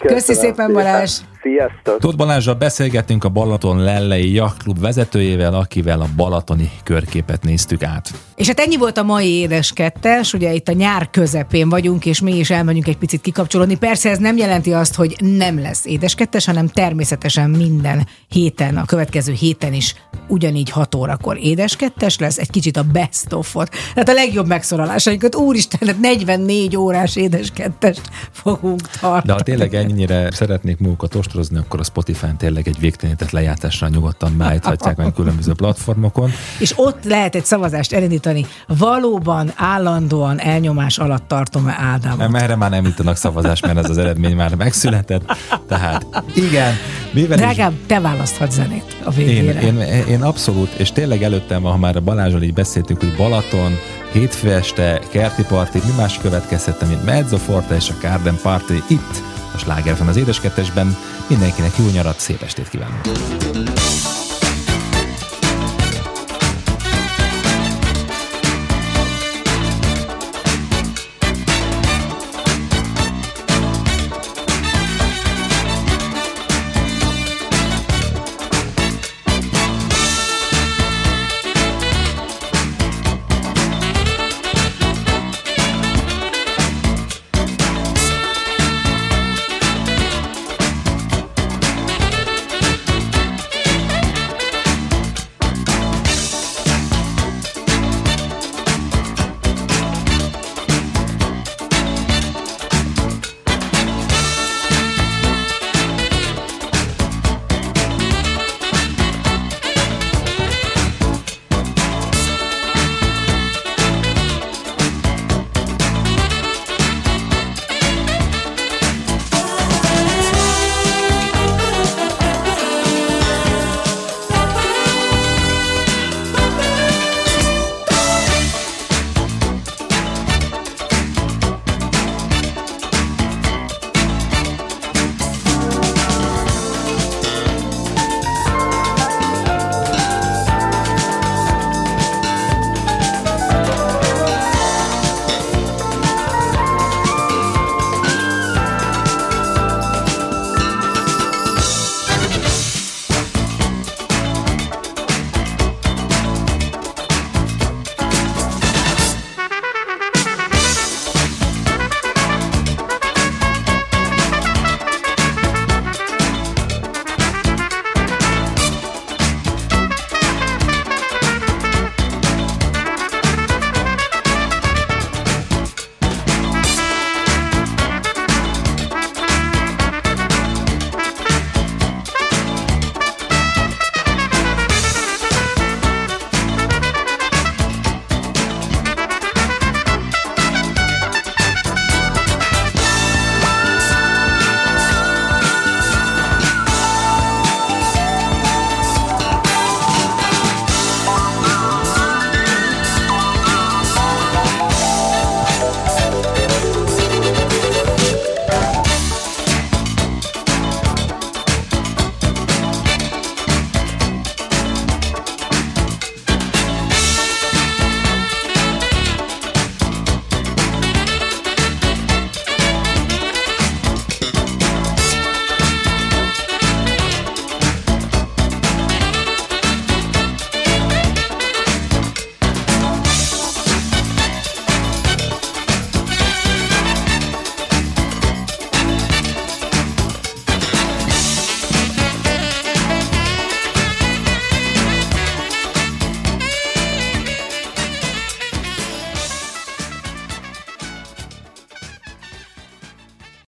köszönöm. 0.01 0.17
Köszi 0.17 0.35
szépen, 0.35 0.73
Balázs! 0.73 1.21
Sziasztok! 1.43 1.99
Tóth 1.99 2.17
Balázsral 2.17 2.55
beszélgettünk 2.55 3.25
a 3.25 3.29
Balaton 3.29 3.83
Lellei 3.83 4.33
Jachtklub 4.33 4.81
vezetőjével, 4.81 5.55
akivel 5.55 6.01
a 6.01 6.07
balatoni 6.17 6.71
körképet 6.85 7.43
néztük 7.43 7.83
át. 7.83 8.11
És 8.37 8.47
hát 8.47 8.61
ennyi 8.61 8.77
volt 8.77 8.99
a 8.99 9.03
mai 9.03 9.29
édes 9.29 9.73
kettes, 9.73 10.33
ugye 10.33 10.53
itt 10.53 10.69
a 10.69 10.73
nyár 10.73 11.11
közepén 11.11 11.69
vagyunk, 11.69 12.07
és 12.07 12.21
mi 12.21 12.39
is 12.39 12.51
elmegyünk 12.51 12.89
egy 12.89 12.97
picit 12.97 13.21
kikapcsolódni. 13.21 13.77
Persze 13.77 14.11
ez 14.11 14.19
nem 14.19 14.37
jelenti 14.37 14.73
azt, 14.73 14.95
hogy 14.95 15.17
nem 15.19 15.61
lesz 15.61 15.85
édes 15.85 16.15
kettes, 16.15 16.45
hanem 16.45 16.67
természetesen 16.67 17.51
minden 17.51 18.07
héten, 18.29 18.77
a 18.77 18.85
következő 18.85 19.33
héten 19.33 19.73
is 19.73 19.95
ugyanígy 20.29 20.71
6 20.71 20.95
órakor 20.95 21.39
édes 21.41 21.77
kettes 21.77 22.19
lesz, 22.19 22.39
egy 22.39 22.51
kicsit 22.51 22.77
a 22.77 22.83
best 22.83 23.33
of-ot. 23.33 23.71
Tehát 23.95 24.09
a 24.09 24.13
legjobb 24.13 24.47
megszoralásainkat, 24.47 25.35
úristen, 25.35 25.89
hát 25.89 26.01
44 26.01 26.77
órás 26.77 27.17
édes 27.17 27.51
kettest 27.51 28.03
fogunk 28.33 28.81
De 28.81 28.89
tartani. 29.01 29.58
ha 29.58 29.58
tényleg 29.59 29.91
ennyire 29.91 30.31
szeretnék 30.31 30.79
magukat 30.79 31.15
ostorozni, 31.15 31.59
akkor 31.59 31.81
a 31.81 31.85
Spotify-n 31.85 32.37
tényleg 32.37 32.69
egy 32.69 32.79
végtelenített 32.81 33.31
lejátásra 33.31 33.89
nyugodtan 33.89 34.37
beállíthatják 34.37 34.97
meg 34.97 35.13
különböző 35.13 35.53
platformokon. 35.53 36.31
És 36.59 36.73
ott 36.77 37.05
lehet 37.05 37.35
egy 37.35 37.45
szavazást 37.45 37.93
elindítani. 37.93 38.47
Valóban 38.67 39.53
állandóan 39.57 40.41
elnyomás 40.41 40.99
alatt 40.99 41.29
tartom-e 41.29 41.77
Ádámot? 41.79 42.35
Erre 42.35 42.57
már 42.57 42.71
nem 42.71 42.85
jutanak 42.85 43.17
szavazás, 43.17 43.61
mert 43.61 43.79
ez 43.79 43.91
az 43.91 43.99
eredmény 43.99 44.37
már 44.37 44.55
megszületett. 44.55 45.37
Tehát 45.69 46.07
igen, 46.35 46.75
mivel 47.13 47.39
is 47.39 47.45
Drágám, 47.45 47.79
te 47.87 48.01
választhatsz 48.01 48.55
zenét 48.55 48.97
a 49.05 49.11
Én, 49.11 49.27
végére. 49.27 49.61
én, 49.61 49.79
én 50.09 50.23
abszolút, 50.23 50.73
és 50.73 50.93
tényleg 50.93 51.23
előttem, 51.23 51.63
ha 51.63 51.77
már 51.77 51.97
a 51.97 52.01
Balázsral 52.01 52.43
így 52.43 52.53
beszéltünk, 52.53 53.01
hogy 53.01 53.15
Balaton, 53.17 53.73
hétfő 54.13 54.53
este, 54.53 55.01
kerti 55.11 55.45
parti, 55.45 55.81
mi 55.85 55.93
más 55.97 56.19
következhettem, 56.19 56.89
mint 56.89 57.05
Mezzoforte 57.05 57.75
és 57.75 57.91
a 57.91 57.95
Garden 58.01 58.39
Party 58.43 58.83
itt, 58.89 59.28
a 59.59 59.61
Sláger 59.61 59.97
az 60.09 60.17
édeskettesben. 60.17 60.97
Mindenkinek 61.27 61.77
jó 61.79 61.89
nyarat, 61.89 62.19
szép 62.21 62.43
estét 62.43 62.69
kívánok! 62.69 64.18